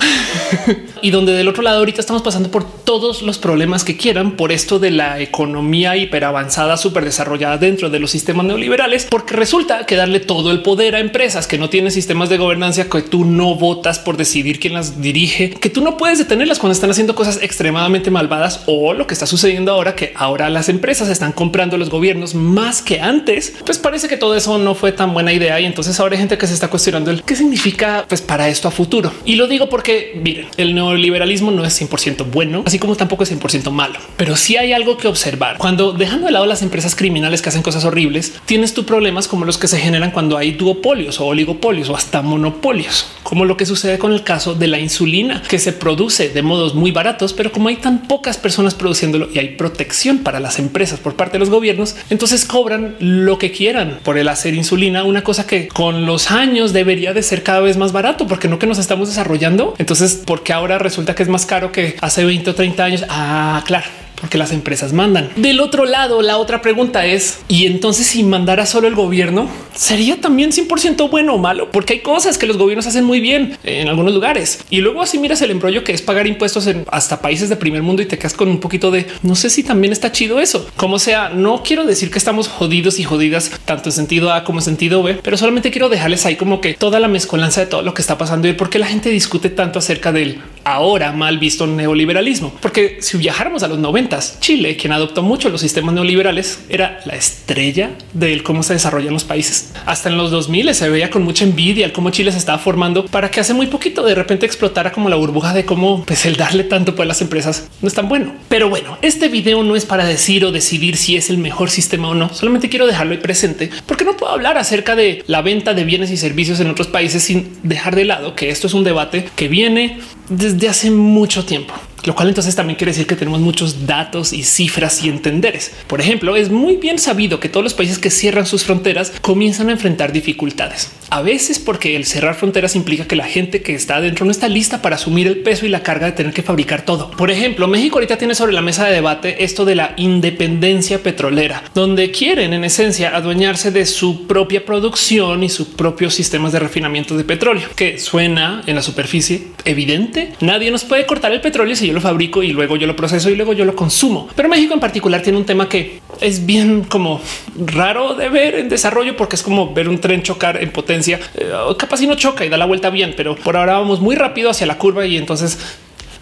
y 1.02 1.12
donde 1.12 1.34
del 1.34 1.48
otro 1.48 1.64
lado 1.64 1.80
ahorita 1.80 2.02
estamos 2.02 2.22
pasando 2.22 2.50
por 2.52 2.66
todos 2.84 3.22
los 3.22 3.38
problemas 3.38 3.84
que 3.84 3.98
quieran 3.98 4.32
por 4.32 4.52
esto 4.52 4.80
de 4.80 4.92
la 4.92 5.20
economía 5.20 5.96
hiperavanzada, 5.96 6.78
súper 6.78 7.06
desarrollada 7.06 7.58
dentro 7.58 7.90
de 7.90 8.00
los 8.00 8.12
sistemas 8.12 8.46
neoliberales, 8.46 9.08
porque 9.10 9.36
resulta 9.36 9.86
que 9.86 9.96
darle 9.96 10.20
todo 10.20 10.52
el 10.52 10.62
poder 10.62 10.96
a 10.96 11.00
empresas 11.00 11.48
que 11.48 11.55
no 11.58 11.70
tienen 11.70 11.92
sistemas 11.92 12.30
de 12.30 12.38
gobernanza, 12.38 12.90
que 12.90 13.02
tú 13.02 13.26
no 13.26 13.56
votas 13.56 14.00
por 14.00 14.18
decidir 14.18 14.60
quién 14.60 14.74
las 14.74 15.02
dirige, 15.02 15.52
que 15.52 15.70
tú 15.70 15.82
no 15.82 15.98
puedes 15.98 16.20
detenerlas 16.20 16.60
cuando 16.60 16.74
están 16.74 16.92
haciendo 16.92 17.16
cosas 17.16 17.40
extremadamente 17.42 18.12
malvadas 18.12 18.64
o 18.66 18.94
lo 18.94 19.08
que 19.08 19.14
está 19.14 19.26
sucediendo 19.26 19.72
ahora, 19.72 19.96
que 19.96 20.14
ahora 20.16 20.50
las 20.50 20.70
empresas 20.70 21.10
están 21.10 21.32
comprando 21.32 21.78
los 21.78 21.90
gobiernos 21.90 22.36
más 22.36 22.82
que 22.82 23.02
antes, 23.02 23.54
pues 23.66 23.78
parece 23.78 24.08
que 24.08 24.18
todo 24.18 24.36
eso 24.36 24.58
no 24.58 24.76
fue 24.76 24.92
tan 24.92 25.14
buena 25.14 25.34
idea. 25.34 25.60
Y 25.60 25.66
entonces 25.66 26.00
ahora 26.00 26.14
hay 26.14 26.20
gente 26.20 26.38
que 26.38 26.48
se 26.48 26.54
está 26.54 26.70
cuestionando 26.70 27.12
el 27.12 27.24
qué 27.24 27.36
significa 27.36 28.06
pues 28.08 28.22
para 28.22 28.50
esto 28.50 28.68
a 28.68 28.72
futuro. 28.72 29.12
Y 29.26 29.36
lo 29.36 29.48
digo 29.48 29.70
porque 29.70 30.20
miren, 30.22 30.48
el 30.58 30.76
neoliberalismo 30.76 31.52
no 31.52 31.66
es 31.66 31.82
100% 31.82 32.26
bueno, 32.32 32.64
así 32.66 32.80
como 32.80 32.96
tampoco 32.96 33.24
es 33.24 33.32
100% 33.32 33.72
malo, 33.72 34.00
pero 34.18 34.36
sí 34.36 34.58
hay 34.58 34.74
algo 34.74 34.98
que 34.98 35.08
observar. 35.08 35.58
Cuando 35.58 35.94
dejando 35.94 36.28
de 36.28 36.32
lado 36.34 36.46
las 36.46 36.62
empresas 36.62 36.96
criminales 36.96 37.42
que 37.42 37.50
hacen 37.50 37.62
cosas 37.62 37.86
horribles, 37.86 38.34
tienes 38.46 38.74
tú 38.74 38.86
problemas 38.86 39.28
como 39.28 39.46
los 39.46 39.58
que 39.58 39.68
se 39.68 39.80
generan 39.80 40.12
cuando 40.12 40.38
hay 40.38 40.52
duopolios 40.52 41.20
o 41.20 41.26
oligopolios 41.26 41.45
o 41.48 41.96
hasta 41.96 42.22
monopolios, 42.22 43.08
como 43.24 43.46
lo 43.46 43.58
que 43.58 43.66
sucede 43.66 43.98
con 43.98 44.14
el 44.14 44.24
caso 44.24 44.56
de 44.56 44.68
la 44.68 44.80
insulina 44.80 45.42
que 45.48 45.60
se 45.60 45.74
produce 45.74 46.30
de 46.30 46.42
modos 46.42 46.76
muy 46.76 46.92
baratos, 46.92 47.34
pero 47.34 47.52
como 47.52 47.70
hay 47.70 47.78
tan 47.78 48.08
pocas 48.08 48.38
personas 48.38 48.76
produciéndolo 48.76 49.30
y 49.34 49.40
hay 49.40 49.50
protección 49.50 50.20
para 50.20 50.40
las 50.40 50.60
empresas 50.60 51.00
por 51.00 51.16
parte 51.16 51.34
de 51.34 51.40
los 51.40 51.50
gobiernos, 51.50 51.96
entonces 52.10 52.46
cobran 52.46 52.96
lo 53.00 53.38
que 53.38 53.52
quieran 53.52 54.00
por 54.04 54.18
el 54.18 54.28
hacer 54.30 54.54
insulina, 54.54 55.04
una 55.04 55.24
cosa 55.24 55.46
que 55.46 55.68
con 55.68 56.06
los 56.06 56.32
años 56.32 56.74
debería 56.74 57.14
de 57.14 57.24
ser 57.24 57.44
cada 57.44 57.62
vez 57.62 57.78
más 57.78 57.92
barato, 57.92 58.28
porque 58.28 58.48
no 58.48 58.60
que 58.60 58.68
nos 58.68 58.78
estamos 58.78 59.10
desarrollando. 59.10 59.74
Entonces, 59.78 60.22
porque 60.26 60.54
ahora 60.54 60.78
resulta 60.78 61.16
que 61.16 61.24
es 61.24 61.30
más 61.30 61.46
caro 61.46 61.72
que 61.72 61.96
hace 62.02 62.26
20 62.26 62.50
o 62.52 62.56
30 62.56 62.84
años. 62.84 63.06
Ah, 63.10 63.64
claro 63.66 64.05
porque 64.20 64.38
las 64.38 64.52
empresas 64.52 64.94
mandan. 64.94 65.30
Del 65.36 65.60
otro 65.60 65.86
lado, 65.86 66.22
la 66.22 66.38
otra 66.38 66.62
pregunta 66.62 67.06
es, 67.06 67.40
y 67.48 67.66
entonces 67.66 68.08
si 68.08 68.24
mandara 68.24 68.66
solo 68.66 68.88
el 68.88 68.96
gobierno, 68.96 69.50
sería 69.74 70.20
también 70.20 70.52
100% 70.52 71.10
bueno 71.10 71.36
o 71.36 71.38
malo, 71.38 71.70
porque 71.72 71.94
hay 71.94 72.00
cosas 72.00 72.38
que 72.38 72.46
los 72.46 72.58
gobiernos 72.58 72.88
hacen 72.88 73.04
muy 73.04 73.20
bien 73.20 73.58
en 73.64 73.88
algunos 73.88 74.14
lugares. 74.14 74.60
Y 74.70 74.82
luego 74.82 75.02
así 75.02 75.20
miras 75.20 75.42
el 75.42 75.52
embrollo 75.52 75.84
que 75.84 75.92
es 75.92 76.02
pagar 76.02 76.28
impuestos 76.28 76.68
en 76.68 76.86
hasta 76.92 77.22
países 77.22 77.50
de 77.50 77.56
primer 77.56 77.84
mundo 77.84 78.02
y 78.02 78.06
te 78.06 78.18
quedas 78.18 78.34
con 78.34 78.50
un 78.50 78.60
poquito 78.60 78.92
de 78.92 79.06
no 79.24 79.36
sé 79.36 79.50
si 79.50 79.64
también 79.64 79.94
está 79.94 80.12
chido 80.12 80.40
eso. 80.40 80.68
Como 80.76 81.00
sea, 81.00 81.30
no 81.30 81.64
quiero 81.64 81.86
decir 81.86 82.12
que 82.12 82.18
estamos 82.18 82.48
jodidos 82.48 83.00
y 83.00 83.04
jodidas 83.04 83.52
tanto 83.66 83.90
en 83.90 83.94
sentido 83.94 84.32
A 84.32 84.44
como 84.44 84.60
en 84.60 84.66
sentido 84.66 85.04
B, 85.04 85.20
pero 85.22 85.38
solamente 85.38 85.72
quiero 85.72 85.90
dejarles 85.90 86.26
ahí 86.26 86.36
como 86.36 86.62
que 86.62 86.74
toda 86.74 87.00
la 87.00 87.08
mezcolanza 87.08 87.62
de 87.62 87.68
todo 87.68 87.82
lo 87.82 87.94
que 87.94 88.02
está 88.02 88.18
pasando 88.18 88.48
y 88.48 88.54
por 88.54 88.70
qué 88.70 88.80
la 88.80 88.88
gente 88.88 89.10
discute 89.10 89.50
tanto 89.50 89.80
acerca 89.80 90.12
del 90.12 90.42
ahora 90.64 91.12
mal 91.12 91.38
visto 91.38 91.68
neoliberalismo. 91.68 92.54
Porque 92.62 92.98
si 93.02 93.18
viajáramos 93.18 93.64
a 93.64 93.68
los 93.68 93.80
90, 93.80 94.05
Chile, 94.40 94.78
quien 94.78 94.94
adoptó 94.94 95.24
mucho 95.24 95.50
los 95.50 95.62
sistemas 95.62 95.96
neoliberales, 95.96 96.60
era 96.70 97.00
la 97.06 97.16
estrella 97.16 97.92
de 98.14 98.42
cómo 98.44 98.64
se 98.64 98.74
desarrollan 98.74 99.14
los 99.14 99.24
países. 99.24 99.72
Hasta 99.86 100.10
en 100.10 100.18
los 100.18 100.32
2000 100.32 100.74
se 100.76 100.90
veía 100.90 101.10
con 101.10 101.24
mucha 101.24 101.44
envidia 101.44 101.86
el 101.86 101.92
cómo 101.92 102.10
Chile 102.12 102.32
se 102.32 102.38
estaba 102.38 102.58
formando 102.60 103.06
para 103.06 103.32
que 103.32 103.40
hace 103.40 103.54
muy 103.54 103.68
poquito 103.68 104.04
de 104.04 104.16
repente 104.16 104.46
explotara 104.46 104.92
como 104.92 105.10
la 105.10 105.16
burbuja 105.16 105.54
de 105.54 105.66
cómo 105.66 106.04
pues, 106.06 106.26
el 106.26 106.36
darle 106.36 106.64
tanto 106.64 106.96
a 107.02 107.06
las 107.06 107.22
empresas 107.22 107.68
no 107.82 107.88
es 107.88 107.94
tan 107.94 108.08
bueno. 108.08 108.34
Pero 108.48 108.70
bueno, 108.70 108.98
este 109.02 109.28
video 109.28 109.64
no 109.64 109.76
es 109.76 109.86
para 109.86 110.06
decir 110.06 110.46
o 110.46 110.52
decidir 110.52 110.98
si 110.98 111.16
es 111.16 111.30
el 111.30 111.38
mejor 111.38 111.70
sistema 111.70 112.10
o 112.10 112.16
no. 112.16 112.34
Solamente 112.34 112.70
quiero 112.70 112.88
dejarlo 112.88 113.20
presente 113.20 113.70
porque 113.86 114.06
no 114.06 114.18
puedo 114.18 114.32
hablar 114.32 114.58
acerca 114.58 114.96
de 114.96 115.24
la 115.28 115.42
venta 115.42 115.74
de 115.74 115.84
bienes 115.84 116.12
y 116.12 116.18
servicios 116.18 116.60
en 116.60 116.70
otros 116.70 116.88
países 116.88 117.24
sin 117.24 117.58
dejar 117.64 117.96
de 117.96 118.06
lado 118.06 118.36
que 118.36 118.50
esto 118.50 118.68
es 118.68 118.74
un 118.74 118.84
debate 118.84 119.28
que 119.36 119.48
viene 119.48 120.00
desde 120.30 120.70
hace 120.70 120.92
mucho 120.92 121.46
tiempo 121.46 121.74
lo 122.06 122.16
cual 122.16 122.30
entonces 122.30 122.56
también 122.56 122.78
quiere 122.78 122.92
decir 122.92 123.08
que 123.08 123.16
tenemos 123.16 123.42
muchos 123.42 123.86
datos 123.86 124.32
y 124.32 124.44
cifras 124.44 125.04
y 125.04 125.10
entenderes. 125.10 125.72
Por 125.88 126.02
ejemplo, 126.02 126.36
es 126.36 126.50
muy 126.50 126.78
bien 126.78 127.00
sabido 127.00 127.40
que 127.40 127.50
todos 127.50 127.64
los 127.64 127.74
países 127.74 128.00
que 128.00 128.10
cierran 128.10 128.46
sus 128.46 128.64
fronteras 128.64 129.12
comienzan 129.22 129.70
a 129.70 129.74
enfrentar 129.74 130.12
dificultades. 130.12 130.92
A 131.10 131.22
veces 131.22 131.60
porque 131.60 131.96
el 131.96 132.06
cerrar 132.06 132.36
fronteras 132.36 132.76
implica 132.76 133.08
que 133.08 133.16
la 133.16 133.26
gente 133.26 133.62
que 133.62 133.76
está 133.76 133.98
adentro 133.98 134.26
no 134.26 134.32
está 134.32 134.48
lista 134.48 134.82
para 134.82 134.96
asumir 134.96 135.28
el 135.28 135.40
peso 135.40 135.66
y 135.66 135.70
la 135.70 135.84
carga 135.84 136.08
de 136.08 136.12
tener 136.14 136.34
que 136.34 136.44
fabricar 136.44 136.84
todo. 136.84 137.12
Por 137.12 137.32
ejemplo, 137.32 137.68
México 137.68 137.98
ahorita 137.98 138.18
tiene 138.18 138.36
sobre 138.36 138.54
la 138.54 138.62
mesa 138.62 138.86
de 138.86 138.94
debate 138.94 139.44
esto 139.44 139.66
de 139.66 139.76
la 139.76 139.94
independencia 139.98 141.02
petrolera, 141.02 141.64
donde 141.74 142.12
quieren 142.12 142.54
en 142.54 142.64
esencia 142.64 143.16
adueñarse 143.16 143.72
de 143.72 143.86
su 143.86 144.28
propia 144.28 144.66
producción 144.66 145.44
y 145.44 145.50
sus 145.50 145.68
propios 145.68 146.14
sistemas 146.14 146.52
de 146.52 146.60
refinamiento 146.60 147.18
de 147.18 147.24
petróleo, 147.24 147.70
que 147.76 148.00
suena 148.00 148.62
en 148.66 148.76
la 148.76 148.82
superficie 148.82 149.48
evidente. 149.64 150.34
Nadie 150.40 150.72
nos 150.72 150.84
puede 150.84 151.06
cortar 151.06 151.32
el 151.32 151.42
petróleo 151.42 151.76
si 151.76 151.88
yo 151.88 151.95
lo 151.96 152.02
fabrico 152.02 152.44
y 152.44 152.52
luego 152.52 152.76
yo 152.76 152.86
lo 152.86 152.96
proceso 152.96 153.30
y 153.30 153.36
luego 153.36 153.54
yo 153.54 153.66
lo 153.66 153.76
consumo. 153.76 154.28
Pero 154.36 154.50
México 154.50 154.74
en 154.74 154.80
particular 154.80 155.22
tiene 155.22 155.38
un 155.38 155.46
tema 155.46 155.68
que 155.68 156.02
es 156.22 156.46
bien 156.46 156.84
como 156.84 157.22
raro 157.66 158.14
de 158.16 158.30
ver 158.30 158.56
en 158.56 158.70
desarrollo 158.70 159.16
porque 159.18 159.36
es 159.36 159.44
como 159.44 159.74
ver 159.74 159.90
un 159.90 160.00
tren 160.00 160.22
chocar 160.22 160.62
en 160.62 160.72
potencia. 160.72 161.20
Eh, 161.36 161.52
capaz 161.78 161.98
si 161.98 162.08
no 162.08 162.16
choca 162.16 162.46
y 162.46 162.50
da 162.50 162.58
la 162.58 162.66
vuelta 162.66 162.90
bien, 162.90 163.14
pero 163.18 163.36
por 163.36 163.58
ahora 163.58 163.80
vamos 163.80 164.00
muy 164.00 164.16
rápido 164.16 164.50
hacia 164.50 164.68
la 164.68 164.78
curva 164.78 165.06
y 165.06 165.18
entonces 165.18 165.58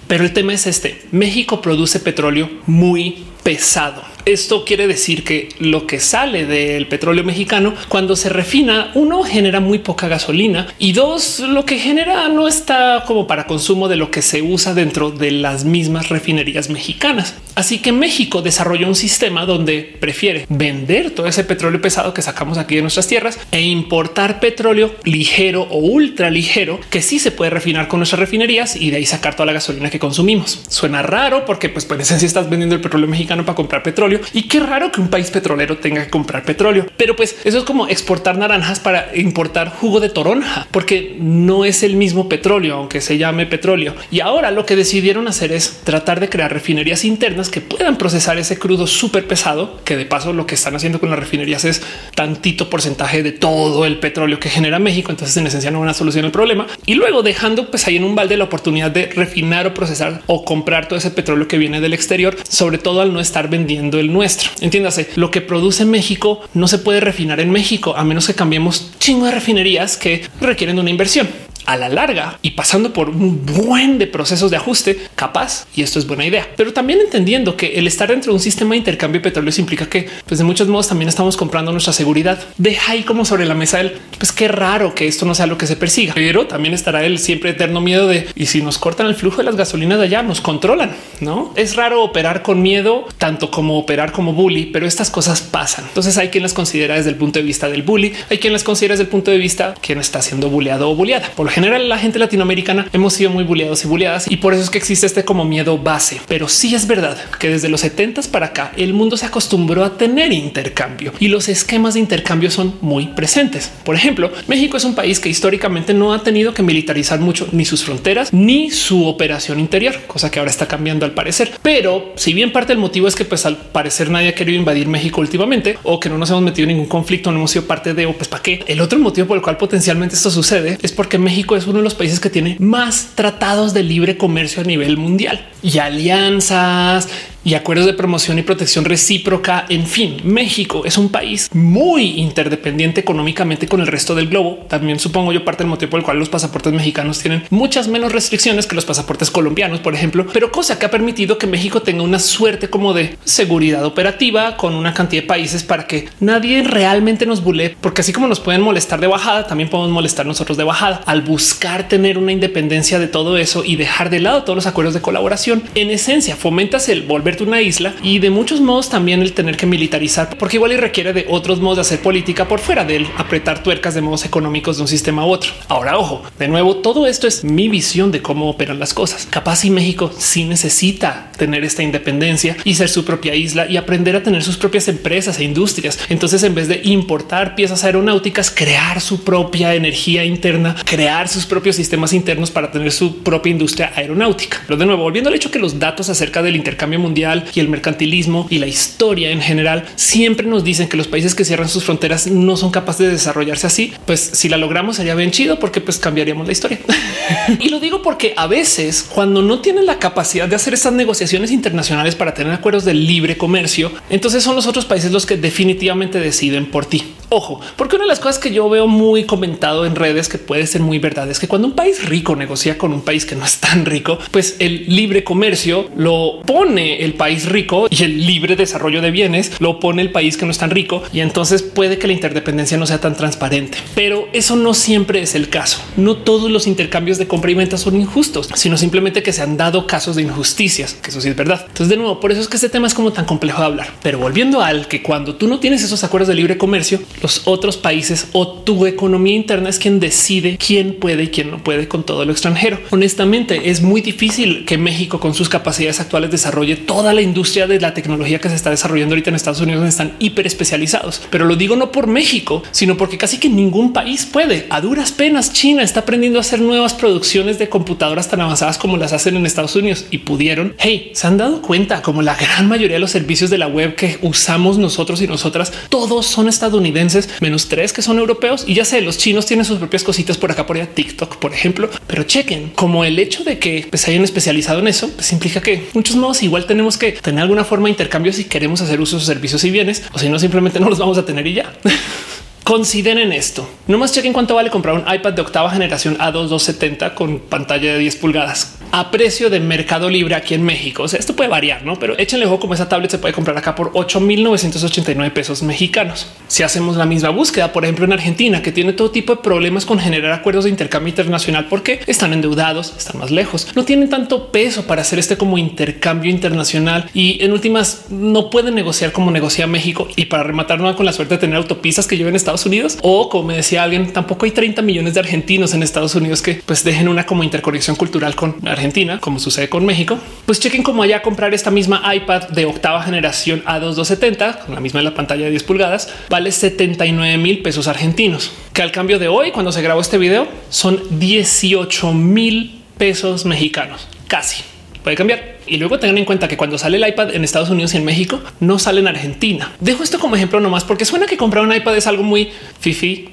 pero 0.07 0.23
el 0.23 0.33
tema 0.33 0.53
es 0.53 0.67
este. 0.67 1.01
México 1.11 1.61
produce 1.61 1.99
petróleo 1.99 2.49
muy 2.67 3.23
pesado. 3.43 4.12
Esto 4.25 4.63
quiere 4.63 4.87
decir 4.87 5.25
que 5.25 5.49
lo 5.59 5.85
que 5.85 5.99
sale 5.99 6.45
del 6.45 6.87
petróleo 6.87 7.25
mexicano 7.25 7.73
cuando 7.89 8.15
se 8.15 8.29
refina, 8.29 8.91
uno 8.95 9.23
genera 9.23 9.59
muy 9.59 9.79
poca 9.79 10.07
gasolina 10.07 10.67
y 10.79 10.93
dos, 10.93 11.41
lo 11.41 11.65
que 11.65 11.77
genera 11.77 12.29
no 12.29 12.47
está 12.47 13.03
como 13.05 13.27
para 13.27 13.47
consumo 13.47 13.89
de 13.89 13.97
lo 13.97 14.11
que 14.11 14.21
se 14.21 14.41
usa 14.41 14.73
dentro 14.73 15.11
de 15.11 15.31
las 15.31 15.65
mismas 15.65 16.07
refinerías 16.07 16.69
mexicanas. 16.69 17.35
Así 17.55 17.79
que 17.79 17.91
México 17.91 18.41
desarrolló 18.41 18.87
un 18.87 18.95
sistema 18.95 19.45
donde 19.45 19.97
prefiere 19.99 20.45
vender 20.47 21.11
todo 21.11 21.27
ese 21.27 21.43
petróleo 21.43 21.81
pesado 21.81 22.13
que 22.13 22.21
sacamos 22.21 22.57
aquí 22.57 22.75
de 22.75 22.81
nuestras 22.81 23.07
tierras 23.07 23.37
e 23.51 23.61
importar 23.61 24.39
petróleo 24.39 24.95
ligero 25.03 25.63
o 25.63 25.79
ultra 25.79 26.29
ligero 26.29 26.79
que 26.89 27.01
sí 27.01 27.19
se 27.19 27.31
puede 27.31 27.51
refinar 27.51 27.89
con 27.89 27.99
nuestras 27.99 28.21
refinerías 28.21 28.77
y 28.77 28.89
de 28.89 28.97
ahí 28.97 29.05
sacar 29.05 29.35
toda 29.35 29.47
la 29.47 29.53
gasolina 29.53 29.89
que 29.89 29.99
consumimos. 29.99 30.61
Suena 30.69 31.01
raro 31.01 31.43
porque 31.45 31.67
pues 31.67 31.83
por 31.83 31.99
esencia 31.99 32.25
estás 32.25 32.49
vendiendo 32.49 32.75
el 32.75 32.81
petróleo 32.81 33.09
mexicano 33.09 33.45
para 33.45 33.55
comprar 33.55 33.83
petróleo 33.83 34.12
y 34.33 34.47
qué 34.47 34.59
raro 34.59 34.91
que 34.91 35.01
un 35.01 35.09
país 35.09 35.31
petrolero 35.31 35.77
tenga 35.77 36.03
que 36.03 36.09
comprar 36.09 36.43
petróleo. 36.43 36.87
Pero 36.97 37.15
pues 37.15 37.35
eso 37.43 37.57
es 37.57 37.63
como 37.63 37.87
exportar 37.87 38.37
naranjas 38.37 38.79
para 38.79 39.15
importar 39.15 39.69
jugo 39.69 39.99
de 39.99 40.09
toronja, 40.09 40.67
porque 40.71 41.15
no 41.19 41.65
es 41.65 41.83
el 41.83 41.95
mismo 41.95 42.29
petróleo, 42.29 42.75
aunque 42.75 43.01
se 43.01 43.17
llame 43.17 43.45
petróleo. 43.45 43.95
Y 44.11 44.19
ahora 44.19 44.51
lo 44.51 44.65
que 44.65 44.75
decidieron 44.75 45.27
hacer 45.27 45.51
es 45.51 45.81
tratar 45.83 46.19
de 46.19 46.29
crear 46.29 46.51
refinerías 46.51 47.05
internas 47.05 47.49
que 47.49 47.61
puedan 47.61 47.97
procesar 47.97 48.37
ese 48.37 48.57
crudo 48.57 48.87
súper 48.87 49.27
pesado, 49.27 49.79
que 49.83 49.97
de 49.97 50.05
paso 50.05 50.33
lo 50.33 50.45
que 50.45 50.55
están 50.55 50.75
haciendo 50.75 50.99
con 50.99 51.09
las 51.09 51.19
refinerías 51.19 51.65
es 51.65 51.81
tantito 52.15 52.69
porcentaje 52.69 53.23
de 53.23 53.31
todo 53.31 53.85
el 53.85 53.99
petróleo 53.99 54.39
que 54.39 54.49
genera 54.49 54.79
México. 54.79 55.11
Entonces 55.11 55.35
en 55.37 55.47
esencia 55.47 55.71
no 55.71 55.79
una 55.79 55.93
solución 55.93 56.25
al 56.25 56.31
problema 56.31 56.67
y 56.85 56.95
luego 56.95 57.23
dejando 57.23 57.69
pues 57.69 57.87
ahí 57.87 57.97
en 57.97 58.03
un 58.03 58.15
balde 58.15 58.37
la 58.37 58.45
oportunidad 58.45 58.91
de 58.91 59.07
refinar 59.07 59.67
o 59.67 59.73
procesar 59.73 60.21
o 60.27 60.45
comprar 60.45 60.87
todo 60.87 60.97
ese 60.97 61.11
petróleo 61.11 61.47
que 61.47 61.57
viene 61.57 61.81
del 61.81 61.93
exterior, 61.93 62.35
sobre 62.47 62.77
todo 62.77 63.01
al 63.01 63.13
no 63.13 63.19
estar 63.19 63.49
vendiendo 63.49 63.99
nuestro. 64.11 64.49
Entiéndase, 64.61 65.09
lo 65.15 65.31
que 65.31 65.41
produce 65.41 65.85
México 65.85 66.41
no 66.53 66.67
se 66.67 66.79
puede 66.79 66.99
refinar 66.99 67.39
en 67.39 67.51
México 67.51 67.95
a 67.95 68.03
menos 68.03 68.27
que 68.27 68.33
cambiemos 68.33 68.91
chingo 68.99 69.25
de 69.25 69.31
refinerías 69.31 69.97
que 69.97 70.23
requieren 70.41 70.79
una 70.79 70.89
inversión 70.89 71.42
a 71.65 71.77
la 71.77 71.89
larga 71.89 72.39
y 72.41 72.51
pasando 72.51 72.93
por 72.93 73.09
un 73.09 73.45
buen 73.45 73.97
de 73.97 74.07
procesos 74.07 74.51
de 74.51 74.57
ajuste 74.57 74.97
capaz. 75.15 75.67
Y 75.75 75.83
esto 75.83 75.99
es 75.99 76.07
buena 76.07 76.25
idea, 76.25 76.47
pero 76.55 76.73
también 76.73 76.99
entendiendo 76.99 77.57
que 77.57 77.75
el 77.75 77.87
estar 77.87 78.09
dentro 78.09 78.31
de 78.31 78.35
un 78.35 78.41
sistema 78.41 78.71
de 78.71 78.77
intercambio 78.77 79.19
de 79.19 79.23
petróleo 79.23 79.53
implica 79.57 79.87
que 79.87 80.07
pues 80.25 80.37
de 80.37 80.43
muchos 80.43 80.67
modos 80.67 80.87
también 80.87 81.09
estamos 81.09 81.37
comprando 81.37 81.71
nuestra 81.71 81.93
seguridad. 81.93 82.39
Deja 82.57 82.93
ahí 82.93 83.03
como 83.03 83.25
sobre 83.25 83.45
la 83.45 83.55
mesa 83.55 83.81
el 83.81 83.93
pues 84.17 84.31
qué 84.31 84.47
raro 84.47 84.95
que 84.95 85.07
esto 85.07 85.25
no 85.25 85.35
sea 85.35 85.47
lo 85.47 85.57
que 85.57 85.67
se 85.67 85.75
persiga, 85.75 86.13
pero 86.15 86.47
también 86.47 86.73
estará 86.73 87.05
el 87.05 87.19
siempre 87.19 87.51
eterno 87.51 87.81
miedo 87.81 88.07
de 88.07 88.27
y 88.35 88.47
si 88.47 88.61
nos 88.61 88.77
cortan 88.77 89.07
el 89.07 89.15
flujo 89.15 89.37
de 89.37 89.43
las 89.43 89.55
gasolinas 89.55 89.99
de 89.99 90.05
allá 90.05 90.23
nos 90.23 90.41
controlan. 90.41 90.95
No 91.19 91.53
es 91.55 91.75
raro 91.75 92.03
operar 92.03 92.41
con 92.41 92.61
miedo 92.61 93.07
tanto 93.17 93.51
como 93.51 93.77
operar 93.77 94.11
como 94.11 94.33
bully, 94.33 94.65
pero 94.67 94.85
estas 94.85 95.09
cosas 95.09 95.41
pasan. 95.41 95.85
Entonces 95.87 96.17
hay 96.17 96.29
quien 96.29 96.43
las 96.43 96.53
considera 96.53 96.95
desde 96.95 97.09
el 97.09 97.15
punto 97.15 97.39
de 97.39 97.45
vista 97.45 97.69
del 97.69 97.83
bully, 97.83 98.13
hay 98.29 98.39
quien 98.39 98.53
las 98.53 98.63
considera 98.63 98.93
desde 98.93 99.03
el 99.03 99.09
punto 99.09 99.31
de 99.31 99.37
vista 99.37 99.75
quien 99.81 99.99
está 99.99 100.21
siendo 100.21 100.49
bulleado 100.49 100.89
o 100.89 100.95
bulleada. 100.95 101.29
Por 101.35 101.47
general 101.53 101.87
la 101.87 101.99
gente 101.99 102.17
latinoamericana 102.17 102.87
hemos 102.93 103.13
sido 103.13 103.29
muy 103.29 103.43
bulleados 103.43 103.85
y 103.85 103.87
bulleadas 103.87 104.29
y 104.29 104.37
por 104.37 104.53
eso 104.53 104.63
es 104.63 104.71
que 104.71 104.79
existe 104.79 105.05
este 105.05 105.23
como 105.23 105.45
miedo 105.45 105.77
base. 105.77 106.19
Pero 106.27 106.47
sí 106.47 106.73
es 106.73 106.87
verdad 106.87 107.15
que 107.39 107.49
desde 107.49 107.69
los 107.69 107.81
70 107.81 108.23
para 108.31 108.47
acá 108.47 108.71
el 108.75 108.93
mundo 108.93 109.17
se 109.17 109.27
acostumbró 109.27 109.85
a 109.85 109.95
tener 109.95 110.33
intercambio 110.33 111.13
y 111.19 111.27
los 111.27 111.49
esquemas 111.49 111.93
de 111.93 111.99
intercambio 111.99 112.49
son 112.49 112.73
muy 112.81 113.07
presentes. 113.07 113.71
Por 113.85 113.95
ejemplo, 113.95 114.31
México 114.47 114.77
es 114.77 114.83
un 114.83 114.95
país 114.95 115.19
que 115.19 115.29
históricamente 115.29 115.93
no 115.93 116.11
ha 116.11 116.23
tenido 116.23 116.55
que 116.55 116.63
militarizar 116.63 117.19
mucho 117.19 117.47
ni 117.51 117.65
sus 117.65 117.83
fronteras 117.83 118.33
ni 118.33 118.71
su 118.71 119.05
operación 119.05 119.59
interior, 119.59 119.93
cosa 120.07 120.31
que 120.31 120.39
ahora 120.39 120.49
está 120.49 120.67
cambiando 120.67 121.05
al 121.05 121.11
parecer. 121.11 121.51
Pero 121.61 122.13
si 122.15 122.33
bien 122.33 122.51
parte 122.51 122.73
del 122.73 122.79
motivo 122.79 123.07
es 123.07 123.15
que 123.15 123.25
pues 123.25 123.45
al 123.45 123.57
parecer 123.57 124.09
nadie 124.09 124.29
ha 124.29 124.35
querido 124.35 124.57
invadir 124.57 124.87
México 124.87 125.21
últimamente 125.21 125.77
o 125.83 125.99
que 125.99 126.09
no 126.09 126.17
nos 126.17 126.31
hemos 126.31 126.41
metido 126.41 126.67
en 126.67 126.75
ningún 126.75 126.89
conflicto, 126.89 127.31
no 127.31 127.37
hemos 127.37 127.51
sido 127.51 127.65
parte 127.65 127.93
de 127.93 128.07
o 128.07 128.13
pues 128.13 128.27
para 128.27 128.41
qué. 128.41 128.63
El 128.65 128.81
otro 128.81 128.97
motivo 128.97 129.27
por 129.27 129.37
el 129.37 129.43
cual 129.43 129.57
potencialmente 129.57 130.15
esto 130.15 130.31
sucede 130.31 130.79
es 130.81 130.91
porque 130.91 131.19
México 131.19 131.42
es 131.55 131.67
uno 131.67 131.77
de 131.77 131.83
los 131.83 131.95
países 131.95 132.19
que 132.19 132.29
tiene 132.29 132.57
más 132.59 133.11
tratados 133.15 133.73
de 133.73 133.83
libre 133.83 134.17
comercio 134.17 134.61
a 134.61 134.65
nivel 134.65 134.97
mundial. 134.97 135.47
Y 135.61 135.77
alianzas 135.77 137.07
y 137.43 137.55
acuerdos 137.55 137.85
de 137.85 137.93
promoción 137.93 138.39
y 138.39 138.43
protección 138.43 138.85
recíproca. 138.85 139.65
En 139.69 139.85
fin, 139.85 140.17
México 140.23 140.83
es 140.85 140.97
un 140.97 141.09
país 141.09 141.49
muy 141.53 142.19
interdependiente 142.19 143.01
económicamente 143.01 143.67
con 143.67 143.81
el 143.81 143.87
resto 143.87 144.15
del 144.15 144.29
globo. 144.29 144.65
También 144.69 144.99
supongo 144.99 145.33
yo 145.33 145.45
parte 145.45 145.63
del 145.63 145.69
motivo 145.69 145.91
por 145.91 145.99
el 145.99 146.05
cual 146.05 146.19
los 146.19 146.29
pasaportes 146.29 146.73
mexicanos 146.73 147.19
tienen 147.19 147.43
muchas 147.49 147.87
menos 147.87 148.11
restricciones 148.11 148.67
que 148.67 148.75
los 148.75 148.85
pasaportes 148.85 149.31
colombianos, 149.31 149.79
por 149.79 149.93
ejemplo, 149.93 150.25
pero 150.31 150.51
cosa 150.51 150.79
que 150.79 150.85
ha 150.85 150.91
permitido 150.91 151.37
que 151.37 151.47
México 151.47 151.81
tenga 151.81 152.03
una 152.03 152.19
suerte 152.19 152.69
como 152.69 152.93
de 152.93 153.17
seguridad 153.23 153.85
operativa 153.85 154.57
con 154.57 154.75
una 154.75 154.93
cantidad 154.93 155.23
de 155.23 155.27
países 155.27 155.63
para 155.63 155.87
que 155.87 156.07
nadie 156.19 156.63
realmente 156.63 157.25
nos 157.25 157.43
bulle, 157.43 157.75
porque 157.81 158.01
así 158.01 158.13
como 158.13 158.27
nos 158.27 158.39
pueden 158.39 158.61
molestar 158.61 158.99
de 158.99 159.07
bajada, 159.07 159.47
también 159.47 159.69
podemos 159.69 159.91
molestar 159.91 160.25
nosotros 160.25 160.57
de 160.57 160.63
bajada 160.63 161.01
al 161.05 161.21
buscar 161.21 161.87
tener 161.87 162.17
una 162.17 162.31
independencia 162.31 162.99
de 162.99 163.07
todo 163.07 163.37
eso 163.37 163.63
y 163.65 163.75
dejar 163.75 164.09
de 164.09 164.19
lado 164.19 164.43
todos 164.43 164.55
los 164.55 164.67
acuerdos 164.67 164.93
de 164.93 165.01
colaboración. 165.01 165.63
En 165.75 165.89
esencia, 165.89 166.35
fomentas 166.35 166.89
el 166.89 167.03
volver 167.03 167.32
una 167.41 167.61
isla 167.61 167.95
y 168.03 168.19
de 168.19 168.29
muchos 168.29 168.61
modos 168.61 168.89
también 168.89 169.21
el 169.21 169.33
tener 169.33 169.57
que 169.57 169.65
militarizar, 169.65 170.37
porque 170.37 170.57
igual 170.57 170.73
y 170.73 170.77
requiere 170.77 171.13
de 171.13 171.25
otros 171.29 171.59
modos 171.59 171.77
de 171.77 171.81
hacer 171.81 171.99
política 172.01 172.47
por 172.47 172.59
fuera 172.59 172.85
del 172.85 173.07
apretar 173.17 173.63
tuercas 173.63 173.95
de 173.95 174.01
modos 174.01 174.25
económicos 174.25 174.77
de 174.77 174.83
un 174.83 174.87
sistema 174.87 175.25
u 175.25 175.29
otro. 175.29 175.51
Ahora, 175.67 175.97
ojo, 175.97 176.23
de 176.37 176.47
nuevo, 176.47 176.77
todo 176.77 177.07
esto 177.07 177.27
es 177.27 177.43
mi 177.43 177.69
visión 177.69 178.11
de 178.11 178.21
cómo 178.21 178.49
operan 178.49 178.79
las 178.79 178.93
cosas. 178.93 179.27
Capaz 179.29 179.65
y 179.65 179.69
México 179.69 180.11
sí 180.17 180.45
necesita 180.45 181.31
tener 181.37 181.63
esta 181.63 181.83
independencia 181.83 182.55
y 182.63 182.75
ser 182.75 182.89
su 182.89 183.05
propia 183.05 183.35
isla 183.35 183.67
y 183.69 183.77
aprender 183.77 184.15
a 184.15 184.23
tener 184.23 184.43
sus 184.43 184.57
propias 184.57 184.87
empresas 184.87 185.39
e 185.39 185.43
industrias. 185.43 185.99
Entonces, 186.09 186.43
en 186.43 186.55
vez 186.55 186.67
de 186.67 186.81
importar 186.83 187.55
piezas 187.55 187.83
aeronáuticas, 187.83 188.51
crear 188.51 189.01
su 189.01 189.23
propia 189.23 189.75
energía 189.75 190.25
interna, 190.25 190.75
crear 190.85 191.27
sus 191.27 191.45
propios 191.45 191.75
sistemas 191.75 192.13
internos 192.13 192.51
para 192.51 192.71
tener 192.71 192.91
su 192.91 193.23
propia 193.23 193.51
industria 193.51 193.91
aeronáutica. 193.95 194.61
Pero 194.67 194.77
de 194.77 194.85
nuevo, 194.85 195.03
volviendo 195.03 195.29
al 195.29 195.35
hecho 195.35 195.51
que 195.51 195.59
los 195.59 195.79
datos 195.79 196.09
acerca 196.09 196.41
del 196.41 196.55
intercambio 196.55 196.99
mundial 196.99 197.22
y 197.53 197.59
el 197.59 197.69
mercantilismo 197.69 198.47
y 198.49 198.59
la 198.59 198.67
historia 198.67 199.31
en 199.31 199.41
general 199.41 199.85
siempre 199.95 200.45
nos 200.45 200.63
dicen 200.63 200.87
que 200.87 200.97
los 200.97 201.07
países 201.07 201.35
que 201.35 201.45
cierran 201.45 201.69
sus 201.69 201.83
fronteras 201.83 202.27
no 202.27 202.57
son 202.57 202.71
capaces 202.71 203.07
de 203.07 203.13
desarrollarse 203.13 203.67
así. 203.67 203.93
Pues 204.05 204.19
si 204.33 204.49
la 204.49 204.57
logramos 204.57 204.97
sería 204.97 205.15
bien 205.15 205.31
chido 205.31 205.59
porque 205.59 205.81
pues 205.81 205.97
cambiaríamos 205.97 206.45
la 206.45 206.51
historia. 206.51 206.79
y 207.59 207.69
lo 207.69 207.79
digo 207.79 208.01
porque 208.01 208.33
a 208.35 208.47
veces 208.47 209.05
cuando 209.07 209.41
no 209.41 209.59
tienen 209.59 209.85
la 209.85 209.99
capacidad 209.99 210.47
de 210.47 210.55
hacer 210.55 210.73
esas 210.73 210.93
negociaciones 210.93 211.51
internacionales 211.51 212.15
para 212.15 212.33
tener 212.33 212.53
acuerdos 212.53 212.85
de 212.85 212.93
libre 212.93 213.37
comercio, 213.37 213.91
entonces 214.09 214.43
son 214.43 214.55
los 214.55 214.67
otros 214.67 214.85
países 214.85 215.11
los 215.11 215.25
que 215.25 215.37
definitivamente 215.37 216.19
deciden 216.19 216.65
por 216.65 216.85
ti. 216.85 217.03
Ojo, 217.35 217.59
porque 217.77 217.95
una 217.95 218.05
de 218.05 218.09
las 218.09 218.19
cosas 218.19 218.37
que 218.37 218.53
yo 218.53 218.69
veo 218.69 218.85
muy 218.85 219.23
comentado 219.23 219.87
en 219.87 219.95
redes 219.95 220.29
que 220.29 220.37
puede 220.37 220.67
ser 220.67 220.81
muy 220.81 220.99
verdad 220.99 221.31
es 221.31 221.39
que 221.39 221.47
cuando 221.47 221.67
un 221.67 221.73
país 221.73 222.05
rico 222.05 222.35
negocia 222.35 222.77
con 222.77 222.93
un 222.93 223.01
país 223.01 223.25
que 223.25 223.35
no 223.35 223.43
es 223.43 223.57
tan 223.57 223.85
rico, 223.85 224.19
pues 224.29 224.57
el 224.59 224.85
libre 224.87 225.23
comercio 225.23 225.89
lo 225.95 226.43
pone 226.45 227.03
el 227.03 227.15
país 227.15 227.49
rico 227.49 227.87
y 227.89 228.03
el 228.03 228.27
libre 228.27 228.55
desarrollo 228.55 229.01
de 229.01 229.09
bienes 229.09 229.51
lo 229.59 229.79
pone 229.79 230.03
el 230.03 230.11
país 230.11 230.37
que 230.37 230.45
no 230.45 230.51
es 230.51 230.59
tan 230.59 230.69
rico 230.69 231.01
y 231.11 231.21
entonces 231.21 231.63
puede 231.63 231.97
que 231.97 232.05
la 232.05 232.13
interdependencia 232.13 232.77
no 232.77 232.85
sea 232.85 233.01
tan 233.01 233.17
transparente. 233.17 233.79
Pero 233.95 234.27
eso 234.31 234.55
no 234.55 234.75
siempre 234.75 235.23
es 235.23 235.33
el 235.33 235.49
caso. 235.49 235.79
No 235.97 236.17
todos 236.17 236.51
los 236.51 236.67
intercambios 236.67 237.17
de 237.17 237.27
compra 237.27 237.49
y 237.49 237.55
venta 237.55 237.79
son 237.79 237.99
injustos, 237.99 238.47
sino 238.53 238.77
simplemente 238.77 239.23
que 239.23 239.33
se 239.33 239.41
han 239.41 239.57
dado 239.57 239.87
casos 239.87 240.15
de 240.15 240.21
injusticias, 240.21 240.93
que 240.93 241.09
eso 241.09 241.19
sí 241.19 241.29
es 241.29 241.35
verdad. 241.35 241.61
Entonces, 241.61 241.89
de 241.89 241.97
nuevo, 241.97 242.19
por 242.19 242.31
eso 242.31 242.41
es 242.41 242.47
que 242.47 242.57
este 242.57 242.69
tema 242.69 242.85
es 242.85 242.93
como 242.93 243.11
tan 243.11 243.25
complejo 243.25 243.59
de 243.59 243.65
hablar. 243.65 243.87
Pero 244.03 244.19
volviendo 244.19 244.61
al 244.61 244.87
que 244.87 245.01
cuando 245.01 245.33
tú 245.33 245.47
no 245.47 245.59
tienes 245.59 245.81
esos 245.81 246.03
acuerdos 246.03 246.27
de 246.27 246.35
libre 246.35 246.59
comercio, 246.59 246.99
los 247.23 247.43
otros 247.45 247.77
países 247.77 248.27
o 248.33 248.47
tu 248.47 248.85
economía 248.85 249.33
interna 249.33 249.69
es 249.69 249.79
quien 249.79 249.99
decide 250.01 250.57
quién 250.57 250.95
puede 250.95 251.23
y 251.23 251.27
quién 251.29 251.49
no 251.49 251.63
puede 251.63 251.87
con 251.87 252.03
todo 252.03 252.25
lo 252.25 252.33
extranjero. 252.33 252.79
Honestamente, 252.91 253.69
es 253.71 253.81
muy 253.81 254.01
difícil 254.01 254.65
que 254.65 254.77
México 254.77 255.21
con 255.21 255.33
sus 255.33 255.47
capacidades 255.47 256.01
actuales 256.01 256.31
desarrolle 256.31 256.75
toda 256.75 257.13
la 257.13 257.21
industria 257.21 257.65
de 257.65 257.79
la 257.79 257.93
tecnología 257.93 258.39
que 258.39 258.49
se 258.49 258.55
está 258.55 258.69
desarrollando 258.69 259.13
ahorita 259.13 259.29
en 259.29 259.35
Estados 259.35 259.61
Unidos, 259.61 259.79
donde 259.79 259.89
están 259.89 260.15
hiper 260.19 260.45
especializados. 260.45 261.21
Pero 261.29 261.45
lo 261.45 261.55
digo 261.55 261.77
no 261.77 261.91
por 261.91 262.07
México, 262.07 262.61
sino 262.71 262.97
porque 262.97 263.17
casi 263.17 263.37
que 263.37 263.49
ningún 263.49 263.93
país 263.93 264.25
puede. 264.25 264.67
A 264.69 264.81
duras 264.81 265.13
penas, 265.13 265.53
China 265.53 265.81
está 265.81 266.01
aprendiendo 266.01 266.39
a 266.39 266.41
hacer 266.41 266.59
nuevas 266.59 266.93
producciones 266.93 267.57
de 267.57 267.69
computadoras 267.69 268.29
tan 268.29 268.41
avanzadas 268.41 268.77
como 268.77 268.97
las 268.97 269.13
hacen 269.13 269.37
en 269.37 269.45
Estados 269.45 269.77
Unidos 269.77 270.05
y 270.11 270.19
pudieron. 270.19 270.75
Hey, 270.77 271.11
se 271.13 271.25
han 271.27 271.37
dado 271.37 271.61
cuenta 271.61 272.01
como 272.01 272.21
la 272.21 272.35
gran 272.35 272.67
mayoría 272.67 272.97
de 272.97 273.01
los 273.01 273.11
servicios 273.11 273.49
de 273.49 273.57
la 273.57 273.67
web 273.67 273.95
que 273.95 274.19
usamos 274.21 274.77
nosotros 274.77 275.21
y 275.21 275.27
nosotras, 275.27 275.71
todos 275.87 276.25
son 276.25 276.49
estadounidenses 276.49 277.12
menos 277.41 277.67
tres 277.67 277.93
que 277.93 278.01
son 278.01 278.19
europeos. 278.19 278.65
Y 278.67 278.73
ya 278.75 278.85
sé, 278.85 279.01
los 279.01 279.17
chinos 279.17 279.45
tienen 279.45 279.65
sus 279.65 279.79
propias 279.79 280.03
cositas 280.03 280.37
por 280.37 280.51
acá, 280.51 280.65
por 280.65 280.77
allá, 280.77 280.87
TikTok, 280.87 281.37
por 281.37 281.53
ejemplo. 281.53 281.89
Pero 282.07 282.23
chequen 282.23 282.69
como 282.75 283.03
el 283.05 283.19
hecho 283.19 283.43
de 283.43 283.59
que 283.59 283.87
pues, 283.89 284.07
hayan 284.07 284.23
especializado 284.23 284.79
en 284.79 284.87
eso, 284.87 285.09
pues 285.09 285.31
implica 285.31 285.61
que 285.61 285.87
muchos 285.93 286.15
modos 286.15 286.43
igual 286.43 286.65
tenemos 286.65 286.97
que 286.97 287.13
tener 287.13 287.41
alguna 287.41 287.63
forma 287.63 287.85
de 287.85 287.91
intercambio 287.91 288.33
si 288.33 288.45
queremos 288.45 288.81
hacer 288.81 288.99
uso 289.01 289.17
de 289.17 289.25
servicios 289.25 289.63
y 289.63 289.71
bienes, 289.71 290.03
o 290.13 290.19
si 290.19 290.29
no, 290.29 290.39
simplemente 290.39 290.79
no 290.79 290.89
los 290.89 290.99
vamos 290.99 291.17
a 291.17 291.25
tener 291.25 291.45
y 291.47 291.53
ya. 291.53 291.73
Consideren 292.63 293.33
esto. 293.33 293.69
No 293.87 293.97
más 293.97 294.13
chequen 294.13 294.31
cuánto 294.31 294.55
vale 294.55 294.69
comprar 294.69 294.95
un 294.95 295.01
iPad 295.01 295.33
de 295.33 295.41
octava 295.41 295.69
generación 295.69 296.17
A2 296.17 296.47
270 296.47 297.13
con 297.13 297.39
pantalla 297.39 297.91
de 297.91 297.99
10 297.99 298.15
pulgadas 298.15 298.77
a 298.93 299.09
precio 299.09 299.49
de 299.49 299.59
Mercado 299.59 300.07
Libre 300.07 300.35
aquí 300.35 300.53
en 300.53 300.61
México. 300.61 301.05
Esto 301.05 301.35
puede 301.35 301.49
variar, 301.49 301.83
no? 301.83 301.97
Pero 301.97 302.15
échenle 302.19 302.45
ojo 302.45 302.59
como 302.59 302.75
esa 302.75 302.87
tablet 302.87 303.09
se 303.09 303.17
puede 303.17 303.33
comprar 303.33 303.57
acá 303.57 303.73
por 303.73 303.89
8989 303.95 305.31
pesos 305.31 305.63
mexicanos. 305.63 306.27
Si 306.47 306.61
hacemos 306.61 306.95
la 306.95 307.07
misma 307.07 307.29
búsqueda, 307.29 307.73
por 307.73 307.85
ejemplo, 307.85 308.05
en 308.05 308.13
Argentina, 308.13 308.61
que 308.61 308.71
tiene 308.71 308.93
todo 308.93 309.09
tipo 309.09 309.33
de 309.33 309.41
problemas 309.41 309.87
con 309.87 309.97
generar 309.97 310.31
acuerdos 310.31 310.65
de 310.65 310.69
intercambio 310.69 311.09
internacional 311.09 311.65
porque 311.71 312.01
están 312.05 312.33
endeudados, 312.33 312.93
están 312.95 313.17
más 313.17 313.31
lejos, 313.31 313.67
no 313.75 313.83
tienen 313.83 314.11
tanto 314.11 314.51
peso 314.51 314.85
para 314.85 315.01
hacer 315.01 315.17
este 315.17 315.37
como 315.37 315.57
intercambio 315.57 316.29
internacional 316.29 317.09
y 317.15 317.43
en 317.43 317.51
últimas 317.51 318.11
no 318.11 318.51
pueden 318.51 318.75
negociar 318.75 319.11
como 319.11 319.31
negocia 319.31 319.65
México 319.65 320.07
y 320.15 320.25
para 320.25 320.43
rematar 320.43 320.79
no 320.79 320.95
con 320.95 321.07
la 321.07 321.13
suerte 321.13 321.33
de 321.33 321.39
tener 321.39 321.55
autopistas 321.55 322.05
que 322.05 322.15
lleven 322.15 322.35
a 322.35 322.37
Estados 322.53 322.65
Unidos. 322.67 322.97
O 323.01 323.29
como 323.29 323.47
me 323.47 323.55
decía 323.55 323.83
alguien, 323.83 324.13
tampoco 324.13 324.45
hay 324.45 324.51
30 324.51 324.81
millones 324.81 325.15
de 325.15 325.19
argentinos 325.19 325.73
en 325.73 325.81
Estados 325.81 326.13
Unidos 326.15 326.41
que 326.41 326.61
pues 326.65 326.83
dejen 326.83 327.07
una 327.07 327.25
como 327.25 327.43
interconexión 327.43 327.95
cultural 327.95 328.35
con 328.35 328.55
Argentina 328.67 329.19
como 329.19 329.39
sucede 329.39 329.69
con 329.69 329.85
México, 329.85 330.19
pues 330.45 330.59
chequen 330.59 330.83
cómo 330.83 331.03
allá 331.03 331.21
comprar 331.21 331.53
esta 331.53 331.71
misma 331.71 332.03
iPad 332.13 332.49
de 332.49 332.65
octava 332.65 333.01
generación 333.01 333.63
A2270 333.65 334.65
con 334.65 334.75
la 334.75 334.81
misma 334.81 334.99
de 334.99 335.05
la 335.05 335.13
pantalla 335.13 335.45
de 335.45 335.51
10 335.51 335.63
pulgadas 335.63 336.09
vale 336.29 336.51
79 336.51 337.37
mil 337.37 337.61
pesos 337.61 337.87
argentinos, 337.87 338.51
que 338.73 338.81
al 338.81 338.91
cambio 338.91 339.19
de 339.19 339.27
hoy, 339.27 339.51
cuando 339.51 339.71
se 339.71 339.81
grabó 339.81 340.01
este 340.01 340.17
video, 340.17 340.47
son 340.69 341.01
18 341.19 342.13
mil 342.13 342.81
pesos 342.97 343.45
mexicanos, 343.45 344.07
casi 344.27 344.63
puede 345.03 345.15
cambiar. 345.15 345.57
Y 345.67 345.77
luego 345.77 345.99
tengan 345.99 346.17
en 346.17 346.25
cuenta 346.25 346.47
que 346.47 346.57
cuando 346.57 346.77
sale 346.77 346.97
el 346.97 347.07
iPad 347.07 347.35
en 347.35 347.43
Estados 347.43 347.69
Unidos 347.69 347.93
y 347.93 347.97
en 347.97 348.05
México, 348.05 348.41
no 348.59 348.79
sale 348.79 349.01
en 349.01 349.07
Argentina. 349.07 349.71
Dejo 349.79 350.03
esto 350.03 350.19
como 350.19 350.35
ejemplo 350.35 350.59
nomás 350.59 350.83
porque 350.83 351.05
suena 351.05 351.25
que 351.25 351.37
comprar 351.37 351.63
un 351.63 351.73
iPad 351.73 351.97
es 351.97 352.07
algo 352.07 352.23
muy 352.23 352.51
fifi 352.79 353.29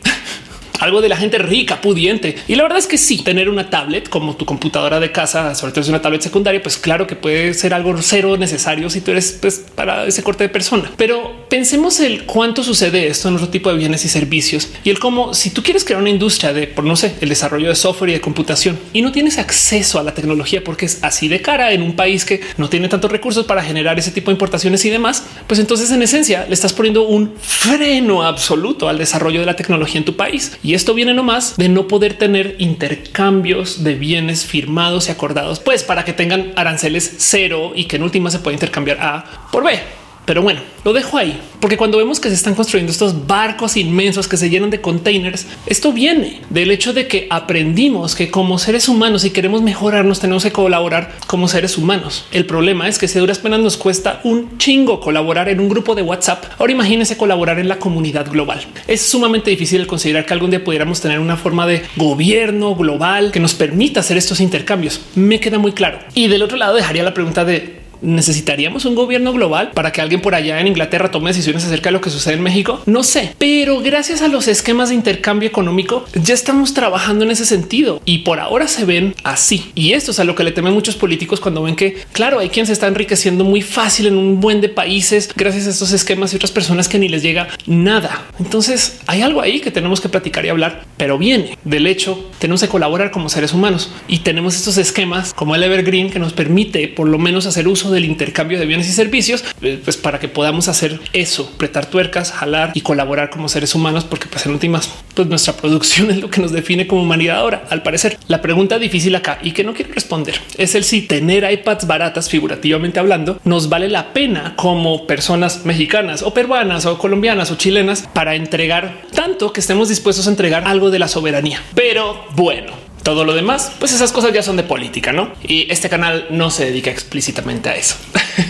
algo 0.81 1.01
de 1.01 1.09
la 1.09 1.17
gente 1.17 1.39
rica, 1.39 1.81
pudiente. 1.81 2.37
Y 2.49 2.57
la 2.57 2.65
verdad 2.65 2.79
es 2.79 2.87
que 2.87 2.99
sí, 2.99 3.23
tener 3.23 3.49
una 3.49 3.71
tablet 3.71 4.09
como 4.09 4.37
tu 4.37 4.45
computadora 4.45 4.99
de 4.99 5.13
casa, 5.13 5.55
sobre 5.55 5.73
todo 5.73 5.83
es 5.83 5.89
una 5.89 6.03
tablet 6.03 6.23
secundaria, 6.23 6.63
pues 6.63 6.77
claro 6.77 7.07
que 7.07 7.17
puede 7.17 7.55
ser 7.55 7.75
algo 7.75 7.95
cero 8.03 8.37
necesario 8.37 8.91
si 8.91 9.01
tú 9.01 9.13
eres 9.13 9.39
pues, 9.41 9.65
para 9.75 10.07
ese 10.07 10.23
corte 10.23 10.45
de 10.45 10.49
persona. 10.49 10.91
Pero 10.97 11.47
pensemos 11.49 12.01
el 12.01 12.25
cuánto 12.25 12.63
sucede 12.63 13.07
esto 13.07 13.29
en 13.29 13.35
otro 13.35 13.49
tipo 13.49 13.71
de 13.71 13.77
bienes 13.77 14.05
y 14.05 14.09
servicios 14.09 14.69
y 14.85 14.91
el 14.91 14.99
cómo 14.99 15.35
si 15.35 15.51
tú 15.51 15.63
quieres 15.63 15.85
crear 15.85 16.01
una 16.01 16.11
industria 16.11 16.53
de, 16.53 16.67
por 16.67 16.85
no 16.85 16.97
sé, 16.97 17.15
el 17.21 17.29
desarrollo 17.29 17.69
de 17.69 17.75
software 17.75 18.11
y 18.11 18.13
de 18.15 18.21
computación 18.21 18.79
y 18.93 19.03
no 19.03 19.13
tienes 19.13 19.39
acceso 19.39 19.99
a 19.99 20.03
la 20.03 20.15
tecnología 20.15 20.63
porque 20.65 20.87
es 20.87 21.03
así 21.03 21.29
de 21.29 21.43
cara 21.43 21.73
en 21.73 21.83
un 21.83 21.97
país 21.97 22.25
que 22.25 22.41
no 22.57 22.69
tiene 22.69 22.89
tantos 22.89 23.11
recursos 23.11 23.47
para 23.47 23.63
generar 23.63 23.99
ese 23.99 24.11
tipo 24.11 24.31
de 24.31 24.35
importaciones 24.35 24.85
y 24.85 24.91
demás, 24.91 25.25
pues 25.47 25.61
entonces 25.61 25.91
en 25.91 26.03
esencia 26.03 26.47
le 26.47 26.55
estás 26.55 26.73
poniendo 26.73 27.03
un 27.03 27.33
freno 27.41 28.23
absoluto 28.23 28.89
al 28.89 28.99
desarrollo 28.99 29.41
de 29.41 29.47
la 29.47 29.57
tecnología 29.57 29.99
en 29.99 30.05
tu 30.05 30.17
país. 30.17 30.53
Esto 30.75 30.95
viene 30.95 31.15
nomás 31.15 31.57
de 31.57 31.69
no 31.69 31.89
poder 31.89 32.15
tener 32.15 32.57
intercambios 32.59 33.83
de 33.85 33.95
bienes 33.95 34.45
firmados 34.45 35.09
y 35.09 35.13
acordados, 35.13 35.61
pues 35.61 35.83
para 35.83 36.05
que 36.05 36.13
tengan 36.13 36.53
aranceles 36.57 37.17
cero 37.19 37.73
y 37.75 37.85
que 37.85 37.97
en 37.97 38.03
última 38.03 38.31
se 38.31 38.39
pueda 38.41 38.55
intercambiar 38.55 38.99
A 39.01 39.49
por 39.51 39.65
B. 39.65 40.00
Pero 40.31 40.43
bueno, 40.43 40.61
lo 40.85 40.93
dejo 40.93 41.19
ahí, 41.19 41.37
porque 41.59 41.77
cuando 41.77 41.99
vemos 41.99 42.21
que 42.21 42.29
se 42.29 42.37
están 42.37 42.55
construyendo 42.55 42.93
estos 42.93 43.27
barcos 43.27 43.77
inmensos 43.77 44.29
que 44.29 44.37
se 44.37 44.49
llenan 44.49 44.71
de 44.71 44.81
containers, 44.81 45.45
esto 45.67 45.93
viene 45.93 46.41
del 46.51 46.71
hecho 46.71 46.93
de 46.93 47.09
que 47.09 47.27
aprendimos 47.31 48.15
que 48.15 48.31
como 48.31 48.57
seres 48.61 48.89
humanos, 48.89 49.23
si 49.23 49.31
queremos 49.31 49.61
mejorarnos, 49.61 50.21
tenemos 50.21 50.45
que 50.45 50.53
colaborar 50.53 51.17
como 51.27 51.49
seres 51.49 51.77
humanos. 51.77 52.27
El 52.31 52.47
problema 52.47 52.87
es 52.87 53.01
que 53.01 53.09
si 53.09 53.19
duras 53.19 53.41
penas 53.41 53.59
nos 53.59 53.77
cuesta 53.77 54.21
un 54.23 54.57
chingo 54.57 55.01
colaborar 55.01 55.49
en 55.49 55.59
un 55.59 55.69
grupo 55.69 55.97
de 55.97 56.03
WhatsApp. 56.03 56.45
Ahora 56.61 56.71
imagínense 56.75 57.17
colaborar 57.17 57.59
en 57.59 57.67
la 57.67 57.81
comunidad 57.81 58.31
global. 58.31 58.61
Es 58.87 59.03
sumamente 59.03 59.51
difícil 59.51 59.89
considerar 59.89 60.27
que 60.27 60.35
algún 60.35 60.51
día 60.51 60.63
pudiéramos 60.63 61.01
tener 61.01 61.19
una 61.19 61.37
forma 61.37 61.67
de 61.67 61.83
gobierno 61.97 62.77
global 62.77 63.33
que 63.33 63.41
nos 63.41 63.55
permita 63.55 63.99
hacer 63.99 64.17
estos 64.17 64.39
intercambios. 64.39 65.01
Me 65.17 65.41
queda 65.41 65.59
muy 65.59 65.73
claro. 65.73 65.99
Y 66.15 66.29
del 66.29 66.45
otro 66.45 66.57
lado 66.57 66.77
dejaría 66.77 67.03
la 67.03 67.15
pregunta 67.15 67.45
de 67.45 67.80
necesitaríamos 68.03 68.85
un 68.85 68.95
gobierno 68.95 69.33
global 69.33 69.73
para 69.75 69.93
que 69.93 70.01
alguien 70.01 70.21
por 70.21 70.35
allá 70.35 70.61
en 70.61 70.67
Inglaterra 70.67 71.11
tome 71.11 71.31
decisiones 71.31 71.65
acerca 71.65 71.89
de 71.89 71.93
lo 71.93 72.01
que 72.01 72.11
sucede 72.11 72.35
en 72.35 72.43
México. 72.43 72.83
No 72.87 73.03
sé, 73.03 73.35
pero 73.39 73.81
gracias 73.81 74.23
a 74.23 74.29
los 74.29 74.49
esquemas 74.49 74.89
de 74.89 74.95
intercambio 74.95 75.49
económico 75.49 76.05
ya 76.15 76.35
estamos 76.35 76.75
trabajando 76.75 77.25
en 77.25 77.31
ese 77.31 77.45
sentido 77.45 78.01
y 78.05 78.19
por 78.19 78.41
ahora 78.41 78.69
se 78.69 78.85
ven 78.85 79.15
así. 79.25 79.73
Y 79.75 79.93
esto 79.93 80.11
es 80.11 80.21
a 80.21 80.25
lo 80.25 80.35
que 80.35 80.45
le 80.45 80.53
temen 80.53 80.73
muchos 80.73 80.97
políticos 80.97 81.41
cuando 81.41 81.63
ven 81.63 81.77
que, 81.77 81.99
claro, 82.13 82.39
hay 82.39 82.49
quien 82.49 82.67
se 82.67 82.73
está 82.73 82.87
enriqueciendo 82.87 83.45
muy 83.45 83.63
fácil 83.63 84.07
en 84.07 84.17
un 84.17 84.41
buen 84.41 84.61
de 84.61 84.69
países 84.69 85.31
gracias 85.35 85.67
a 85.67 85.71
estos 85.71 85.93
esquemas 85.93 86.33
y 86.33 86.37
otras 86.37 86.51
personas 86.51 86.89
que 86.89 86.99
ni 86.99 87.09
les 87.09 87.23
llega 87.23 87.49
nada. 87.67 88.27
Entonces 88.39 88.99
hay 89.07 89.23
algo 89.23 89.41
ahí 89.41 89.61
que 89.61 89.71
tenemos 89.71 90.01
que 90.01 90.09
platicar 90.09 90.45
y 90.45 90.49
hablar, 90.49 90.85
pero 90.97 91.19
viene 91.19 91.59
del 91.65 91.87
hecho 91.87 92.31
tenemos 92.39 92.61
que 92.63 92.69
colaborar 92.69 93.11
como 93.11 93.29
seres 93.29 93.53
humanos 93.53 93.91
y 94.09 94.19
tenemos 94.19 94.57
estos 94.57 94.79
esquemas 94.79 95.35
como 95.35 95.55
el 95.55 95.63
Evergreen 95.63 96.11
que 96.11 96.19
nos 96.19 96.33
permite 96.33 96.89
por 96.89 97.09
lo 97.09 97.19
menos 97.19 97.47
hacer 97.47 97.69
uso 97.69 97.90
del 97.91 98.05
intercambio 98.05 98.59
de 98.59 98.67
bienes 98.67 98.89
y 98.89 98.93
servicios, 98.93 99.45
eh, 99.63 99.81
pues 99.83 99.97
para 99.97 100.19
que 100.19 100.29
podamos 100.29 100.69
hacer 100.69 101.01
eso, 101.13 101.51
apretar 101.55 101.87
tuercas, 101.87 102.33
jalar 102.33 102.73
y 102.75 102.81
colaborar 102.81 103.31
como 103.31 103.49
seres 103.49 103.75
humanos, 103.75 104.05
porque 104.05 104.27
pues 104.29 104.47
en 104.47 104.53
últimas, 104.53 104.91
pues 105.15 105.29
nuestra 105.29 105.55
producción 105.55 106.11
es 106.11 106.21
lo 106.21 106.31
que 106.31 106.41
nos 106.41 106.53
define 106.53 106.87
como 106.87 107.03
humanidad 107.03 107.39
ahora. 107.39 107.65
Al 107.71 107.83
parecer, 107.83 108.19
la 108.29 108.43
pregunta 108.43 108.79
difícil 108.79 109.15
acá 109.15 109.39
y 109.43 109.53
que 109.53 109.65
no 109.65 109.75
quiero 109.75 109.93
responder 109.93 110.35
es 110.57 110.75
el 110.75 110.85
si 110.85 111.03
tener 111.03 111.51
iPads 111.51 111.87
baratas, 111.87 112.29
figurativamente 112.29 113.01
hablando, 113.01 113.41
nos 113.45 113.69
vale 113.69 113.89
la 113.89 114.13
pena 114.13 114.55
como 114.57 115.07
personas 115.07 115.65
mexicanas 115.65 116.23
o 116.23 116.35
peruanas 116.35 116.87
o 116.87 116.99
colombianas 116.99 117.51
o 117.51 117.57
chilenas 117.57 118.09
para 118.13 118.35
entregar 118.35 119.03
tanto 119.15 119.53
que 119.53 119.61
estemos 119.61 119.89
dispuestos 119.89 120.27
a 120.27 120.31
entregar 120.31 120.65
algo 120.67 120.91
de 120.91 120.99
la 120.99 121.09
soberanía. 121.09 121.63
Pero 121.75 122.25
bueno, 122.37 122.73
todo 123.03 123.25
lo 123.25 123.35
demás, 123.35 123.73
pues 123.79 123.93
esas 123.93 124.13
cosas 124.13 124.33
ya 124.33 124.43
son 124.43 124.57
de 124.57 124.63
política, 124.63 125.13
¿no? 125.13 125.33
Y 125.43 125.71
este 125.71 125.89
canal 125.89 126.27
no 126.31 126.51
se 126.51 126.67
dedica 126.67 126.91
explícitamente 126.91 127.69
a 127.69 127.77
eso. 127.77 127.97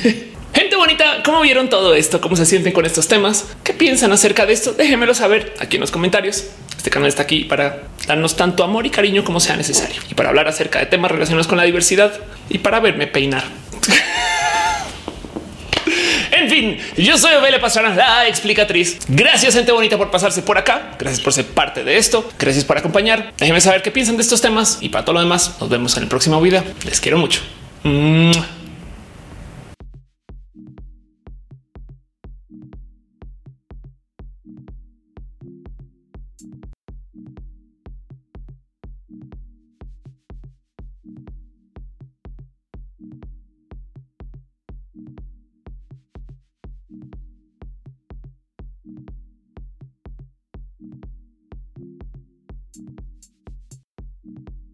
Gente 0.53 0.75
bonita, 0.77 1.23
¿cómo 1.25 1.41
vieron 1.43 1.71
todo 1.71 1.95
esto? 1.95 2.21
¿Cómo 2.21 2.35
se 2.35 2.45
sienten 2.45 2.73
con 2.73 2.85
estos 2.85 3.07
temas? 3.07 3.47
¿Qué 3.63 3.73
piensan 3.73 4.11
acerca 4.13 4.47
de 4.47 4.53
esto? 4.53 4.73
Déjenmelo 4.73 5.15
saber 5.15 5.55
aquí 5.61 5.77
en 5.77 5.81
los 5.81 5.93
comentarios. 5.93 6.47
Este 6.77 6.91
canal 6.91 7.09
está 7.09 7.23
aquí 7.23 7.45
para 7.45 7.83
darnos 8.07 8.37
tanto 8.37 8.65
amor 8.65 8.87
y 8.87 8.91
cariño 8.91 9.23
como 9.23 9.39
sea 9.39 9.57
necesario 9.57 10.01
y 10.11 10.15
para 10.15 10.31
hablar 10.31 10.49
acerca 10.49 10.81
de 10.81 10.87
temas 10.87 11.11
relacionados 11.11 11.47
con 11.47 11.59
la 11.59 11.65
diversidad 11.65 12.13
y 12.49 12.59
para 12.59 12.81
verme 12.81 13.07
peinar. 13.07 13.45
En 16.33 16.49
fin, 16.49 16.79
yo 16.97 17.19
soy 17.19 17.35
Ovelia 17.35 17.61
Pastrana, 17.61 17.95
la 17.95 18.29
explicatriz. 18.29 18.99
Gracias, 19.09 19.55
gente 19.55 19.73
bonita, 19.73 19.99
por 19.99 20.11
pasarse 20.11 20.43
por 20.43 20.59
acá. 20.59 20.93
Gracias 20.99 21.21
por 21.23 21.33
ser 21.33 21.47
parte 21.47 21.85
de 21.85 21.97
esto. 21.97 22.29
Gracias 22.39 22.65
por 22.65 22.79
acompañar. 22.79 23.33
Déjenme 23.39 23.61
saber 23.61 23.83
qué 23.83 23.91
piensan 23.91 24.17
de 24.17 24.23
estos 24.23 24.41
temas 24.41 24.79
y 24.81 24.89
para 24.89 25.05
todo 25.05 25.15
lo 25.15 25.21
demás, 25.21 25.57
nos 25.61 25.69
vemos 25.69 25.97
en 25.97 26.05
el 26.05 26.09
próximo 26.09 26.41
video. 26.41 26.63
Les 26.85 27.01
quiero 27.01 27.19
mucho. 27.19 27.41